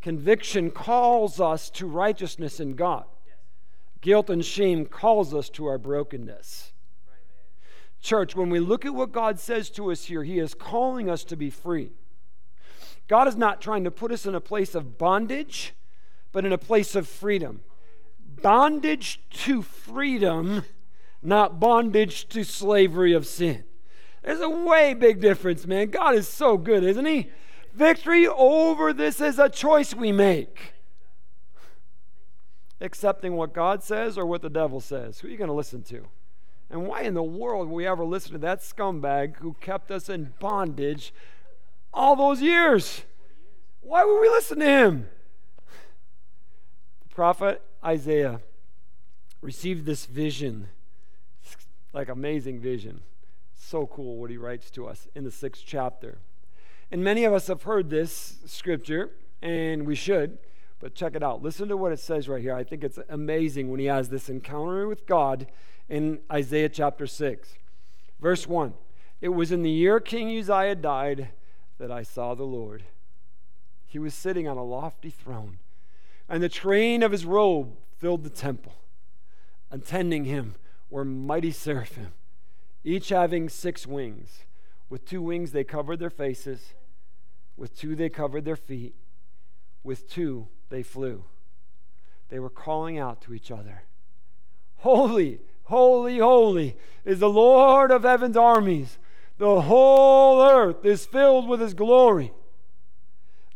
Conviction 0.00 0.70
calls 0.70 1.40
us 1.40 1.70
to 1.70 1.86
righteousness 1.86 2.60
in 2.60 2.74
God. 2.74 3.04
Guilt 4.00 4.30
and 4.30 4.44
shame 4.44 4.86
calls 4.86 5.34
us 5.34 5.48
to 5.50 5.66
our 5.66 5.78
brokenness. 5.78 6.72
Church, 8.00 8.36
when 8.36 8.48
we 8.48 8.60
look 8.60 8.84
at 8.86 8.94
what 8.94 9.10
God 9.10 9.40
says 9.40 9.70
to 9.70 9.90
us 9.90 10.04
here, 10.04 10.22
He 10.22 10.38
is 10.38 10.54
calling 10.54 11.10
us 11.10 11.24
to 11.24 11.36
be 11.36 11.50
free. 11.50 11.90
God 13.08 13.26
is 13.26 13.36
not 13.36 13.60
trying 13.60 13.84
to 13.84 13.90
put 13.90 14.12
us 14.12 14.26
in 14.26 14.34
a 14.34 14.40
place 14.40 14.74
of 14.74 14.98
bondage, 14.98 15.74
but 16.30 16.44
in 16.44 16.52
a 16.52 16.58
place 16.58 16.94
of 16.94 17.08
freedom. 17.08 17.62
Bondage 18.40 19.20
to 19.30 19.62
freedom, 19.62 20.64
not 21.22 21.60
bondage 21.60 22.28
to 22.28 22.44
slavery 22.44 23.12
of 23.12 23.26
sin. 23.26 23.64
There's 24.22 24.40
a 24.40 24.48
way 24.48 24.94
big 24.94 25.20
difference, 25.20 25.66
man. 25.66 25.90
God 25.90 26.14
is 26.14 26.28
so 26.28 26.56
good, 26.56 26.84
isn't 26.84 27.06
He? 27.06 27.30
Victory 27.74 28.26
over 28.26 28.92
this 28.92 29.20
is 29.20 29.38
a 29.38 29.48
choice 29.48 29.94
we 29.94 30.12
make 30.12 30.74
accepting 32.80 33.34
what 33.34 33.52
God 33.52 33.82
says 33.82 34.16
or 34.16 34.26
what 34.26 34.42
the 34.42 34.50
devil 34.50 34.80
says? 34.80 35.20
Who 35.20 35.28
are 35.28 35.30
you 35.30 35.36
going 35.36 35.48
to 35.48 35.54
listen 35.54 35.82
to? 35.84 36.06
And 36.70 36.86
why 36.86 37.02
in 37.02 37.14
the 37.14 37.22
world 37.22 37.68
would 37.68 37.74
we 37.74 37.86
ever 37.86 38.04
listen 38.04 38.32
to 38.32 38.38
that 38.38 38.60
scumbag 38.60 39.36
who 39.36 39.54
kept 39.60 39.90
us 39.90 40.08
in 40.08 40.34
bondage 40.38 41.12
all 41.92 42.14
those 42.14 42.42
years? 42.42 43.02
Why 43.80 44.04
would 44.04 44.20
we 44.20 44.28
listen 44.28 44.58
to 44.58 44.66
him? 44.66 45.08
The 47.08 47.14
prophet 47.14 47.62
Isaiah 47.82 48.40
received 49.40 49.86
this 49.86 50.04
vision, 50.04 50.68
like 51.92 52.08
amazing 52.08 52.60
vision. 52.60 53.00
So 53.54 53.86
cool 53.86 54.16
what 54.16 54.30
he 54.30 54.36
writes 54.36 54.70
to 54.72 54.86
us 54.86 55.08
in 55.14 55.24
the 55.24 55.30
sixth 55.30 55.64
chapter. 55.66 56.18
And 56.90 57.04
many 57.04 57.24
of 57.24 57.32
us 57.32 57.48
have 57.48 57.64
heard 57.64 57.90
this 57.90 58.38
scripture, 58.46 59.10
and 59.42 59.86
we 59.86 59.94
should. 59.94 60.38
But 60.80 60.94
check 60.94 61.16
it 61.16 61.22
out. 61.22 61.42
Listen 61.42 61.68
to 61.68 61.76
what 61.76 61.92
it 61.92 61.98
says 61.98 62.28
right 62.28 62.40
here. 62.40 62.54
I 62.54 62.62
think 62.62 62.84
it's 62.84 62.98
amazing 63.08 63.70
when 63.70 63.80
he 63.80 63.86
has 63.86 64.08
this 64.08 64.28
encounter 64.28 64.86
with 64.86 65.06
God 65.06 65.48
in 65.88 66.20
Isaiah 66.30 66.68
chapter 66.68 67.06
6. 67.06 67.54
Verse 68.20 68.46
1 68.46 68.74
It 69.20 69.30
was 69.30 69.50
in 69.50 69.62
the 69.62 69.70
year 69.70 69.98
King 69.98 70.36
Uzziah 70.38 70.76
died 70.76 71.30
that 71.78 71.90
I 71.90 72.02
saw 72.02 72.34
the 72.34 72.44
Lord. 72.44 72.84
He 73.86 73.98
was 73.98 74.14
sitting 74.14 74.46
on 74.46 74.56
a 74.56 74.64
lofty 74.64 75.10
throne, 75.10 75.58
and 76.28 76.42
the 76.42 76.48
train 76.48 77.02
of 77.02 77.10
his 77.10 77.24
robe 77.24 77.74
filled 77.96 78.22
the 78.22 78.30
temple. 78.30 78.74
Attending 79.70 80.24
him 80.24 80.54
were 80.90 81.04
mighty 81.04 81.50
seraphim, 81.50 82.12
each 82.84 83.10
having 83.10 83.48
six 83.48 83.86
wings. 83.86 84.44
With 84.88 85.04
two 85.04 85.20
wings 85.20 85.52
they 85.52 85.64
covered 85.64 85.98
their 85.98 86.10
faces, 86.10 86.72
with 87.56 87.76
two 87.76 87.94
they 87.94 88.08
covered 88.08 88.44
their 88.44 88.56
feet, 88.56 88.94
with 89.82 90.08
two 90.08 90.48
they 90.70 90.82
flew. 90.82 91.24
They 92.30 92.38
were 92.38 92.50
calling 92.50 92.98
out 92.98 93.20
to 93.22 93.34
each 93.34 93.50
other 93.50 93.82
Holy, 94.78 95.40
holy, 95.64 96.18
holy 96.18 96.76
is 97.04 97.18
the 97.18 97.28
Lord 97.28 97.90
of 97.90 98.04
heaven's 98.04 98.36
armies. 98.36 98.98
The 99.38 99.62
whole 99.62 100.42
earth 100.42 100.84
is 100.84 101.06
filled 101.06 101.48
with 101.48 101.60
his 101.60 101.74
glory. 101.74 102.32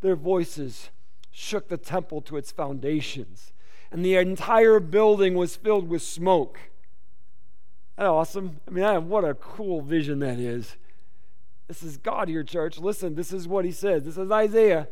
Their 0.00 0.16
voices 0.16 0.90
shook 1.30 1.68
the 1.68 1.76
temple 1.76 2.20
to 2.22 2.36
its 2.36 2.50
foundations, 2.50 3.52
and 3.90 4.04
the 4.04 4.16
entire 4.16 4.80
building 4.80 5.34
was 5.34 5.56
filled 5.56 5.88
with 5.88 6.02
smoke. 6.02 6.58
That 8.02 8.08
awesome? 8.08 8.58
I 8.66 8.70
mean, 8.72 9.08
what 9.08 9.24
a 9.24 9.34
cool 9.34 9.80
vision 9.80 10.18
that 10.18 10.40
is. 10.40 10.74
This 11.68 11.84
is 11.84 11.98
God 11.98 12.26
here, 12.26 12.42
church. 12.42 12.80
Listen, 12.80 13.14
this 13.14 13.32
is 13.32 13.46
what 13.46 13.64
he 13.64 13.70
says. 13.70 14.02
This 14.02 14.18
is 14.18 14.28
Isaiah. 14.28 14.88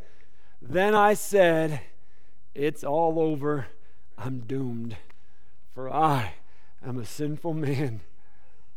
Then 0.62 0.94
I 0.94 1.14
said, 1.14 1.80
It's 2.54 2.84
all 2.84 3.18
over. 3.18 3.66
I'm 4.16 4.42
doomed. 4.46 4.96
For 5.74 5.92
I 5.92 6.34
am 6.86 6.98
a 6.98 7.04
sinful 7.04 7.52
man. 7.52 8.02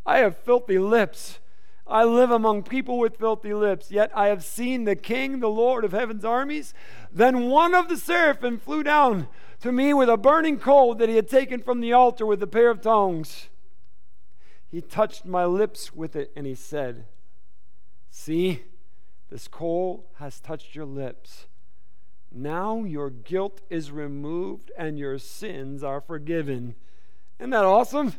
I 0.03 0.17
have 0.17 0.35
filthy 0.35 0.79
lips. 0.79 1.37
I 1.85 2.03
live 2.03 2.31
among 2.31 2.63
people 2.63 2.97
with 2.97 3.17
filthy 3.17 3.53
lips, 3.53 3.91
yet 3.91 4.09
I 4.15 4.29
have 4.29 4.43
seen 4.43 4.85
the 4.85 4.95
King, 4.95 5.41
the 5.41 5.47
Lord 5.47 5.85
of 5.85 5.91
heaven's 5.91 6.25
armies. 6.25 6.73
Then 7.11 7.49
one 7.49 7.75
of 7.75 7.87
the 7.87 7.97
seraphim 7.97 8.57
flew 8.57 8.81
down 8.81 9.27
to 9.59 9.71
me 9.71 9.93
with 9.93 10.09
a 10.09 10.17
burning 10.17 10.57
coal 10.57 10.95
that 10.95 11.07
he 11.07 11.17
had 11.17 11.29
taken 11.29 11.61
from 11.61 11.81
the 11.81 11.93
altar 11.93 12.25
with 12.25 12.41
a 12.41 12.47
pair 12.47 12.71
of 12.71 12.81
tongs. 12.81 13.49
He 14.73 14.81
touched 14.81 15.23
my 15.23 15.45
lips 15.45 15.93
with 15.93 16.15
it, 16.15 16.31
and 16.35 16.47
he 16.47 16.55
said, 16.55 17.05
See, 18.09 18.63
this 19.29 19.47
coal 19.47 20.09
has 20.15 20.39
touched 20.39 20.73
your 20.73 20.87
lips. 20.87 21.45
Now 22.31 22.83
your 22.83 23.11
guilt 23.11 23.61
is 23.69 23.91
removed 23.91 24.71
and 24.75 24.97
your 24.97 25.19
sins 25.19 25.83
are 25.83 26.01
forgiven. 26.01 26.73
Isn't 27.39 27.51
that 27.51 27.65
awesome? 27.65 28.13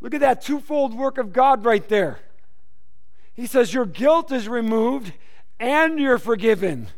Look 0.00 0.14
at 0.14 0.20
that 0.20 0.40
twofold 0.40 0.94
work 0.94 1.18
of 1.18 1.34
God 1.34 1.66
right 1.66 1.86
there. 1.86 2.20
He 3.34 3.44
says, 3.44 3.74
Your 3.74 3.84
guilt 3.84 4.32
is 4.32 4.48
removed 4.48 5.12
and 5.60 5.98
you're 5.98 6.16
forgiven. 6.16 6.88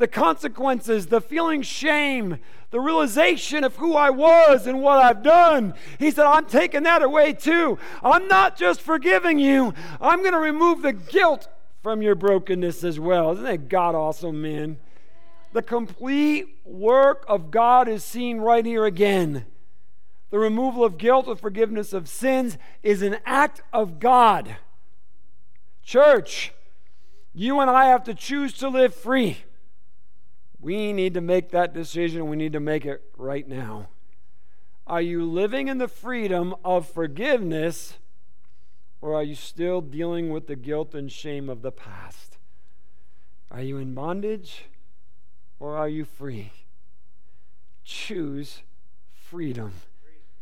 The 0.00 0.08
consequences, 0.08 1.08
the 1.08 1.20
feeling 1.20 1.60
shame, 1.60 2.38
the 2.70 2.80
realization 2.80 3.64
of 3.64 3.76
who 3.76 3.94
I 3.94 4.08
was 4.08 4.66
and 4.66 4.80
what 4.80 4.96
I've 4.96 5.22
done. 5.22 5.74
He 5.98 6.10
said, 6.10 6.24
I'm 6.24 6.46
taking 6.46 6.84
that 6.84 7.02
away 7.02 7.34
too. 7.34 7.78
I'm 8.02 8.26
not 8.26 8.56
just 8.56 8.80
forgiving 8.80 9.38
you, 9.38 9.74
I'm 10.00 10.20
going 10.20 10.32
to 10.32 10.38
remove 10.38 10.80
the 10.80 10.94
guilt 10.94 11.48
from 11.82 12.00
your 12.00 12.14
brokenness 12.14 12.82
as 12.82 12.98
well. 12.98 13.32
Isn't 13.32 13.44
that 13.44 13.68
God 13.68 13.94
awesome, 13.94 14.40
man? 14.40 14.78
The 15.52 15.60
complete 15.60 16.46
work 16.64 17.26
of 17.28 17.50
God 17.50 17.86
is 17.86 18.02
seen 18.02 18.38
right 18.38 18.64
here 18.64 18.86
again. 18.86 19.44
The 20.30 20.38
removal 20.38 20.82
of 20.82 20.96
guilt, 20.96 21.26
the 21.26 21.36
forgiveness 21.36 21.92
of 21.92 22.08
sins 22.08 22.56
is 22.82 23.02
an 23.02 23.18
act 23.26 23.60
of 23.70 24.00
God. 24.00 24.56
Church, 25.82 26.54
you 27.34 27.60
and 27.60 27.68
I 27.68 27.88
have 27.88 28.04
to 28.04 28.14
choose 28.14 28.54
to 28.54 28.68
live 28.70 28.94
free. 28.94 29.44
We 30.60 30.92
need 30.92 31.14
to 31.14 31.20
make 31.20 31.50
that 31.50 31.72
decision. 31.72 32.28
We 32.28 32.36
need 32.36 32.52
to 32.52 32.60
make 32.60 32.84
it 32.84 33.02
right 33.16 33.48
now. 33.48 33.88
Are 34.86 35.00
you 35.00 35.24
living 35.24 35.68
in 35.68 35.78
the 35.78 35.88
freedom 35.88 36.54
of 36.64 36.88
forgiveness, 36.88 37.98
or 39.00 39.14
are 39.14 39.22
you 39.22 39.34
still 39.34 39.80
dealing 39.80 40.30
with 40.30 40.48
the 40.48 40.56
guilt 40.56 40.94
and 40.94 41.10
shame 41.10 41.48
of 41.48 41.62
the 41.62 41.72
past? 41.72 42.38
Are 43.50 43.62
you 43.62 43.78
in 43.78 43.94
bondage, 43.94 44.66
or 45.58 45.76
are 45.76 45.88
you 45.88 46.04
free? 46.04 46.52
Choose 47.84 48.62
freedom 49.12 49.72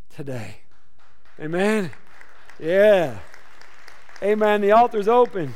today. 0.09 0.59
Amen? 1.39 1.91
Yeah. 2.59 3.19
Amen. 4.23 4.61
The 4.61 4.73
altar's 4.73 5.09
open. 5.09 5.55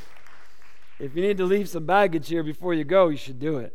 If 1.01 1.17
you 1.17 1.23
need 1.23 1.39
to 1.39 1.45
leave 1.45 1.69
some 1.69 1.85
baggage 1.85 2.29
here 2.29 2.45
before 2.45 2.75
you 2.75 2.85
go, 2.85 3.09
you 3.09 3.17
should 3.17 3.41
do 3.41 3.57
it. 3.57 3.75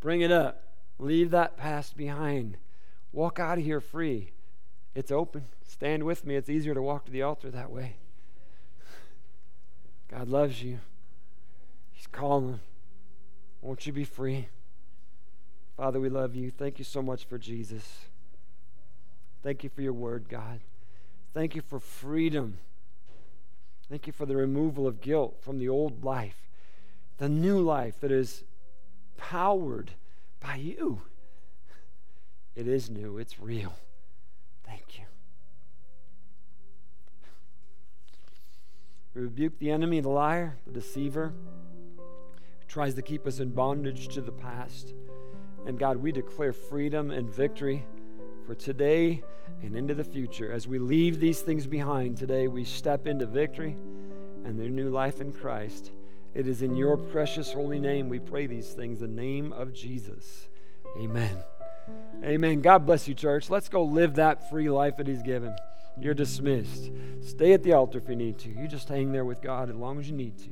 Bring 0.00 0.20
it 0.20 0.30
up. 0.30 0.62
Leave 0.98 1.30
that 1.30 1.56
past 1.56 1.96
behind. 1.96 2.56
Walk 3.12 3.38
out 3.38 3.58
of 3.58 3.64
here 3.64 3.80
free. 3.80 4.32
It's 4.94 5.10
open. 5.10 5.46
Stand 5.66 6.04
with 6.04 6.26
me. 6.26 6.34
It's 6.36 6.48
easier 6.48 6.74
to 6.74 6.82
walk 6.82 7.04
to 7.06 7.12
the 7.12 7.22
altar 7.22 7.50
that 7.50 7.70
way. 7.70 7.96
God 10.10 10.28
loves 10.28 10.62
you. 10.62 10.78
He's 11.92 12.06
calling. 12.06 12.60
Won't 13.60 13.86
you 13.86 13.92
be 13.92 14.04
free? 14.04 14.48
Father, 15.76 16.00
we 16.00 16.08
love 16.08 16.34
you. 16.34 16.50
Thank 16.50 16.78
you 16.78 16.84
so 16.84 17.02
much 17.02 17.24
for 17.24 17.38
Jesus. 17.38 18.06
Thank 19.42 19.62
you 19.62 19.70
for 19.70 19.82
your 19.82 19.92
word, 19.92 20.28
God. 20.28 20.60
Thank 21.34 21.54
you 21.54 21.62
for 21.62 21.78
freedom. 21.78 22.58
Thank 23.88 24.06
you 24.06 24.12
for 24.12 24.26
the 24.26 24.36
removal 24.36 24.86
of 24.86 25.00
guilt 25.00 25.38
from 25.40 25.58
the 25.58 25.68
old 25.68 26.04
life, 26.04 26.48
the 27.18 27.28
new 27.28 27.60
life 27.60 28.00
that 28.00 28.10
is 28.10 28.44
powered 29.18 29.90
by 30.40 30.54
you. 30.54 31.02
It 32.56 32.66
is 32.66 32.88
new, 32.88 33.18
it's 33.18 33.38
real. 33.38 33.74
Thank 34.64 34.98
you. 34.98 35.04
We 39.14 39.22
rebuke 39.22 39.58
the 39.58 39.70
enemy, 39.70 40.00
the 40.00 40.08
liar, 40.08 40.56
the 40.66 40.72
deceiver, 40.72 41.34
who 41.96 42.66
tries 42.66 42.94
to 42.94 43.02
keep 43.02 43.26
us 43.26 43.40
in 43.40 43.50
bondage 43.50 44.08
to 44.14 44.20
the 44.20 44.32
past. 44.32 44.94
And 45.66 45.78
God, 45.78 45.98
we 45.98 46.12
declare 46.12 46.52
freedom 46.52 47.10
and 47.10 47.28
victory 47.28 47.84
for 48.46 48.54
today 48.54 49.22
and 49.62 49.76
into 49.76 49.94
the 49.94 50.04
future. 50.04 50.50
As 50.50 50.66
we 50.66 50.78
leave 50.78 51.20
these 51.20 51.40
things 51.40 51.66
behind 51.66 52.16
today, 52.16 52.48
we 52.48 52.64
step 52.64 53.06
into 53.06 53.26
victory 53.26 53.76
and 54.44 54.58
their 54.58 54.68
new 54.68 54.88
life 54.88 55.20
in 55.20 55.32
Christ. 55.32 55.92
It 56.34 56.46
is 56.46 56.62
in 56.62 56.76
your 56.76 56.96
precious 56.96 57.52
holy 57.52 57.78
name 57.78 58.08
we 58.08 58.18
pray 58.18 58.46
these 58.46 58.72
things, 58.72 59.00
the 59.00 59.08
name 59.08 59.52
of 59.52 59.72
Jesus. 59.72 60.48
Amen. 60.98 61.36
Amen. 62.22 62.60
God 62.60 62.86
bless 62.86 63.08
you, 63.08 63.14
church. 63.14 63.50
Let's 63.50 63.68
go 63.68 63.82
live 63.84 64.16
that 64.16 64.50
free 64.50 64.70
life 64.70 64.96
that 64.98 65.06
He's 65.06 65.22
given. 65.22 65.54
You're 66.00 66.14
dismissed. 66.14 66.90
Stay 67.20 67.52
at 67.52 67.62
the 67.62 67.72
altar 67.72 67.98
if 67.98 68.08
you 68.08 68.16
need 68.16 68.38
to. 68.38 68.50
You 68.50 68.68
just 68.68 68.88
hang 68.88 69.12
there 69.12 69.24
with 69.24 69.40
God 69.40 69.70
as 69.70 69.76
long 69.76 69.98
as 69.98 70.08
you 70.08 70.16
need 70.16 70.38
to. 70.38 70.50